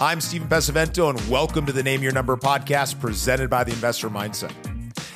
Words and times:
I'm 0.00 0.22
Stephen 0.22 0.48
Pesavento, 0.48 1.10
and 1.10 1.28
welcome 1.28 1.66
to 1.66 1.74
the 1.74 1.82
Name 1.82 2.02
Your 2.02 2.12
Number 2.12 2.34
podcast 2.34 2.98
presented 2.98 3.50
by 3.50 3.64
the 3.64 3.72
Investor 3.72 4.08
Mindset. 4.08 4.50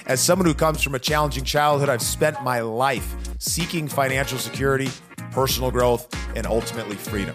As 0.05 0.21
someone 0.21 0.45
who 0.45 0.53
comes 0.53 0.83
from 0.83 0.95
a 0.95 0.99
challenging 0.99 1.43
childhood, 1.43 1.89
I've 1.89 2.03
spent 2.03 2.43
my 2.43 2.61
life 2.61 3.17
seeking 3.39 3.89
financial 3.89 4.37
security, 4.37 4.91
personal 5.31 5.71
growth, 5.71 6.07
and 6.37 6.47
ultimately 6.47 6.97
freedom. 6.97 7.35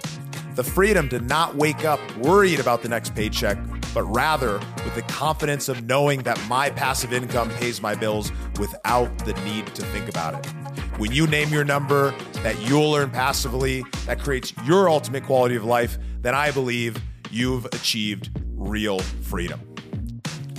The 0.53 0.63
freedom 0.63 1.09
to 1.09 1.21
not 1.21 1.55
wake 1.55 1.85
up 1.85 1.99
worried 2.17 2.59
about 2.59 2.83
the 2.83 2.89
next 2.89 3.15
paycheck, 3.15 3.57
but 3.95 4.03
rather 4.03 4.59
with 4.83 4.93
the 4.93 5.01
confidence 5.07 5.69
of 5.69 5.83
knowing 5.85 6.21
that 6.21 6.39
my 6.47 6.69
passive 6.69 7.13
income 7.13 7.49
pays 7.49 7.81
my 7.81 7.95
bills 7.95 8.31
without 8.59 9.25
the 9.25 9.33
need 9.43 9.65
to 9.73 9.81
think 9.87 10.07
about 10.07 10.35
it. 10.35 10.51
When 10.99 11.11
you 11.11 11.25
name 11.25 11.49
your 11.49 11.63
number 11.63 12.13
that 12.43 12.61
you'll 12.61 12.93
earn 12.93 13.09
passively, 13.09 13.83
that 14.05 14.19
creates 14.19 14.53
your 14.65 14.87
ultimate 14.87 15.23
quality 15.23 15.55
of 15.55 15.63
life, 15.63 15.97
then 16.21 16.35
I 16.35 16.51
believe 16.51 17.01
you've 17.31 17.65
achieved 17.65 18.31
real 18.55 18.99
freedom. 18.99 19.59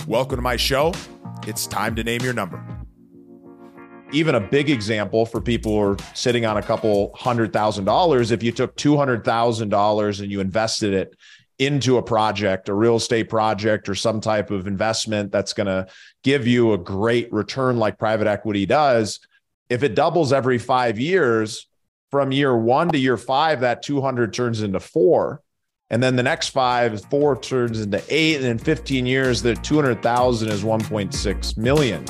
Welcome 0.07 0.37
to 0.37 0.41
my 0.41 0.55
show. 0.55 0.93
It's 1.45 1.67
time 1.67 1.95
to 1.95 2.03
name 2.03 2.21
your 2.21 2.33
number. 2.33 2.63
Even 4.13 4.35
a 4.35 4.39
big 4.39 4.69
example 4.69 5.25
for 5.25 5.39
people 5.39 5.71
who 5.71 5.81
are 5.81 5.97
sitting 6.13 6.45
on 6.45 6.57
a 6.57 6.61
couple 6.61 7.11
hundred 7.15 7.53
thousand 7.53 7.85
dollars, 7.85 8.31
if 8.31 8.43
you 8.43 8.51
took 8.51 8.75
$200,000 8.75 10.21
and 10.21 10.31
you 10.31 10.39
invested 10.39 10.93
it 10.93 11.15
into 11.59 11.97
a 11.97 12.01
project, 12.01 12.69
a 12.69 12.73
real 12.73 12.95
estate 12.95 13.29
project, 13.29 13.87
or 13.87 13.95
some 13.95 14.19
type 14.19 14.51
of 14.51 14.67
investment 14.67 15.31
that's 15.31 15.53
going 15.53 15.67
to 15.67 15.87
give 16.23 16.47
you 16.47 16.73
a 16.73 16.77
great 16.77 17.31
return 17.31 17.77
like 17.77 17.99
private 17.99 18.27
equity 18.27 18.65
does, 18.65 19.19
if 19.69 19.83
it 19.83 19.95
doubles 19.95 20.33
every 20.33 20.57
five 20.57 20.99
years, 20.99 21.67
from 22.09 22.33
year 22.33 22.57
one 22.57 22.89
to 22.89 22.97
year 22.97 23.15
five, 23.15 23.61
that 23.61 23.83
200 23.83 24.33
turns 24.33 24.61
into 24.61 24.81
four 24.81 25.41
and 25.91 26.01
then 26.01 26.15
the 26.15 26.23
next 26.23 26.49
five, 26.49 27.03
four 27.09 27.37
turns 27.37 27.81
into 27.81 28.01
eight. 28.07 28.37
And 28.37 28.45
in 28.45 28.57
15 28.57 29.05
years, 29.05 29.41
the 29.41 29.55
200,000 29.55 30.47
is 30.47 30.63
1.6 30.63 31.57
million. 31.57 32.05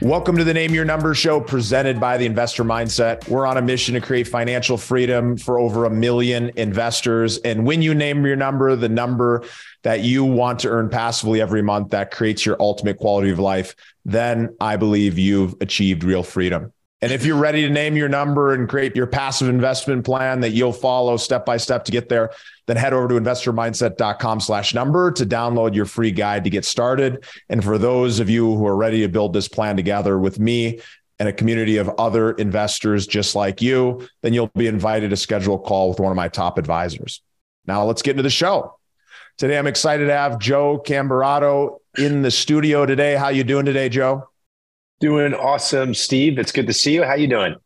Welcome 0.00 0.36
to 0.36 0.44
the 0.44 0.54
Name 0.54 0.72
Your 0.72 0.84
Number 0.84 1.12
show 1.12 1.40
presented 1.40 1.98
by 1.98 2.16
the 2.16 2.24
Investor 2.24 2.62
Mindset. 2.62 3.28
We're 3.28 3.46
on 3.46 3.56
a 3.56 3.62
mission 3.62 3.94
to 3.94 4.00
create 4.00 4.28
financial 4.28 4.78
freedom 4.78 5.36
for 5.36 5.58
over 5.58 5.86
a 5.86 5.90
million 5.90 6.52
investors. 6.54 7.38
And 7.38 7.66
when 7.66 7.82
you 7.82 7.94
name 7.96 8.24
your 8.24 8.36
number, 8.36 8.76
the 8.76 8.88
number 8.88 9.42
that 9.82 10.00
you 10.00 10.24
want 10.24 10.60
to 10.60 10.68
earn 10.68 10.88
passively 10.88 11.40
every 11.40 11.62
month 11.62 11.90
that 11.90 12.12
creates 12.12 12.46
your 12.46 12.56
ultimate 12.60 12.98
quality 12.98 13.30
of 13.30 13.40
life, 13.40 13.74
then 14.04 14.54
I 14.60 14.76
believe 14.76 15.18
you've 15.18 15.56
achieved 15.60 16.04
real 16.04 16.22
freedom. 16.22 16.72
And 17.02 17.12
if 17.12 17.24
you're 17.24 17.38
ready 17.38 17.62
to 17.62 17.70
name 17.70 17.96
your 17.96 18.10
number 18.10 18.52
and 18.52 18.68
create 18.68 18.94
your 18.94 19.06
passive 19.06 19.48
investment 19.48 20.04
plan 20.04 20.40
that 20.40 20.50
you'll 20.50 20.72
follow 20.72 21.16
step 21.16 21.46
by 21.46 21.56
step 21.56 21.84
to 21.86 21.92
get 21.92 22.10
there, 22.10 22.30
then 22.66 22.76
head 22.76 22.92
over 22.92 23.08
to 23.08 23.14
investormindset.com 23.14 24.40
slash 24.40 24.74
number 24.74 25.10
to 25.12 25.24
download 25.24 25.74
your 25.74 25.86
free 25.86 26.10
guide 26.10 26.44
to 26.44 26.50
get 26.50 26.64
started. 26.64 27.24
And 27.48 27.64
for 27.64 27.78
those 27.78 28.20
of 28.20 28.28
you 28.28 28.54
who 28.54 28.66
are 28.66 28.76
ready 28.76 29.00
to 29.00 29.08
build 29.08 29.32
this 29.32 29.48
plan 29.48 29.76
together 29.76 30.18
with 30.18 30.38
me 30.38 30.80
and 31.18 31.28
a 31.28 31.32
community 31.32 31.78
of 31.78 31.88
other 31.98 32.32
investors 32.32 33.06
just 33.06 33.34
like 33.34 33.62
you, 33.62 34.06
then 34.22 34.34
you'll 34.34 34.50
be 34.54 34.66
invited 34.66 35.10
to 35.10 35.16
schedule 35.16 35.54
a 35.54 35.58
call 35.58 35.88
with 35.88 36.00
one 36.00 36.12
of 36.12 36.16
my 36.16 36.28
top 36.28 36.58
advisors. 36.58 37.22
Now 37.66 37.84
let's 37.84 38.02
get 38.02 38.12
into 38.12 38.22
the 38.22 38.30
show. 38.30 38.76
Today, 39.38 39.58
I'm 39.58 39.66
excited 39.66 40.06
to 40.06 40.12
have 40.12 40.38
Joe 40.38 40.82
Camberato 40.84 41.78
in 41.96 42.20
the 42.20 42.30
studio 42.30 42.84
today. 42.84 43.16
How 43.16 43.28
you 43.28 43.42
doing 43.42 43.64
today, 43.64 43.88
Joe? 43.88 44.28
Doing 45.00 45.32
awesome, 45.32 45.94
Steve. 45.94 46.38
It's 46.38 46.52
good 46.52 46.66
to 46.66 46.74
see 46.74 46.92
you. 46.92 47.04
How 47.04 47.14
you 47.14 47.26
doing? 47.26 47.56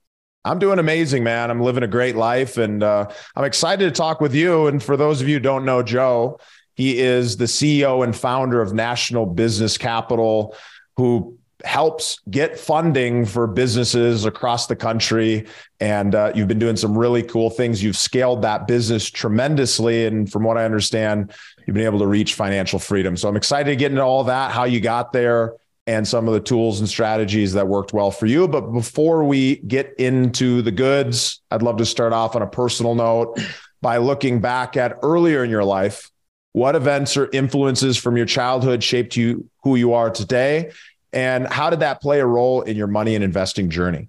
I'm 0.44 0.60
doing 0.60 0.78
amazing, 0.78 1.24
man. 1.24 1.50
I'm 1.50 1.60
living 1.60 1.82
a 1.82 1.88
great 1.88 2.14
life, 2.14 2.58
and 2.58 2.80
uh, 2.80 3.08
I'm 3.34 3.44
excited 3.44 3.84
to 3.86 3.90
talk 3.90 4.20
with 4.20 4.36
you. 4.36 4.68
And 4.68 4.80
for 4.80 4.96
those 4.96 5.20
of 5.20 5.28
you 5.28 5.40
don't 5.40 5.64
know 5.64 5.82
Joe, 5.82 6.38
he 6.74 7.00
is 7.00 7.36
the 7.36 7.46
CEO 7.46 8.04
and 8.04 8.14
founder 8.14 8.60
of 8.62 8.72
National 8.72 9.26
Business 9.26 9.76
Capital, 9.76 10.54
who 10.96 11.36
helps 11.64 12.20
get 12.30 12.56
funding 12.56 13.26
for 13.26 13.48
businesses 13.48 14.26
across 14.26 14.68
the 14.68 14.76
country. 14.76 15.48
And 15.80 16.14
uh, 16.14 16.30
you've 16.36 16.46
been 16.46 16.60
doing 16.60 16.76
some 16.76 16.96
really 16.96 17.24
cool 17.24 17.50
things. 17.50 17.82
You've 17.82 17.96
scaled 17.96 18.42
that 18.42 18.68
business 18.68 19.10
tremendously. 19.10 20.06
And 20.06 20.30
from 20.30 20.44
what 20.44 20.56
I 20.56 20.64
understand, 20.64 21.32
you've 21.66 21.74
been 21.74 21.86
able 21.86 21.98
to 21.98 22.06
reach 22.06 22.34
financial 22.34 22.78
freedom. 22.78 23.16
So 23.16 23.28
I'm 23.28 23.36
excited 23.36 23.70
to 23.70 23.76
get 23.76 23.90
into 23.90 24.04
all 24.04 24.22
that, 24.24 24.52
how 24.52 24.64
you 24.64 24.80
got 24.80 25.12
there, 25.12 25.54
and 25.86 26.08
some 26.08 26.26
of 26.26 26.34
the 26.34 26.40
tools 26.40 26.80
and 26.80 26.88
strategies 26.88 27.52
that 27.52 27.68
worked 27.68 27.92
well 27.92 28.10
for 28.10 28.26
you. 28.26 28.48
But 28.48 28.72
before 28.72 29.24
we 29.24 29.56
get 29.56 29.94
into 29.98 30.62
the 30.62 30.70
goods, 30.70 31.42
I'd 31.50 31.62
love 31.62 31.76
to 31.76 31.86
start 31.86 32.12
off 32.12 32.34
on 32.36 32.42
a 32.42 32.46
personal 32.46 32.94
note 32.94 33.38
by 33.82 33.98
looking 33.98 34.40
back 34.40 34.76
at 34.76 34.98
earlier 35.02 35.44
in 35.44 35.50
your 35.50 35.64
life. 35.64 36.10
What 36.52 36.74
events 36.74 37.16
or 37.16 37.28
influences 37.32 37.98
from 37.98 38.16
your 38.16 38.26
childhood 38.26 38.82
shaped 38.82 39.16
you 39.16 39.50
who 39.62 39.76
you 39.76 39.92
are 39.92 40.08
today? 40.08 40.72
And 41.12 41.46
how 41.46 41.68
did 41.68 41.80
that 41.80 42.00
play 42.00 42.20
a 42.20 42.26
role 42.26 42.62
in 42.62 42.76
your 42.76 42.86
money 42.86 43.14
and 43.14 43.22
investing 43.22 43.68
journey? 43.68 44.08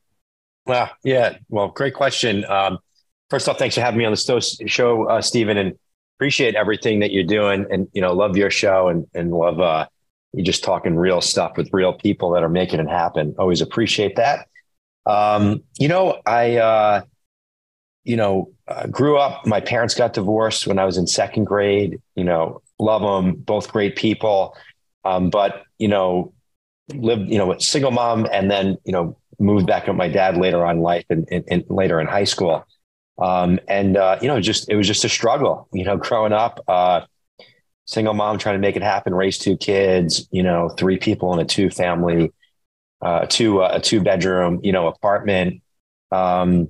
Well, 0.65 0.89
yeah. 1.03 1.37
Well, 1.49 1.67
great 1.67 1.93
question. 1.93 2.45
Um, 2.45 2.79
first 3.29 3.49
off, 3.49 3.59
thanks 3.59 3.75
for 3.75 3.81
having 3.81 3.97
me 3.97 4.05
on 4.05 4.13
the 4.13 4.65
show, 4.67 5.09
uh, 5.09 5.21
Stephen, 5.21 5.57
and 5.57 5.77
appreciate 6.17 6.55
everything 6.55 6.99
that 6.99 7.11
you're 7.11 7.25
doing. 7.25 7.65
And, 7.69 7.87
you 7.93 8.01
know, 8.01 8.13
love 8.13 8.37
your 8.37 8.49
show 8.49 8.87
and, 8.87 9.05
and 9.13 9.31
love, 9.31 9.59
uh, 9.59 9.87
you're 10.35 10.45
just 10.45 10.63
talking 10.63 10.95
real 10.95 11.21
stuff 11.21 11.55
with 11.55 11.69
real 11.71 11.93
people 11.93 12.31
that 12.31 12.43
are 12.43 12.49
making 12.49 12.79
it 12.79 12.89
happen. 12.89 13.35
Always 13.39 13.61
appreciate 13.61 14.17
that. 14.17 14.47
Um, 15.05 15.63
you 15.79 15.87
know, 15.87 16.21
I, 16.25 16.57
uh, 16.57 17.01
you 18.03 18.17
know, 18.17 18.51
uh, 18.67 18.87
grew 18.87 19.17
up. 19.17 19.45
My 19.45 19.61
parents 19.61 19.95
got 19.95 20.13
divorced 20.13 20.67
when 20.67 20.77
I 20.77 20.85
was 20.85 20.97
in 20.97 21.07
second 21.07 21.45
grade. 21.45 22.01
You 22.15 22.23
know, 22.23 22.61
love 22.79 23.01
them, 23.01 23.35
both 23.35 23.71
great 23.71 23.95
people. 23.95 24.55
Um, 25.03 25.29
but 25.29 25.63
you 25.77 25.87
know, 25.87 26.33
lived, 26.93 27.29
you 27.29 27.37
know, 27.37 27.47
with 27.47 27.61
single 27.61 27.91
mom, 27.91 28.27
and 28.31 28.49
then 28.51 28.77
you 28.83 28.91
know, 28.91 29.17
moved 29.39 29.67
back 29.67 29.87
with 29.87 29.95
my 29.95 30.09
dad 30.09 30.37
later 30.37 30.65
on 30.65 30.79
life 30.79 31.05
and, 31.09 31.27
and, 31.31 31.43
and 31.49 31.63
later 31.69 31.99
in 31.99 32.07
high 32.07 32.23
school. 32.23 32.65
Um, 33.17 33.59
and 33.67 33.95
uh, 33.97 34.17
you 34.21 34.27
know, 34.27 34.41
just 34.41 34.69
it 34.69 34.75
was 34.75 34.87
just 34.87 35.05
a 35.05 35.09
struggle. 35.09 35.67
You 35.71 35.85
know, 35.85 35.97
growing 36.07 36.33
up. 36.33 36.63
Uh, 36.67 37.01
single 37.85 38.13
mom 38.13 38.37
trying 38.37 38.55
to 38.55 38.59
make 38.59 38.75
it 38.75 38.83
happen, 38.83 39.13
raise 39.13 39.37
two 39.37 39.57
kids, 39.57 40.27
you 40.31 40.43
know, 40.43 40.69
three 40.69 40.97
people 40.97 41.33
in 41.33 41.39
a 41.39 41.45
two 41.45 41.69
family, 41.69 42.33
uh, 43.01 43.25
two, 43.27 43.61
uh, 43.61 43.69
a 43.73 43.79
two 43.79 44.01
bedroom, 44.01 44.59
you 44.63 44.71
know, 44.71 44.87
apartment. 44.87 45.61
Um, 46.11 46.69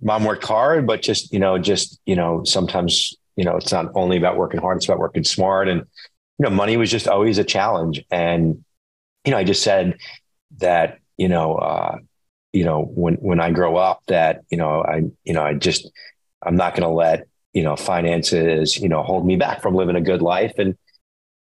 mom 0.00 0.24
worked 0.24 0.44
hard, 0.44 0.86
but 0.86 1.02
just, 1.02 1.32
you 1.32 1.38
know, 1.38 1.58
just, 1.58 2.00
you 2.06 2.16
know, 2.16 2.42
sometimes, 2.44 3.14
you 3.36 3.44
know, 3.44 3.56
it's 3.56 3.72
not 3.72 3.92
only 3.94 4.16
about 4.16 4.36
working 4.36 4.60
hard, 4.60 4.76
it's 4.76 4.86
about 4.86 4.98
working 4.98 5.24
smart. 5.24 5.68
And, 5.68 5.80
you 5.80 6.44
know, 6.44 6.50
money 6.50 6.76
was 6.76 6.90
just 6.90 7.08
always 7.08 7.38
a 7.38 7.44
challenge. 7.44 8.04
And, 8.10 8.64
you 9.24 9.30
know, 9.30 9.38
I 9.38 9.44
just 9.44 9.62
said 9.62 9.98
that, 10.58 10.98
you 11.16 11.28
know, 11.28 11.54
uh, 11.54 11.98
you 12.52 12.64
know, 12.64 12.82
when, 12.82 13.14
when 13.14 13.40
I 13.40 13.50
grow 13.50 13.76
up 13.76 14.02
that, 14.06 14.42
you 14.50 14.56
know, 14.56 14.82
I, 14.82 15.02
you 15.24 15.34
know, 15.34 15.42
I 15.42 15.54
just, 15.54 15.90
I'm 16.42 16.56
not 16.56 16.74
going 16.74 16.82
to 16.82 16.94
let 16.94 17.26
you 17.52 17.62
know, 17.62 17.76
finances, 17.76 18.76
you 18.76 18.88
know, 18.88 19.02
hold 19.02 19.26
me 19.26 19.36
back 19.36 19.62
from 19.62 19.74
living 19.74 19.96
a 19.96 20.00
good 20.00 20.22
life 20.22 20.52
and 20.58 20.76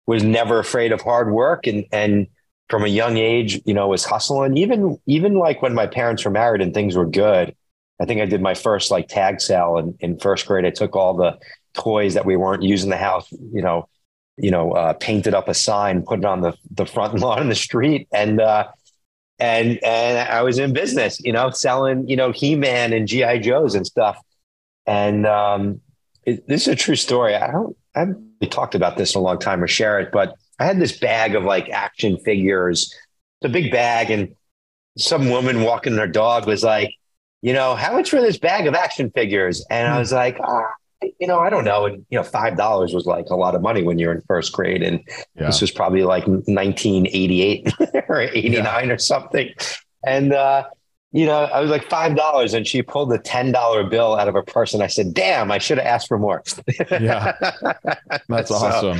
was 0.06 0.22
never 0.22 0.58
afraid 0.58 0.92
of 0.92 1.00
hard 1.00 1.30
work 1.32 1.66
and 1.66 1.84
and 1.92 2.26
from 2.68 2.84
a 2.84 2.88
young 2.88 3.16
age, 3.16 3.60
you 3.66 3.74
know, 3.74 3.88
was 3.88 4.04
hustling. 4.04 4.56
Even 4.56 4.98
even 5.06 5.34
like 5.34 5.62
when 5.62 5.74
my 5.74 5.86
parents 5.86 6.24
were 6.24 6.30
married 6.30 6.62
and 6.62 6.72
things 6.72 6.96
were 6.96 7.06
good. 7.06 7.54
I 8.00 8.06
think 8.06 8.20
I 8.20 8.26
did 8.26 8.42
my 8.42 8.54
first 8.54 8.90
like 8.90 9.08
tag 9.08 9.40
sale 9.40 9.78
in, 9.78 9.96
in 10.00 10.18
first 10.18 10.46
grade. 10.46 10.64
I 10.64 10.70
took 10.70 10.96
all 10.96 11.14
the 11.14 11.38
toys 11.74 12.14
that 12.14 12.26
we 12.26 12.36
weren't 12.36 12.62
using 12.62 12.90
the 12.90 12.96
house, 12.96 13.30
you 13.30 13.62
know, 13.62 13.88
you 14.36 14.50
know, 14.50 14.72
uh, 14.72 14.94
painted 14.94 15.34
up 15.34 15.48
a 15.48 15.54
sign, 15.54 16.02
put 16.02 16.18
it 16.18 16.24
on 16.24 16.40
the 16.40 16.54
the 16.70 16.86
front 16.86 17.14
lawn 17.20 17.40
in 17.40 17.48
the 17.48 17.54
street, 17.54 18.08
and 18.12 18.40
uh, 18.40 18.68
and 19.38 19.82
and 19.84 20.28
I 20.28 20.42
was 20.42 20.58
in 20.58 20.72
business, 20.72 21.20
you 21.20 21.32
know, 21.32 21.50
selling, 21.50 22.08
you 22.08 22.16
know, 22.16 22.32
He 22.32 22.56
Man 22.56 22.92
and 22.92 23.06
GI 23.06 23.40
Joes 23.40 23.74
and 23.74 23.86
stuff. 23.86 24.18
And 24.86 25.26
um, 25.26 25.80
it, 26.26 26.46
this 26.48 26.62
is 26.62 26.68
a 26.68 26.76
true 26.76 26.96
story. 26.96 27.34
I 27.34 27.50
don't, 27.50 27.76
I 27.94 28.00
haven't 28.00 28.32
really 28.40 28.50
talked 28.50 28.74
about 28.74 28.96
this 28.96 29.14
in 29.14 29.20
a 29.20 29.22
long 29.22 29.38
time 29.38 29.62
or 29.62 29.68
share 29.68 30.00
it, 30.00 30.10
but 30.12 30.34
I 30.58 30.64
had 30.64 30.78
this 30.78 30.98
bag 30.98 31.34
of 31.34 31.44
like 31.44 31.68
action 31.70 32.18
figures, 32.18 32.94
the 33.40 33.48
big 33.48 33.70
bag, 33.70 34.10
and 34.10 34.34
some 34.96 35.30
woman 35.30 35.62
walking 35.62 35.96
her 35.96 36.06
dog 36.06 36.46
was 36.46 36.62
like, 36.62 36.94
you 37.42 37.52
know, 37.52 37.74
how 37.74 37.92
much 37.92 38.10
for 38.10 38.20
this 38.20 38.38
bag 38.38 38.66
of 38.66 38.74
action 38.74 39.10
figures? 39.10 39.64
And 39.68 39.88
I 39.88 39.92
hmm. 39.92 39.98
was 39.98 40.12
like, 40.12 40.38
oh, 40.42 40.66
you 41.20 41.26
know, 41.26 41.38
I 41.38 41.50
don't 41.50 41.64
know. 41.64 41.86
And, 41.86 42.06
you 42.08 42.18
know, 42.18 42.24
$5 42.24 42.94
was 42.94 43.06
like 43.06 43.26
a 43.30 43.36
lot 43.36 43.54
of 43.54 43.62
money 43.62 43.82
when 43.82 43.98
you're 43.98 44.12
in 44.12 44.22
first 44.22 44.52
grade. 44.52 44.82
And 44.82 45.00
yeah. 45.34 45.46
this 45.46 45.60
was 45.60 45.70
probably 45.70 46.02
like 46.02 46.26
1988 46.26 47.72
or 48.08 48.20
89 48.20 48.64
yeah. 48.64 48.92
or 48.92 48.98
something. 48.98 49.50
And, 50.06 50.32
uh, 50.32 50.64
you 51.14 51.26
know, 51.26 51.44
I 51.44 51.60
was 51.60 51.70
like 51.70 51.88
five 51.88 52.16
dollars, 52.16 52.54
and 52.54 52.66
she 52.66 52.82
pulled 52.82 53.12
a 53.12 53.18
ten 53.18 53.52
dollar 53.52 53.84
bill 53.84 54.16
out 54.16 54.26
of 54.26 54.34
her 54.34 54.42
purse, 54.42 54.74
and 54.74 54.82
I 54.82 54.88
said, 54.88 55.14
"Damn, 55.14 55.52
I 55.52 55.58
should 55.58 55.78
have 55.78 55.86
asked 55.86 56.08
for 56.08 56.18
more." 56.18 56.42
yeah, 56.90 57.32
that's 58.28 58.48
so, 58.48 58.56
awesome. 58.56 58.98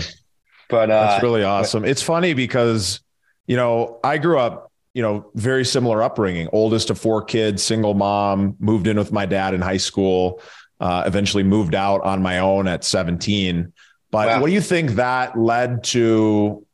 But 0.70 0.93
uh, 0.93 1.06
that's 1.06 1.22
really 1.25 1.43
awesome. 1.43 1.82
But, 1.82 1.90
it's 1.90 2.02
funny 2.02 2.32
because 2.32 3.00
you 3.49 3.56
know 3.56 3.99
I 4.05 4.19
grew 4.19 4.38
up, 4.38 4.70
you 4.94 5.02
know, 5.02 5.28
very 5.34 5.64
similar 5.64 6.05
upbringing. 6.05 6.49
Oldest 6.52 6.88
of 6.88 7.00
four 7.00 7.20
kids, 7.20 7.64
single 7.64 7.94
mom, 7.94 8.55
moved 8.61 8.87
in 8.87 8.96
with 8.96 9.11
my 9.11 9.26
dad 9.26 9.52
in 9.52 9.61
high 9.61 9.76
school. 9.76 10.40
Uh, 10.78 11.02
eventually 11.06 11.43
moved 11.43 11.75
out 11.75 12.02
on 12.02 12.22
my 12.22 12.38
own 12.38 12.69
at 12.69 12.84
17. 12.84 13.72
But 14.11 14.28
wow. 14.28 14.40
what 14.40 14.49
do 14.49 14.52
you 14.52 14.61
think 14.61 14.93
that 14.93 15.37
led 15.37 15.82
to? 15.84 16.64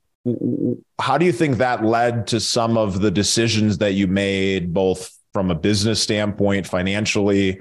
How 1.00 1.16
do 1.16 1.24
you 1.24 1.32
think 1.32 1.58
that 1.58 1.82
led 1.82 2.26
to 2.26 2.40
some 2.40 2.76
of 2.76 3.00
the 3.00 3.10
decisions 3.10 3.78
that 3.78 3.92
you 3.92 4.06
made, 4.06 4.74
both 4.74 5.16
from 5.32 5.50
a 5.50 5.54
business 5.54 6.02
standpoint, 6.02 6.66
financially? 6.66 7.60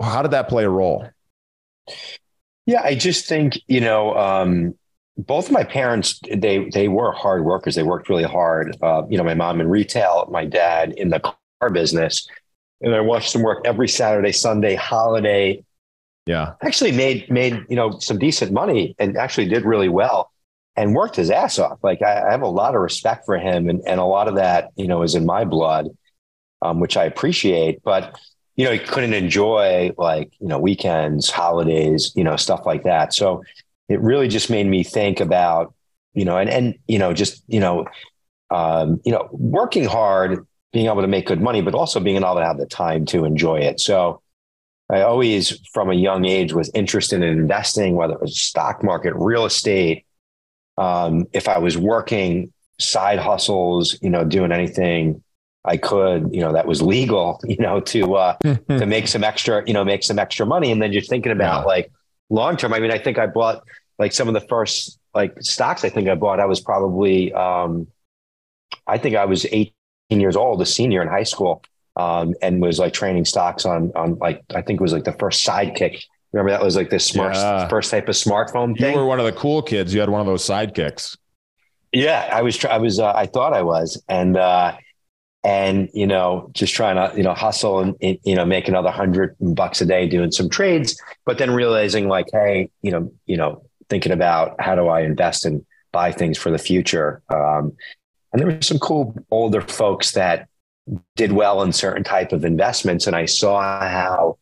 How 0.00 0.22
did 0.22 0.32
that 0.32 0.48
play 0.48 0.64
a 0.64 0.70
role? 0.70 1.08
Yeah, 2.66 2.82
I 2.82 2.94
just 2.94 3.26
think 3.26 3.60
you 3.66 3.80
know, 3.80 4.16
um, 4.16 4.74
both 5.16 5.50
my 5.50 5.64
parents 5.64 6.20
they 6.32 6.68
they 6.70 6.88
were 6.88 7.12
hard 7.12 7.44
workers. 7.44 7.74
They 7.74 7.82
worked 7.82 8.08
really 8.08 8.24
hard. 8.24 8.76
Uh, 8.82 9.02
you 9.08 9.18
know, 9.18 9.24
my 9.24 9.34
mom 9.34 9.60
in 9.60 9.68
retail, 9.68 10.28
my 10.30 10.44
dad 10.44 10.92
in 10.96 11.10
the 11.10 11.20
car 11.20 11.70
business, 11.70 12.26
and 12.80 12.94
I 12.94 13.00
watched 13.00 13.32
them 13.32 13.42
work 13.42 13.62
every 13.64 13.88
Saturday, 13.88 14.32
Sunday, 14.32 14.74
holiday. 14.74 15.62
Yeah, 16.26 16.54
actually 16.62 16.92
made 16.92 17.30
made 17.30 17.64
you 17.68 17.76
know 17.76 17.98
some 17.98 18.18
decent 18.18 18.52
money 18.52 18.94
and 18.98 19.16
actually 19.16 19.48
did 19.48 19.64
really 19.64 19.90
well 19.90 20.30
and 20.76 20.94
worked 20.94 21.16
his 21.16 21.30
ass 21.30 21.58
off. 21.58 21.78
Like 21.82 22.02
I, 22.02 22.28
I 22.28 22.30
have 22.30 22.42
a 22.42 22.48
lot 22.48 22.74
of 22.74 22.80
respect 22.80 23.26
for 23.26 23.38
him, 23.38 23.68
and 23.68 23.82
and 23.86 24.00
a 24.00 24.04
lot 24.04 24.28
of 24.28 24.36
that 24.36 24.70
you 24.76 24.88
know 24.88 25.02
is 25.02 25.14
in 25.14 25.26
my 25.26 25.44
blood, 25.44 25.88
um, 26.64 26.80
which 26.80 26.96
I 26.96 27.04
appreciate. 27.04 27.82
But 27.84 28.18
you 28.56 28.64
know, 28.64 28.72
he 28.72 28.78
couldn't 28.78 29.14
enjoy 29.14 29.92
like, 29.98 30.32
you 30.40 30.46
know, 30.46 30.58
weekends, 30.58 31.28
holidays, 31.28 32.12
you 32.14 32.22
know, 32.22 32.36
stuff 32.36 32.64
like 32.64 32.84
that. 32.84 33.12
So 33.12 33.42
it 33.88 34.00
really 34.00 34.28
just 34.28 34.48
made 34.48 34.66
me 34.66 34.84
think 34.84 35.20
about, 35.20 35.74
you 36.12 36.24
know, 36.24 36.38
and, 36.38 36.48
and, 36.48 36.78
you 36.86 36.98
know, 36.98 37.12
just, 37.12 37.42
you 37.48 37.58
know, 37.58 37.86
um, 38.52 39.00
you 39.04 39.10
know, 39.10 39.28
working 39.32 39.84
hard, 39.84 40.46
being 40.72 40.86
able 40.86 41.02
to 41.02 41.08
make 41.08 41.26
good 41.26 41.40
money, 41.40 41.62
but 41.62 41.74
also 41.74 41.98
being 41.98 42.16
able 42.16 42.36
to 42.36 42.44
have 42.44 42.58
the 42.58 42.66
time 42.66 43.04
to 43.06 43.24
enjoy 43.24 43.56
it. 43.56 43.80
So 43.80 44.22
I 44.88 45.00
always, 45.00 45.58
from 45.72 45.90
a 45.90 45.94
young 45.94 46.24
age, 46.24 46.52
was 46.52 46.70
interested 46.74 47.22
in 47.22 47.28
investing, 47.30 47.96
whether 47.96 48.14
it 48.14 48.20
was 48.20 48.38
stock 48.38 48.84
market, 48.84 49.14
real 49.16 49.46
estate. 49.46 50.06
Um, 50.78 51.26
if 51.32 51.48
I 51.48 51.58
was 51.58 51.76
working 51.76 52.52
side 52.78 53.18
hustles, 53.18 53.98
you 54.00 54.10
know, 54.10 54.24
doing 54.24 54.52
anything 54.52 55.23
I 55.64 55.76
could, 55.76 56.34
you 56.34 56.40
know, 56.40 56.52
that 56.52 56.66
was 56.66 56.82
legal, 56.82 57.40
you 57.44 57.56
know, 57.58 57.80
to 57.80 58.14
uh, 58.16 58.36
to 58.68 58.86
make 58.86 59.08
some 59.08 59.24
extra, 59.24 59.62
you 59.66 59.72
know, 59.72 59.84
make 59.84 60.02
some 60.02 60.18
extra 60.18 60.46
money. 60.46 60.70
And 60.70 60.80
then 60.82 60.92
just 60.92 61.08
thinking 61.08 61.32
about 61.32 61.60
yeah. 61.60 61.66
like 61.66 61.92
long 62.30 62.56
term. 62.56 62.72
I 62.72 62.80
mean, 62.80 62.90
I 62.90 62.98
think 62.98 63.18
I 63.18 63.26
bought 63.26 63.62
like 63.98 64.12
some 64.12 64.28
of 64.28 64.34
the 64.34 64.40
first 64.40 64.98
like 65.14 65.40
stocks 65.40 65.84
I 65.84 65.88
think 65.88 66.08
I 66.08 66.14
bought. 66.14 66.40
I 66.40 66.46
was 66.46 66.60
probably, 66.60 67.32
um, 67.32 67.86
I 68.86 68.98
think 68.98 69.16
I 69.16 69.24
was 69.24 69.46
18 69.46 69.72
years 70.10 70.36
old, 70.36 70.60
a 70.60 70.66
senior 70.66 71.00
in 71.00 71.08
high 71.08 71.22
school, 71.22 71.62
um, 71.96 72.34
and 72.42 72.60
was 72.60 72.78
like 72.78 72.92
training 72.92 73.24
stocks 73.24 73.64
on 73.64 73.92
on 73.94 74.16
like 74.16 74.42
I 74.54 74.62
think 74.62 74.80
it 74.80 74.82
was 74.82 74.92
like 74.92 75.04
the 75.04 75.12
first 75.12 75.46
Sidekick. 75.46 76.02
Remember 76.32 76.50
that 76.50 76.62
was 76.62 76.74
like 76.74 76.90
this 76.90 77.06
smart 77.06 77.34
yeah. 77.34 77.68
first 77.68 77.92
type 77.92 78.08
of 78.08 78.16
smartphone 78.16 78.76
thing. 78.76 78.92
You 78.92 78.98
were 78.98 79.06
one 79.06 79.20
of 79.20 79.24
the 79.24 79.32
cool 79.32 79.62
kids. 79.62 79.94
You 79.94 80.00
had 80.00 80.10
one 80.10 80.20
of 80.20 80.26
those 80.26 80.44
sidekicks. 80.44 81.16
Yeah, 81.92 82.28
I 82.32 82.42
was. 82.42 82.62
I 82.64 82.78
was. 82.78 82.98
Uh, 82.98 83.12
I 83.14 83.26
thought 83.26 83.52
I 83.52 83.62
was, 83.62 84.02
and 84.08 84.36
uh, 84.36 84.76
and 85.44 85.90
you 85.92 86.06
know 86.06 86.48
just 86.52 86.74
trying 86.74 86.96
to 86.96 87.16
you 87.16 87.22
know 87.22 87.34
hustle 87.34 87.80
and, 87.80 87.96
you 88.00 88.34
know 88.34 88.44
make 88.44 88.66
another 88.66 88.90
hundred 88.90 89.36
bucks 89.40 89.80
a 89.80 89.86
day 89.86 90.08
doing 90.08 90.32
some 90.32 90.48
trades 90.48 91.00
but 91.26 91.38
then 91.38 91.50
realizing 91.50 92.08
like 92.08 92.26
hey 92.32 92.70
you 92.82 92.90
know 92.90 93.12
you 93.26 93.36
know 93.36 93.62
thinking 93.88 94.12
about 94.12 94.58
how 94.58 94.74
do 94.74 94.88
i 94.88 95.02
invest 95.02 95.44
and 95.44 95.64
buy 95.94 96.10
things 96.12 96.36
for 96.36 96.50
the 96.50 96.58
future. 96.58 97.22
Um, 97.30 97.72
and 98.32 98.40
there 98.40 98.48
were 98.48 98.60
some 98.60 98.80
cool 98.80 99.14
older 99.30 99.62
folks 99.62 100.10
that 100.12 100.48
did 101.14 101.32
well 101.32 101.62
in 101.62 101.72
certain 101.72 102.02
type 102.04 102.32
of 102.32 102.44
investments 102.44 103.06
and 103.06 103.16
i 103.16 103.24
saw 103.24 103.62
how 103.80 104.36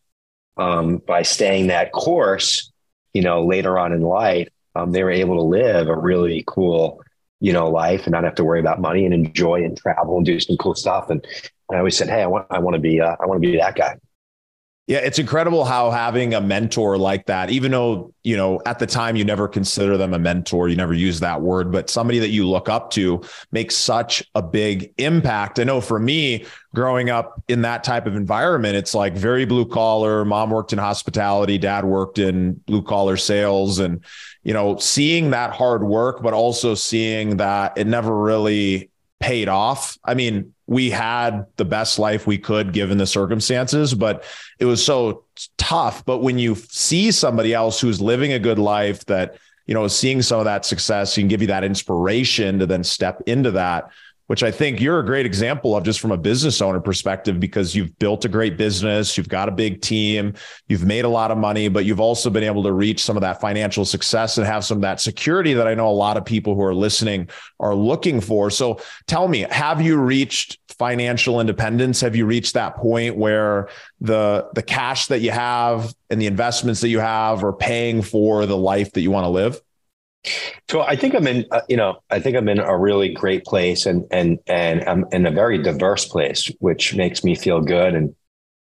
um, 0.56 0.96
by 1.06 1.22
staying 1.22 1.69
that 1.69 1.93
course 1.93 2.72
you 3.12 3.22
know 3.22 3.46
later 3.46 3.78
on 3.78 3.93
in 3.93 4.02
life 4.02 4.49
um, 4.75 4.90
they 4.90 5.04
were 5.04 5.10
able 5.12 5.37
to 5.37 5.43
live 5.43 5.87
a 5.87 5.96
really 5.96 6.43
cool 6.49 7.00
you 7.43 7.53
know, 7.53 7.69
life 7.69 8.05
and 8.05 8.12
not 8.12 8.23
have 8.23 8.37
to 8.37 8.44
worry 8.44 8.61
about 8.61 8.81
money 8.81 9.05
and 9.05 9.12
enjoy 9.12 9.65
and 9.65 9.77
travel 9.77 10.17
and 10.17 10.25
do 10.25 10.39
some 10.39 10.56
cool 10.59 10.77
stuff. 10.77 11.11
And 11.11 11.27
I 11.73 11.79
always 11.79 11.97
said, 11.97 12.09
Hey, 12.09 12.23
I 12.23 12.27
want, 12.27 12.47
I 12.50 12.61
want 12.61 12.75
to 12.75 12.81
be, 12.81 13.00
uh, 13.00 13.17
I 13.21 13.27
want 13.27 13.43
to 13.43 13.47
be 13.47 13.59
that 13.59 13.75
guy. 13.75 13.97
Yeah, 14.87 14.99
it's 14.99 15.19
incredible 15.19 15.65
how 15.65 15.91
having 15.91 16.35
a 16.35 16.41
mentor 16.41 16.99
like 16.99 17.27
that, 17.27 17.50
even 17.50 17.71
though, 17.71 18.12
you 18.23 18.37
know, 18.37 18.61
at 18.67 18.79
the 18.79 18.87
time 18.87 19.17
you 19.17 19.25
never 19.25 19.49
consider 19.49 19.97
them 19.97 20.12
a 20.12 20.19
mentor, 20.19 20.69
you 20.69 20.77
never 20.77 20.93
use 20.93 21.21
that 21.21 21.41
word, 21.41 21.71
but 21.73 21.89
somebody 21.89 22.19
that 22.19 22.31
you 22.31 22.49
look 22.49 22.69
up 22.69 22.91
to 22.93 23.23
makes 23.53 23.77
such 23.77 24.25
a 24.35 24.43
big 24.43 24.93
impact. 24.99 25.59
I 25.59 25.65
know 25.65 25.81
for 25.81 25.99
me, 25.99 26.47
growing 26.75 27.11
up 27.11 27.43
in 27.49 27.62
that 27.62 27.85
type 27.85 28.06
of 28.06 28.17
environment, 28.17 28.77
it's 28.77 28.95
like 28.95 29.15
very 29.15 29.45
blue 29.45 29.67
collar. 29.67 30.25
Mom 30.25 30.50
worked 30.50 30.73
in 30.73 30.81
hospitality, 30.81 31.59
dad 31.59 31.85
worked 31.85 32.19
in 32.19 32.55
blue 32.55 32.83
collar 32.83 33.17
sales. 33.17 33.79
And, 33.79 34.05
you 34.43 34.53
know, 34.53 34.77
seeing 34.79 35.31
that 35.31 35.53
hard 35.53 35.85
work, 35.85 36.23
but 36.23 36.35
also 36.35 36.75
seeing 36.75 37.37
that 37.37 37.79
it 37.79 37.87
never 37.87 38.17
really 38.17 38.91
paid 39.21 39.49
off. 39.49 39.97
I 40.05 40.15
mean, 40.15 40.53
we 40.67 40.91
had 40.91 41.47
the 41.56 41.65
best 41.65 41.99
life 41.99 42.27
we 42.27 42.39
could 42.39 42.73
given 42.73 42.99
the 42.99 43.06
circumstances, 43.06 43.94
but 43.94 44.25
it 44.59 44.65
was 44.65 44.85
so 44.85 45.25
tough. 45.59 46.05
But 46.05 46.19
when 46.19 46.39
you 46.39 46.56
see 46.56 47.12
somebody 47.12 47.55
else 47.55 47.81
who's 47.81 48.00
living 48.00 48.33
a 48.33 48.39
good 48.39 48.59
life 48.59 49.05
that, 49.06 49.37
you 49.67 49.75
know, 49.75 49.87
seeing 49.87 50.23
some 50.23 50.41
of 50.41 50.47
that 50.47 50.65
success 50.65 51.15
can 51.15 51.29
give 51.29 51.41
you 51.41 51.47
that 51.49 51.62
inspiration 51.62 52.59
to 52.59 52.67
then 52.67 52.83
step 52.83 53.23
into 53.27 53.53
that 53.53 53.91
which 54.32 54.43
I 54.43 54.50
think 54.50 54.81
you're 54.81 54.99
a 54.99 55.05
great 55.05 55.26
example 55.26 55.76
of 55.76 55.84
just 55.84 56.00
from 56.00 56.11
a 56.11 56.17
business 56.17 56.62
owner 56.62 56.81
perspective 56.81 57.38
because 57.38 57.76
you've 57.76 57.99
built 57.99 58.25
a 58.25 58.31
great 58.31 58.56
business, 58.56 59.19
you've 59.19 59.29
got 59.29 59.46
a 59.46 59.52
big 59.52 59.82
team, 59.82 60.32
you've 60.69 60.87
made 60.87 61.05
a 61.05 61.08
lot 61.11 61.31
of 61.31 61.37
money, 61.37 61.69
but 61.69 61.84
you've 61.84 62.00
also 62.00 62.31
been 62.31 62.43
able 62.43 62.62
to 62.62 62.73
reach 62.73 63.05
some 63.05 63.14
of 63.14 63.20
that 63.20 63.43
financial 63.43 63.84
success 63.84 64.38
and 64.38 64.46
have 64.46 64.64
some 64.64 64.79
of 64.79 64.81
that 64.81 65.02
security 65.02 65.52
that 65.52 65.69
I 65.69 65.75
know 65.75 65.87
a 65.87 65.90
lot 65.90 66.17
of 66.17 66.25
people 66.25 66.55
who 66.55 66.62
are 66.62 66.75
listening 66.75 67.29
are 67.61 67.75
looking 67.75 68.23
for. 68.23 68.49
So 68.49 68.81
tell 69.06 69.29
me, 69.29 69.40
have 69.50 69.82
you 69.82 69.99
reached 69.99 70.58
financial 70.78 71.38
independence? 71.38 72.00
Have 72.00 72.17
you 72.17 72.25
reached 72.25 72.55
that 72.55 72.76
point 72.76 73.19
where 73.19 73.69
the 74.00 74.49
the 74.55 74.62
cash 74.62 75.08
that 75.08 75.20
you 75.20 75.31
have 75.31 75.94
and 76.08 76.19
the 76.19 76.26
investments 76.26 76.81
that 76.81 76.88
you 76.88 77.00
have 77.00 77.44
are 77.44 77.52
paying 77.52 78.00
for 78.00 78.46
the 78.46 78.56
life 78.56 78.93
that 78.93 79.02
you 79.02 79.11
want 79.11 79.25
to 79.25 79.28
live? 79.28 79.61
So 80.69 80.83
I 80.83 80.97
think 80.97 81.15
I'm 81.15 81.27
in, 81.27 81.47
uh, 81.51 81.63
you 81.69 81.77
know, 81.77 81.99
I 82.11 82.21
think 82.21 82.37
I'm 82.37 82.49
in 82.49 82.59
a 82.59 82.79
really 82.79 83.13
great 83.13 83.45
place 83.45 83.87
and, 83.87 84.05
and, 84.11 84.39
and 84.47 84.83
I'm 84.89 85.05
in 85.13 85.27
a 85.27 85.31
very 85.31 85.59
diverse 85.59 86.07
place, 86.07 86.51
which 86.61 86.95
makes 86.95 87.25
me 87.25 87.35
feel 87.35 87.61
good 87.61 87.95
and, 87.95 88.15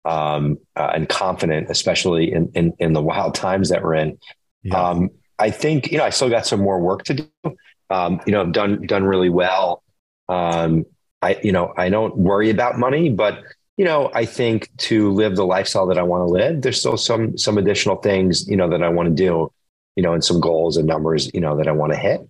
um, 0.05 0.59
uh, 0.77 0.93
and 0.95 1.09
confident, 1.09 1.69
especially 1.69 2.33
in, 2.33 2.51
in, 2.55 2.73
in 2.79 2.93
the 2.93 3.03
wild 3.03 3.35
times 3.47 3.71
that 3.71 3.83
we're 3.83 3.95
in. 3.95 4.19
Yeah. 4.63 4.81
Um, 4.81 5.11
I 5.39 5.51
think, 5.51 5.91
you 5.91 5.99
know, 5.99 6.05
I 6.05 6.11
still 6.11 6.31
got 6.31 6.47
some 6.47 6.61
more 6.61 6.81
work 6.81 7.05
to 7.05 7.15
do. 7.15 7.57
Um, 7.89 8.21
you 8.27 8.33
know, 8.33 8.43
I've 8.43 8.53
done, 8.53 8.87
done 8.87 9.05
really 9.05 9.31
well. 9.31 9.83
Um, 10.29 10.85
I, 11.23 11.41
you 11.43 11.51
know, 11.51 11.75
I 11.77 11.89
don't 11.89 12.17
worry 12.17 12.51
about 12.51 12.79
money, 12.79 13.09
but, 13.09 13.43
you 13.77 13.85
know, 13.85 14.11
I 14.15 14.27
think 14.27 14.71
to 14.79 15.13
live 15.13 15.35
the 15.35 15.45
lifestyle 15.45 15.87
that 15.87 15.99
I 15.99 16.03
want 16.03 16.23
to 16.23 16.33
live, 16.33 16.63
there's 16.63 16.79
still 16.79 16.97
some, 16.97 17.37
some 17.37 17.59
additional 17.59 17.97
things, 17.97 18.47
you 18.47 18.57
know, 18.57 18.69
that 18.69 18.83
I 18.83 18.91
want 18.91 19.09
to 19.09 19.15
do 19.15 19.51
you 19.97 20.03
know, 20.03 20.13
and 20.13 20.25
some 20.25 20.41
goals 20.41 20.77
and 20.77 20.87
numbers, 20.87 21.31
you 21.35 21.41
know, 21.41 21.57
that 21.57 21.69
I 21.69 21.73
want 21.73 21.93
to 21.93 21.99
hit. 21.99 22.21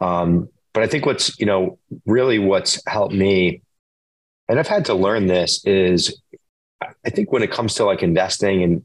Um, 0.00 0.48
but 0.72 0.82
I 0.82 0.86
think 0.86 1.06
what's, 1.06 1.38
you 1.38 1.46
know, 1.46 1.78
really 2.06 2.38
what's 2.38 2.80
helped 2.86 3.14
me, 3.14 3.62
and 4.48 4.58
I've 4.58 4.68
had 4.68 4.86
to 4.86 4.94
learn 4.94 5.26
this 5.26 5.64
is 5.64 6.20
I 7.04 7.10
think 7.10 7.32
when 7.32 7.42
it 7.42 7.50
comes 7.50 7.74
to 7.74 7.84
like 7.84 8.02
investing 8.02 8.62
and 8.62 8.84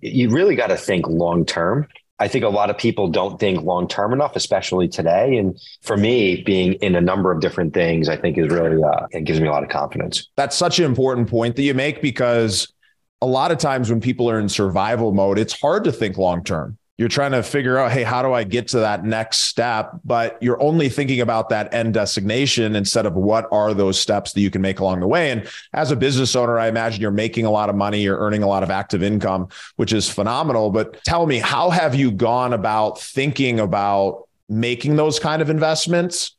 you 0.00 0.30
really 0.30 0.54
got 0.54 0.68
to 0.68 0.76
think 0.76 1.06
long 1.08 1.44
term. 1.44 1.88
I 2.20 2.28
think 2.28 2.44
a 2.44 2.48
lot 2.48 2.70
of 2.70 2.78
people 2.78 3.08
don't 3.08 3.40
think 3.40 3.62
long 3.62 3.88
term 3.88 4.12
enough, 4.12 4.36
especially 4.36 4.86
today. 4.86 5.36
And 5.36 5.58
for 5.82 5.96
me, 5.96 6.42
being 6.42 6.74
in 6.74 6.94
a 6.94 7.00
number 7.00 7.32
of 7.32 7.40
different 7.40 7.74
things, 7.74 8.08
I 8.08 8.16
think 8.16 8.38
is 8.38 8.48
really, 8.48 8.82
uh, 8.82 9.06
it 9.10 9.24
gives 9.24 9.40
me 9.40 9.48
a 9.48 9.50
lot 9.50 9.64
of 9.64 9.68
confidence. 9.68 10.28
That's 10.36 10.56
such 10.56 10.78
an 10.78 10.84
important 10.84 11.28
point 11.28 11.56
that 11.56 11.62
you 11.62 11.74
make 11.74 12.00
because 12.00 12.72
a 13.20 13.26
lot 13.26 13.50
of 13.50 13.58
times 13.58 13.90
when 13.90 14.00
people 14.00 14.30
are 14.30 14.38
in 14.38 14.48
survival 14.48 15.12
mode, 15.12 15.40
it's 15.40 15.58
hard 15.60 15.84
to 15.84 15.92
think 15.92 16.16
long 16.16 16.44
term 16.44 16.78
you're 16.96 17.08
trying 17.08 17.32
to 17.32 17.42
figure 17.42 17.76
out, 17.76 17.90
hey, 17.90 18.04
how 18.04 18.22
do 18.22 18.32
I 18.32 18.44
get 18.44 18.68
to 18.68 18.78
that 18.78 19.04
next 19.04 19.40
step? 19.40 19.92
But 20.04 20.40
you're 20.40 20.62
only 20.62 20.88
thinking 20.88 21.20
about 21.20 21.48
that 21.48 21.74
end 21.74 21.94
designation 21.94 22.76
instead 22.76 23.04
of 23.04 23.14
what 23.14 23.48
are 23.50 23.74
those 23.74 23.98
steps 23.98 24.32
that 24.32 24.40
you 24.40 24.50
can 24.50 24.62
make 24.62 24.78
along 24.78 25.00
the 25.00 25.08
way. 25.08 25.32
And 25.32 25.48
as 25.72 25.90
a 25.90 25.96
business 25.96 26.36
owner, 26.36 26.56
I 26.56 26.68
imagine 26.68 27.02
you're 27.02 27.10
making 27.10 27.46
a 27.46 27.50
lot 27.50 27.68
of 27.68 27.74
money, 27.74 28.00
you're 28.00 28.18
earning 28.18 28.44
a 28.44 28.46
lot 28.46 28.62
of 28.62 28.70
active 28.70 29.02
income, 29.02 29.48
which 29.74 29.92
is 29.92 30.08
phenomenal. 30.08 30.70
But 30.70 31.02
tell 31.02 31.26
me, 31.26 31.38
how 31.38 31.70
have 31.70 31.96
you 31.96 32.12
gone 32.12 32.52
about 32.52 33.00
thinking 33.00 33.58
about 33.58 34.28
making 34.48 34.94
those 34.94 35.18
kind 35.18 35.42
of 35.42 35.50
investments? 35.50 36.36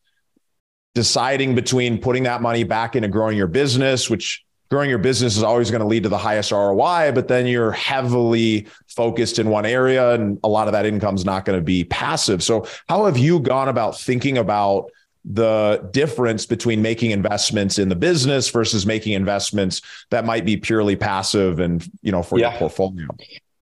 Deciding 0.94 1.56
between 1.56 2.00
putting 2.00 2.24
that 2.24 2.42
money 2.42 2.64
back 2.64 2.96
into 2.96 3.10
growing 3.10 3.36
your 3.36 3.48
business, 3.48 4.10
which 4.10 4.45
growing 4.70 4.90
your 4.90 5.00
business 5.00 5.38
is 5.38 5.44
always 5.44 5.70
going 5.70 5.82
to 5.82 5.88
lead 5.88 6.04
to 6.04 6.10
the 6.10 6.18
highest 6.18 6.52
ROI, 6.52 7.12
but 7.14 7.28
then 7.28 7.46
you're 7.48 7.72
heavily 7.72 8.68
focused 8.88 9.40
in 9.40 9.50
one 9.50 9.66
area 9.66 10.14
and 10.14 10.40
a 10.44 10.48
lot 10.48 10.68
of 10.68 10.74
that 10.74 10.86
income 10.86 11.16
is 11.16 11.26
not 11.26 11.46
going 11.46 11.58
to 11.58 11.64
be 11.64 11.84
passive. 11.84 12.42
So, 12.42 12.68
how 12.90 13.06
have 13.06 13.18
you 13.18 13.40
gone 13.40 13.68
about 13.68 14.00
thinking 14.00 14.38
about 14.38 14.90
the 15.26 15.88
difference 15.92 16.46
between 16.46 16.82
making 16.82 17.12
investments 17.12 17.80
in 17.80 17.90
the 17.90 17.96
business 17.96 18.50
versus 18.50 18.86
making 18.86 19.14
investments 19.14 19.82
that 20.12 20.24
might 20.24 20.46
be 20.46 20.56
purely 20.56 20.96
passive 20.96 21.60
and 21.60 21.90
you 22.04 22.12
know 22.12 22.22
for 22.22 22.38
yeah. 22.38 22.52
your 22.52 22.60
portfolio 22.60 23.08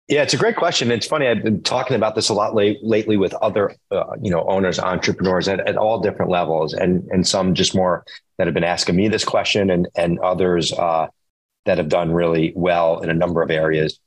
yeah, 0.09 0.23
it's 0.23 0.35
a 0.35 0.37
great 0.37 0.55
question. 0.55 0.93
It's 0.93 1.07
funny. 1.07 1.27
I've 1.27 1.43
been 1.43 1.63
talking 1.63 1.97
about 1.97 2.15
this 2.15 2.29
a 2.29 2.35
lot 2.35 2.55
late, 2.55 2.79
lately 2.83 3.17
with 3.17 3.35
other, 3.35 3.75
uh, 3.91 4.15
you 4.23 4.31
know, 4.31 4.45
owners, 4.45 4.79
entrepreneurs 4.79 5.49
at, 5.49 5.61
at 5.69 5.77
all 5.77 6.01
different 6.01 6.31
levels, 6.31 6.75
and 6.75 7.09
and 7.11 7.27
some 7.27 7.55
just 7.55 7.75
more 7.75 8.05
that 8.39 8.47
have 8.47 8.55
been 8.55 8.65
asking 8.65 8.95
me 8.95 9.09
this 9.09 9.25
question, 9.25 9.69
and 9.69 9.89
and 9.97 10.21
others 10.21 10.73
uh, 10.73 11.09
that 11.65 11.79
have 11.79 11.89
done 11.89 12.13
really 12.13 12.53
well 12.55 13.01
in 13.01 13.11
a 13.11 13.15
number 13.15 13.43
of 13.43 13.51
areas. 13.51 13.99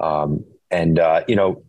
Um, 0.00 0.44
and 0.72 0.98
uh, 0.98 1.22
you 1.28 1.36
know, 1.36 1.62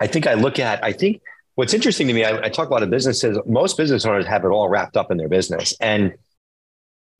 I 0.00 0.08
think 0.08 0.26
I 0.26 0.34
look 0.34 0.58
at. 0.58 0.82
I 0.82 0.92
think 0.92 1.22
what's 1.54 1.74
interesting 1.74 2.08
to 2.08 2.12
me. 2.12 2.24
I, 2.24 2.46
I 2.46 2.48
talk 2.48 2.70
lot 2.70 2.82
of 2.82 2.90
businesses. 2.90 3.38
Most 3.46 3.76
business 3.76 4.04
owners 4.04 4.26
have 4.26 4.44
it 4.44 4.48
all 4.48 4.68
wrapped 4.68 4.96
up 4.96 5.12
in 5.12 5.16
their 5.16 5.28
business, 5.28 5.76
and 5.80 6.12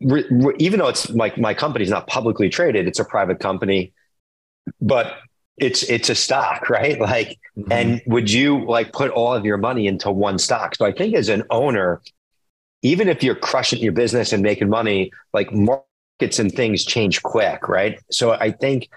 re, 0.01 0.25
re, 0.33 0.55
even 0.59 0.81
though 0.81 0.89
it's 0.89 1.09
like 1.11 1.39
my 1.39 1.55
company's 1.55 1.91
not 1.91 2.09
publicly 2.09 2.49
traded, 2.49 2.89
it's 2.89 2.99
a 2.99 3.05
private 3.05 3.39
company, 3.39 3.93
but 4.81 5.15
it's 5.59 5.83
it's 5.85 6.09
a 6.09 6.15
stock, 6.15 6.69
right? 6.71 7.01
Like, 7.01 7.39
mm-hmm. 7.57 7.73
and 7.73 8.03
would 8.07 8.31
you 8.31 8.65
like 8.67 8.93
put 8.93 9.11
all 9.11 9.35
of 9.35 9.45
your 9.45 9.57
money 9.57 9.87
into 9.87 10.11
one 10.11 10.39
stock? 10.39 10.75
So 10.77 10.85
I 10.85 10.93
think 10.93 11.15
as 11.15 11.29
an 11.29 11.45
owner, 11.51 12.03
even 12.83 13.09
if 13.09 13.23
you're 13.23 13.35
crushing 13.35 13.81
your 13.81 13.93
business 13.93 14.33
and 14.33 14.43
making 14.43 14.69
money, 14.69 15.11
like 15.33 15.53
markets 15.53 16.39
and 16.39 16.53
things 16.53 16.85
change 16.85 17.23
quick, 17.23 17.69
right? 17.69 17.99
So 18.11 18.33
I 18.33 18.53
think, 18.53 18.89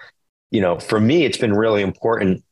you 0.52 0.62
know, 0.62 0.80
for 0.80 1.00
me, 1.00 1.26
it's 1.26 1.38
been 1.38 1.54
really 1.54 1.82
important 1.82 2.44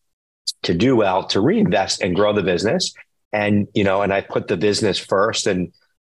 to 0.64 0.74
do 0.74 0.96
well, 0.96 1.26
to 1.28 1.42
reinvest 1.42 2.02
and 2.02 2.16
grow 2.16 2.34
the 2.34 2.44
business. 2.44 2.94
And, 3.34 3.68
you 3.74 3.84
know, 3.84 4.02
and 4.02 4.14
I 4.14 4.22
put 4.22 4.48
the 4.48 4.58
business 4.58 4.98
first 4.98 5.48
and 5.48 5.72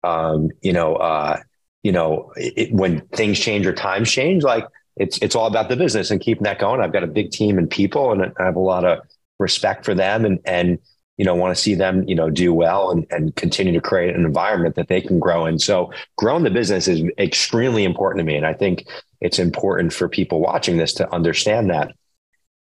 um, 0.05 0.51
you 0.63 0.73
know, 0.73 0.97
uh, 0.97 1.39
you 1.83 1.93
know, 1.93 2.33
it, 2.37 2.73
when 2.73 3.01
things 3.09 3.39
change 3.39 3.67
or 3.67 3.73
times 3.73 4.11
change, 4.11 4.43
like 4.43 4.65
it's 4.99 5.19
it's 5.19 5.35
all 5.35 5.47
about 5.47 5.69
the 5.69 5.77
business 5.77 6.11
and 6.11 6.21
keeping 6.21 6.45
that 6.45 6.59
going. 6.59 6.81
I've 6.81 6.93
got 6.93 7.05
a 7.05 7.09
big 7.09 7.31
team 7.31 7.59
and 7.59 7.71
people, 7.71 8.13
and 8.13 8.33
I 8.39 8.45
have 8.45 8.57
a 8.57 8.61
lot 8.61 8.85
of 8.85 9.01
respect 9.39 9.85
for 9.85 9.95
them, 9.95 10.25
and 10.25 10.41
and 10.45 10.79
you 11.17 11.25
know 11.25 11.35
want 11.35 11.57
to 11.57 11.61
see 11.61 11.75
them 11.75 12.07
you 12.09 12.15
know 12.15 12.31
do 12.31 12.53
well 12.53 12.91
and 12.91 13.07
and 13.11 13.35
continue 13.37 13.73
to 13.73 13.81
create 13.81 14.15
an 14.15 14.25
environment 14.25 14.77
that 14.77 14.89
they 14.89 15.01
can 15.01 15.19
grow 15.19 15.47
in. 15.47 15.59
So 15.59 15.93
growing 16.17 16.45
the 16.45 16.51
business 16.51 16.89
is 16.89 17.03
extremely 17.19 17.85
important 17.85 18.21
to 18.21 18.25
me, 18.25 18.37
and 18.37 18.47
I 18.47 18.55
think 18.55 18.87
it's 19.21 19.39
important 19.39 19.93
for 19.93 20.09
people 20.09 20.41
watching 20.41 20.77
this 20.77 20.93
to 20.95 21.13
understand 21.13 21.71
that. 21.71 21.95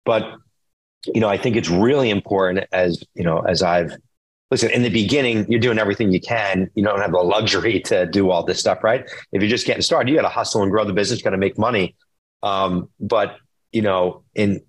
But 0.05 0.23
you 1.05 1.19
know, 1.19 1.29
I 1.29 1.37
think 1.37 1.55
it's 1.55 1.69
really 1.69 2.09
important 2.09 2.65
as 2.71 3.03
you 3.13 3.23
know 3.23 3.39
as 3.39 3.61
I've 3.61 3.95
listen, 4.53 4.69
in 4.69 4.83
the 4.83 4.89
beginning, 4.89 5.51
you're 5.51 5.59
doing 5.59 5.79
everything 5.79 6.11
you 6.11 6.21
can. 6.21 6.69
You 6.75 6.83
don't 6.83 6.99
have 6.99 7.11
the 7.11 7.17
luxury 7.17 7.79
to 7.81 8.05
do 8.05 8.29
all 8.29 8.43
this 8.43 8.59
stuff, 8.59 8.83
right? 8.83 9.03
If 9.31 9.41
you're 9.41 9.49
just 9.49 9.65
getting 9.65 9.81
started, 9.81 10.11
you 10.11 10.15
got 10.15 10.21
to 10.21 10.29
hustle 10.29 10.61
and 10.61 10.69
grow 10.69 10.85
the 10.85 10.93
business, 10.93 11.23
got 11.23 11.31
to 11.31 11.37
make 11.37 11.57
money. 11.57 11.95
Um, 12.43 12.89
but 12.99 13.37
you 13.71 13.81
know, 13.81 14.23
in 14.35 14.61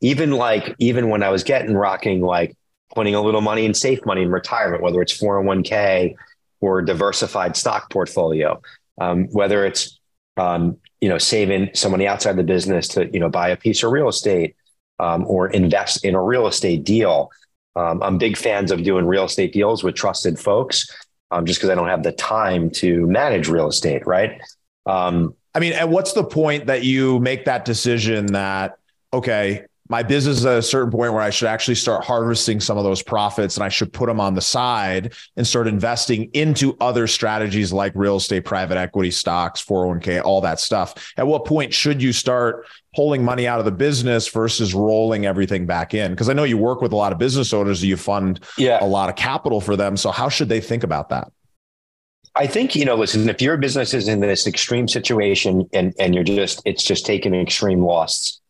even 0.00 0.32
like 0.32 0.76
even 0.78 1.08
when 1.08 1.22
I 1.22 1.30
was 1.30 1.42
getting 1.42 1.74
rocking, 1.74 2.20
like 2.20 2.56
putting 2.94 3.14
a 3.14 3.20
little 3.20 3.40
money 3.40 3.64
in 3.64 3.74
safe 3.74 4.04
money 4.06 4.22
in 4.22 4.30
retirement, 4.30 4.82
whether 4.82 5.02
it's 5.02 5.18
401k 5.18 6.14
or 6.60 6.82
diversified 6.82 7.56
stock 7.56 7.90
portfolio, 7.90 8.60
um, 9.00 9.26
whether 9.32 9.64
it's 9.64 9.98
um, 10.36 10.76
you 11.00 11.08
know 11.08 11.18
saving 11.18 11.70
some 11.74 11.90
money 11.90 12.06
outside 12.06 12.36
the 12.36 12.44
business 12.44 12.86
to 12.88 13.08
you 13.12 13.18
know 13.18 13.28
buy 13.28 13.48
a 13.48 13.56
piece 13.56 13.82
of 13.82 13.90
real 13.90 14.08
estate 14.08 14.54
um, 15.00 15.24
or 15.26 15.48
invest 15.48 16.04
in 16.04 16.14
a 16.14 16.22
real 16.22 16.46
estate 16.46 16.84
deal. 16.84 17.30
Um, 17.76 18.02
I'm 18.02 18.18
big 18.18 18.36
fans 18.36 18.70
of 18.70 18.82
doing 18.82 19.06
real 19.06 19.24
estate 19.24 19.52
deals 19.52 19.84
with 19.84 19.94
trusted 19.94 20.38
folks, 20.38 20.88
um, 21.30 21.46
just 21.46 21.58
because 21.58 21.70
I 21.70 21.74
don't 21.74 21.88
have 21.88 22.02
the 22.02 22.12
time 22.12 22.70
to 22.70 23.06
manage 23.06 23.48
real 23.48 23.68
estate, 23.68 24.06
right? 24.06 24.40
Um, 24.86 25.34
I 25.54 25.60
mean, 25.60 25.72
at 25.72 25.88
what's 25.88 26.12
the 26.12 26.24
point 26.24 26.66
that 26.66 26.84
you 26.84 27.18
make 27.20 27.44
that 27.46 27.64
decision 27.64 28.26
that, 28.26 28.78
okay, 29.12 29.64
my 29.88 30.02
business 30.02 30.38
is 30.38 30.46
at 30.46 30.58
a 30.58 30.62
certain 30.62 30.90
point 30.90 31.12
where 31.12 31.22
I 31.22 31.30
should 31.30 31.48
actually 31.48 31.76
start 31.76 32.04
harvesting 32.04 32.60
some 32.60 32.76
of 32.76 32.84
those 32.84 33.02
profits 33.02 33.56
and 33.56 33.64
I 33.64 33.70
should 33.70 33.92
put 33.92 34.06
them 34.06 34.20
on 34.20 34.34
the 34.34 34.40
side 34.42 35.14
and 35.36 35.46
start 35.46 35.66
investing 35.66 36.30
into 36.34 36.76
other 36.80 37.06
strategies 37.06 37.72
like 37.72 37.92
real 37.94 38.16
estate, 38.16 38.44
private 38.44 38.76
equity, 38.76 39.10
stocks, 39.10 39.64
401k, 39.64 40.22
all 40.22 40.42
that 40.42 40.60
stuff. 40.60 41.12
At 41.16 41.26
what 41.26 41.46
point 41.46 41.72
should 41.72 42.02
you 42.02 42.12
start 42.12 42.66
pulling 42.94 43.24
money 43.24 43.46
out 43.46 43.58
of 43.58 43.64
the 43.64 43.72
business 43.72 44.28
versus 44.28 44.74
rolling 44.74 45.24
everything 45.24 45.64
back 45.64 45.94
in? 45.94 46.10
Because 46.10 46.28
I 46.28 46.34
know 46.34 46.44
you 46.44 46.58
work 46.58 46.82
with 46.82 46.92
a 46.92 46.96
lot 46.96 47.12
of 47.12 47.18
business 47.18 47.54
owners, 47.54 47.82
you 47.82 47.96
fund 47.96 48.40
yeah. 48.58 48.84
a 48.84 48.86
lot 48.86 49.08
of 49.08 49.16
capital 49.16 49.60
for 49.60 49.74
them. 49.74 49.96
So 49.96 50.10
how 50.10 50.28
should 50.28 50.50
they 50.50 50.60
think 50.60 50.84
about 50.84 51.08
that? 51.08 51.32
I 52.38 52.46
think, 52.46 52.76
you 52.76 52.84
know, 52.84 52.94
listen, 52.94 53.28
if 53.28 53.42
your 53.42 53.56
business 53.56 53.92
is 53.92 54.06
in 54.06 54.20
this 54.20 54.46
extreme 54.46 54.86
situation 54.86 55.68
and, 55.72 55.92
and 55.98 56.14
you're 56.14 56.22
just, 56.22 56.62
it's 56.64 56.84
just 56.84 57.04
taking 57.04 57.34
extreme 57.34 57.82
loss 57.82 58.40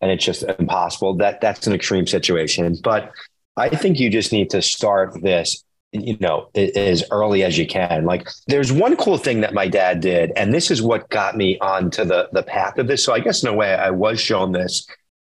and 0.00 0.12
it's 0.12 0.24
just 0.24 0.44
impossible, 0.44 1.16
that 1.16 1.40
that's 1.40 1.66
an 1.66 1.72
extreme 1.72 2.06
situation. 2.06 2.76
But 2.84 3.10
I 3.56 3.68
think 3.68 3.98
you 3.98 4.10
just 4.10 4.30
need 4.30 4.48
to 4.50 4.62
start 4.62 5.20
this, 5.22 5.64
you 5.90 6.16
know, 6.20 6.50
as 6.54 7.02
early 7.10 7.42
as 7.42 7.58
you 7.58 7.66
can. 7.66 8.04
Like 8.04 8.28
there's 8.46 8.72
one 8.72 8.96
cool 8.96 9.18
thing 9.18 9.40
that 9.40 9.54
my 9.54 9.66
dad 9.66 10.00
did, 10.00 10.30
and 10.36 10.54
this 10.54 10.70
is 10.70 10.80
what 10.80 11.10
got 11.10 11.36
me 11.36 11.58
onto 11.58 12.04
the, 12.04 12.28
the 12.32 12.44
path 12.44 12.78
of 12.78 12.86
this. 12.86 13.04
So 13.04 13.12
I 13.12 13.18
guess 13.18 13.42
in 13.42 13.48
a 13.48 13.54
way 13.54 13.74
I 13.74 13.90
was 13.90 14.20
shown 14.20 14.52
this, 14.52 14.86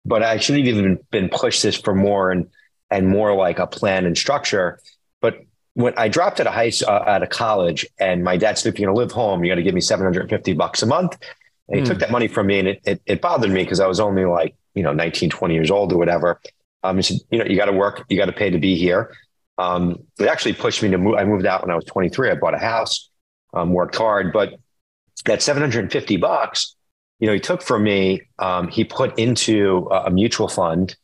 but 0.03 0.23
I 0.23 0.37
should 0.37 0.57
have 0.57 0.65
even 0.65 0.97
been 1.11 1.29
pushed 1.29 1.61
this 1.61 1.79
for 1.79 1.93
more 1.93 2.31
and, 2.31 2.47
and 2.89 3.07
more 3.07 3.35
like 3.35 3.59
a 3.59 3.67
plan 3.67 4.07
and 4.07 4.17
structure. 4.17 4.79
When 5.73 5.93
I 5.97 6.07
dropped 6.07 6.39
out 6.39 6.47
of 6.47 6.53
high 6.53 6.71
uh, 6.85 7.03
out 7.07 7.23
of 7.23 7.29
college, 7.29 7.85
and 7.99 8.23
my 8.23 8.37
dad 8.37 8.57
said, 8.57 8.73
"If 8.73 8.79
you're 8.79 8.87
going 8.87 8.95
to 8.95 8.99
live 8.99 9.11
home, 9.11 9.43
you 9.43 9.51
got 9.51 9.55
to 9.55 9.63
give 9.63 9.75
me 9.75 9.81
750 9.81 10.53
bucks 10.53 10.81
a 10.81 10.85
month." 10.85 11.17
And 11.67 11.77
he 11.79 11.83
mm. 11.83 11.87
took 11.87 11.99
that 11.99 12.11
money 12.11 12.27
from 12.27 12.47
me, 12.47 12.59
and 12.59 12.67
it 12.67 12.81
it, 12.85 13.01
it 13.05 13.21
bothered 13.21 13.51
me 13.51 13.63
because 13.63 13.79
I 13.79 13.87
was 13.87 13.99
only 13.99 14.25
like 14.25 14.55
you 14.73 14.83
know 14.83 14.93
19, 14.93 15.29
20 15.29 15.53
years 15.53 15.71
old 15.71 15.93
or 15.93 15.97
whatever. 15.97 16.41
Um, 16.83 16.97
he 16.97 17.03
said, 17.03 17.17
"You 17.31 17.39
know, 17.39 17.45
you 17.45 17.55
got 17.55 17.65
to 17.65 17.73
work, 17.73 18.05
you 18.09 18.17
got 18.17 18.25
to 18.25 18.33
pay 18.33 18.49
to 18.49 18.59
be 18.59 18.75
here." 18.75 19.13
Um, 19.59 20.03
it 20.17 20.27
actually 20.27 20.53
pushed 20.53 20.81
me 20.81 20.89
to 20.89 20.97
move. 20.97 21.15
I 21.15 21.25
moved 21.25 21.45
out 21.45 21.61
when 21.61 21.69
I 21.69 21.75
was 21.75 21.85
23. 21.85 22.31
I 22.31 22.35
bought 22.35 22.55
a 22.55 22.59
house, 22.59 23.09
um, 23.53 23.73
worked 23.73 23.97
hard, 23.97 24.31
but 24.31 24.53
that 25.25 25.41
750 25.41 26.15
bucks, 26.17 26.75
you 27.19 27.27
know, 27.27 27.33
he 27.33 27.41
took 27.41 27.61
from 27.61 27.83
me. 27.83 28.21
Um, 28.39 28.69
he 28.69 28.85
put 28.85 29.19
into 29.19 29.87
a, 29.91 30.05
a 30.05 30.09
mutual 30.09 30.47
fund. 30.47 30.95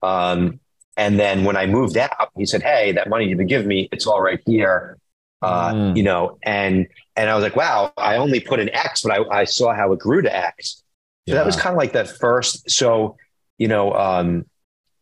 Um, 0.00 0.60
and 0.98 1.18
then 1.18 1.44
when 1.44 1.56
I 1.56 1.66
moved 1.66 1.96
out, 1.96 2.30
he 2.36 2.44
said, 2.44 2.60
"Hey, 2.60 2.90
that 2.92 3.08
money 3.08 3.26
you've 3.26 3.38
been 3.38 3.46
giving 3.46 3.68
me, 3.68 3.88
it's 3.92 4.06
all 4.06 4.20
right 4.20 4.40
here." 4.44 4.98
Uh, 5.40 5.72
mm. 5.72 5.96
You 5.96 6.02
know, 6.02 6.36
and 6.42 6.88
and 7.14 7.30
I 7.30 7.34
was 7.36 7.44
like, 7.44 7.54
"Wow, 7.54 7.92
I 7.96 8.16
only 8.16 8.40
put 8.40 8.58
an 8.58 8.68
X, 8.70 9.02
but 9.02 9.12
I, 9.12 9.40
I 9.42 9.44
saw 9.44 9.72
how 9.72 9.92
it 9.92 10.00
grew 10.00 10.22
to 10.22 10.36
X." 10.36 10.82
So 11.28 11.34
yeah. 11.34 11.34
that 11.36 11.46
was 11.46 11.54
kind 11.54 11.72
of 11.72 11.78
like 11.78 11.92
that 11.92 12.08
first. 12.08 12.68
So 12.68 13.16
you 13.58 13.68
know, 13.68 13.94
um, 13.94 14.44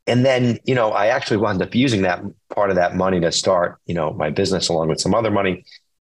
and 0.06 0.22
then 0.22 0.58
you 0.64 0.74
know, 0.74 0.90
I 0.90 1.06
actually 1.06 1.38
wound 1.38 1.62
up 1.62 1.74
using 1.74 2.02
that 2.02 2.22
part 2.54 2.68
of 2.68 2.76
that 2.76 2.94
money 2.94 3.18
to 3.20 3.32
start 3.32 3.78
you 3.86 3.94
know 3.94 4.12
my 4.12 4.28
business 4.28 4.68
along 4.68 4.88
with 4.88 5.00
some 5.00 5.14
other 5.14 5.30
money 5.30 5.64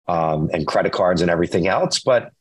um, 0.09 0.51
and 0.53 0.67
credit 0.67 0.93
cards 0.93 1.23
and 1.23 1.31
everything 1.31 1.69
else. 1.69 2.01
But 2.01 2.33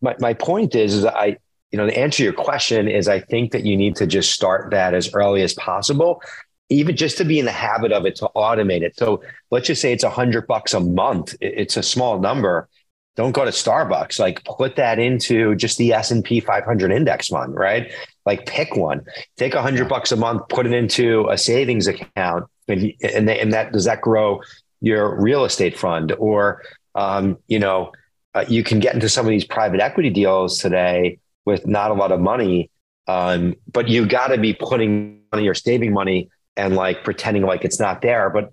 my 0.00 0.16
my 0.20 0.32
point 0.32 0.74
is, 0.74 0.94
is 0.94 1.04
I 1.04 1.36
you 1.74 1.78
know, 1.78 1.86
the 1.86 1.98
answer 1.98 2.18
to 2.18 2.22
your 2.22 2.32
question 2.32 2.86
is 2.86 3.08
I 3.08 3.18
think 3.18 3.50
that 3.50 3.66
you 3.66 3.76
need 3.76 3.96
to 3.96 4.06
just 4.06 4.32
start 4.32 4.70
that 4.70 4.94
as 4.94 5.12
early 5.12 5.42
as 5.42 5.54
possible, 5.54 6.22
even 6.68 6.94
just 6.94 7.18
to 7.18 7.24
be 7.24 7.40
in 7.40 7.46
the 7.46 7.50
habit 7.50 7.90
of 7.90 8.06
it, 8.06 8.14
to 8.14 8.30
automate 8.36 8.82
it. 8.82 8.96
So 8.96 9.24
let's 9.50 9.66
just 9.66 9.82
say 9.82 9.92
it's 9.92 10.04
a 10.04 10.08
hundred 10.08 10.46
bucks 10.46 10.72
a 10.72 10.78
month. 10.78 11.34
It's 11.40 11.76
a 11.76 11.82
small 11.82 12.20
number. 12.20 12.68
Don't 13.16 13.32
go 13.32 13.44
to 13.44 13.50
Starbucks. 13.50 14.20
Like 14.20 14.44
put 14.44 14.76
that 14.76 15.00
into 15.00 15.56
just 15.56 15.76
the 15.76 15.92
S 15.92 16.12
and 16.12 16.22
P 16.22 16.38
500 16.38 16.92
index 16.92 17.26
fund, 17.26 17.56
right? 17.56 17.92
Like 18.24 18.46
pick 18.46 18.76
one. 18.76 19.04
Take 19.36 19.54
a 19.54 19.60
hundred 19.60 19.88
bucks 19.88 20.12
a 20.12 20.16
month, 20.16 20.48
put 20.50 20.66
it 20.66 20.72
into 20.72 21.28
a 21.28 21.36
savings 21.36 21.88
account, 21.88 22.44
and 22.68 22.92
and, 23.02 23.28
and 23.28 23.52
that 23.52 23.72
does 23.72 23.86
that 23.86 24.00
grow 24.00 24.42
your 24.80 25.20
real 25.20 25.44
estate 25.44 25.76
fund 25.76 26.12
or 26.20 26.62
um, 26.94 27.36
you 27.48 27.58
know 27.58 27.90
uh, 28.34 28.44
you 28.46 28.62
can 28.62 28.78
get 28.78 28.94
into 28.94 29.08
some 29.08 29.26
of 29.26 29.30
these 29.30 29.44
private 29.44 29.80
equity 29.80 30.10
deals 30.10 30.58
today 30.58 31.18
with 31.44 31.66
not 31.66 31.90
a 31.90 31.94
lot 31.94 32.12
of 32.12 32.20
money. 32.20 32.70
Um, 33.06 33.54
but 33.70 33.88
you 33.88 34.06
got 34.06 34.28
to 34.28 34.38
be 34.38 34.54
putting 34.54 35.20
money 35.32 35.46
or 35.46 35.54
saving 35.54 35.92
money 35.92 36.30
and 36.56 36.74
like 36.74 37.04
pretending 37.04 37.42
like 37.42 37.64
it's 37.64 37.80
not 37.80 38.02
there. 38.02 38.30
But 38.30 38.52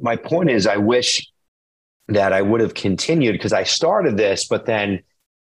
my 0.00 0.16
point 0.16 0.50
is, 0.50 0.66
I 0.66 0.76
wish 0.76 1.26
that 2.08 2.32
I 2.32 2.42
would 2.42 2.60
have 2.60 2.74
continued 2.74 3.32
because 3.32 3.52
I 3.52 3.62
started 3.62 4.16
this, 4.16 4.46
but 4.46 4.66
then 4.66 5.02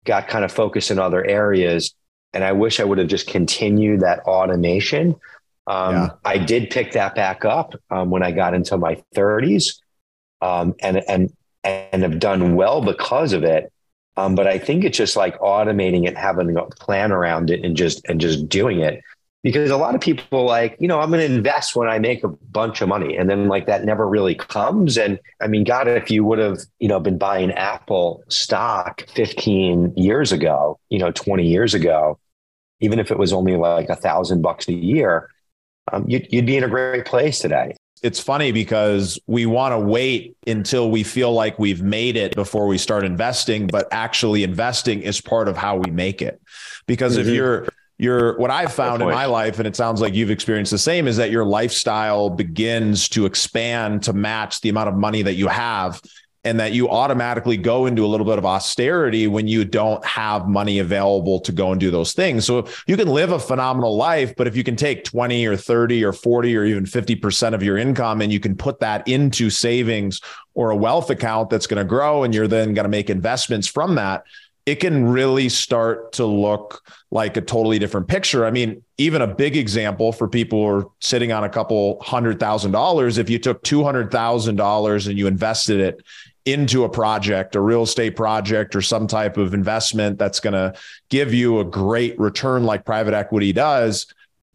got 0.04 0.28
kind 0.28 0.44
of 0.44 0.52
focused 0.52 0.90
in 0.90 0.98
other 0.98 1.24
areas. 1.24 1.94
And 2.32 2.44
I 2.44 2.52
wish 2.52 2.80
I 2.80 2.84
would 2.84 2.98
have 2.98 3.08
just 3.08 3.26
continued 3.26 4.00
that 4.00 4.20
automation. 4.20 5.16
Um, 5.66 5.94
yeah. 5.94 6.08
I 6.24 6.38
did 6.38 6.70
pick 6.70 6.92
that 6.92 7.14
back 7.14 7.44
up 7.44 7.74
um, 7.90 8.10
when 8.10 8.22
I 8.22 8.32
got 8.32 8.54
into 8.54 8.76
my 8.76 9.02
30s, 9.14 9.80
um, 10.42 10.74
and 10.80 11.02
and 11.08 11.32
and 11.62 12.02
have 12.02 12.18
done 12.18 12.54
well 12.54 12.82
because 12.82 13.32
of 13.32 13.44
it. 13.44 13.72
Um, 14.16 14.34
but 14.34 14.46
I 14.46 14.58
think 14.58 14.84
it's 14.84 14.96
just 14.96 15.16
like 15.16 15.38
automating 15.40 16.06
it, 16.06 16.16
having 16.16 16.56
a 16.56 16.64
plan 16.66 17.12
around 17.12 17.50
it, 17.50 17.64
and 17.64 17.76
just 17.76 18.04
and 18.08 18.20
just 18.20 18.48
doing 18.48 18.80
it. 18.80 19.02
because 19.44 19.70
a 19.70 19.76
lot 19.76 19.94
of 19.94 20.00
people 20.00 20.44
like, 20.46 20.74
you 20.80 20.88
know, 20.88 21.00
I'm 21.00 21.10
going 21.10 21.20
to 21.20 21.34
invest 21.34 21.76
when 21.76 21.86
I 21.86 21.98
make 21.98 22.24
a 22.24 22.28
bunch 22.28 22.80
of 22.80 22.88
money. 22.88 23.14
And 23.16 23.28
then 23.28 23.46
like 23.46 23.66
that 23.66 23.84
never 23.84 24.08
really 24.08 24.34
comes. 24.34 24.96
And 24.96 25.20
I 25.40 25.48
mean, 25.48 25.64
God, 25.64 25.86
if 25.86 26.10
you 26.10 26.24
would 26.24 26.38
have, 26.38 26.60
you 26.80 26.88
know, 26.88 26.98
been 26.98 27.18
buying 27.18 27.52
Apple 27.52 28.24
stock 28.28 29.06
15 29.14 29.92
years 29.96 30.32
ago, 30.32 30.80
you 30.88 30.98
know, 30.98 31.12
20 31.12 31.46
years 31.46 31.74
ago, 31.74 32.18
even 32.80 32.98
if 32.98 33.10
it 33.10 33.18
was 33.18 33.34
only 33.34 33.56
like 33.56 33.90
a 33.90 33.96
thousand 33.96 34.40
bucks 34.40 34.66
a 34.66 34.72
year, 34.72 35.28
um, 35.92 36.06
you'd, 36.08 36.26
you'd 36.32 36.46
be 36.46 36.56
in 36.56 36.64
a 36.64 36.68
great 36.68 37.04
place 37.04 37.38
today 37.38 37.74
it's 38.04 38.20
funny 38.20 38.52
because 38.52 39.18
we 39.26 39.46
want 39.46 39.72
to 39.72 39.78
wait 39.78 40.36
until 40.46 40.90
we 40.90 41.02
feel 41.02 41.32
like 41.32 41.58
we've 41.58 41.82
made 41.82 42.16
it 42.16 42.34
before 42.36 42.66
we 42.66 42.78
start 42.78 43.04
investing 43.04 43.66
but 43.66 43.88
actually 43.90 44.44
investing 44.44 45.00
is 45.00 45.20
part 45.20 45.48
of 45.48 45.56
how 45.56 45.76
we 45.76 45.90
make 45.90 46.20
it 46.22 46.40
because 46.86 47.16
mm-hmm. 47.16 47.28
if 47.28 47.34
you're 47.34 47.66
your 47.96 48.36
what 48.38 48.50
I've 48.50 48.72
found 48.72 49.02
in 49.02 49.08
my 49.08 49.26
life, 49.26 49.58
and 49.58 49.68
it 49.68 49.76
sounds 49.76 50.00
like 50.00 50.14
you've 50.14 50.30
experienced 50.30 50.72
the 50.72 50.78
same, 50.78 51.06
is 51.06 51.16
that 51.16 51.30
your 51.30 51.44
lifestyle 51.44 52.28
begins 52.28 53.08
to 53.10 53.24
expand 53.24 54.02
to 54.04 54.12
match 54.12 54.60
the 54.60 54.68
amount 54.68 54.88
of 54.88 54.96
money 54.96 55.22
that 55.22 55.34
you 55.34 55.46
have. 55.46 56.02
And 56.44 56.60
that 56.60 56.72
you 56.72 56.90
automatically 56.90 57.56
go 57.56 57.86
into 57.86 58.04
a 58.04 58.08
little 58.08 58.26
bit 58.26 58.36
of 58.36 58.44
austerity 58.44 59.26
when 59.26 59.48
you 59.48 59.64
don't 59.64 60.04
have 60.04 60.46
money 60.46 60.78
available 60.78 61.40
to 61.40 61.52
go 61.52 61.72
and 61.72 61.80
do 61.80 61.90
those 61.90 62.12
things. 62.12 62.44
So 62.44 62.68
you 62.86 62.98
can 62.98 63.08
live 63.08 63.32
a 63.32 63.38
phenomenal 63.38 63.96
life, 63.96 64.36
but 64.36 64.46
if 64.46 64.54
you 64.54 64.62
can 64.62 64.76
take 64.76 65.04
20 65.04 65.46
or 65.46 65.56
30 65.56 66.04
or 66.04 66.12
40 66.12 66.56
or 66.56 66.64
even 66.64 66.84
50% 66.84 67.54
of 67.54 67.62
your 67.62 67.78
income 67.78 68.20
and 68.20 68.30
you 68.30 68.40
can 68.40 68.56
put 68.56 68.80
that 68.80 69.08
into 69.08 69.48
savings 69.48 70.20
or 70.52 70.70
a 70.70 70.76
wealth 70.76 71.08
account 71.08 71.48
that's 71.48 71.66
going 71.66 71.82
to 71.82 71.88
grow 71.88 72.24
and 72.24 72.34
you're 72.34 72.46
then 72.46 72.74
going 72.74 72.84
to 72.84 72.90
make 72.90 73.08
investments 73.08 73.66
from 73.66 73.94
that, 73.94 74.24
it 74.66 74.76
can 74.76 75.06
really 75.06 75.48
start 75.48 76.12
to 76.12 76.24
look 76.24 76.82
like 77.10 77.36
a 77.36 77.40
totally 77.40 77.78
different 77.78 78.08
picture. 78.08 78.46
I 78.46 78.50
mean, 78.50 78.82
even 78.96 79.20
a 79.20 79.26
big 79.26 79.56
example 79.56 80.10
for 80.10 80.26
people 80.26 80.60
who 80.60 80.78
are 80.78 80.90
sitting 81.00 81.32
on 81.32 81.44
a 81.44 81.48
couple 81.48 82.00
hundred 82.02 82.40
thousand 82.40 82.72
dollars, 82.72 83.18
if 83.18 83.28
you 83.28 83.38
took 83.38 83.62
$200,000 83.62 85.06
and 85.08 85.18
you 85.18 85.26
invested 85.26 85.80
it 85.80 86.02
into 86.44 86.84
a 86.84 86.88
project, 86.88 87.54
a 87.54 87.60
real 87.60 87.82
estate 87.82 88.16
project, 88.16 88.76
or 88.76 88.82
some 88.82 89.06
type 89.06 89.36
of 89.36 89.54
investment 89.54 90.18
that's 90.18 90.40
going 90.40 90.52
to 90.52 90.74
give 91.08 91.32
you 91.32 91.60
a 91.60 91.64
great 91.64 92.18
return 92.18 92.64
like 92.64 92.84
private 92.84 93.14
equity 93.14 93.52
does, 93.52 94.06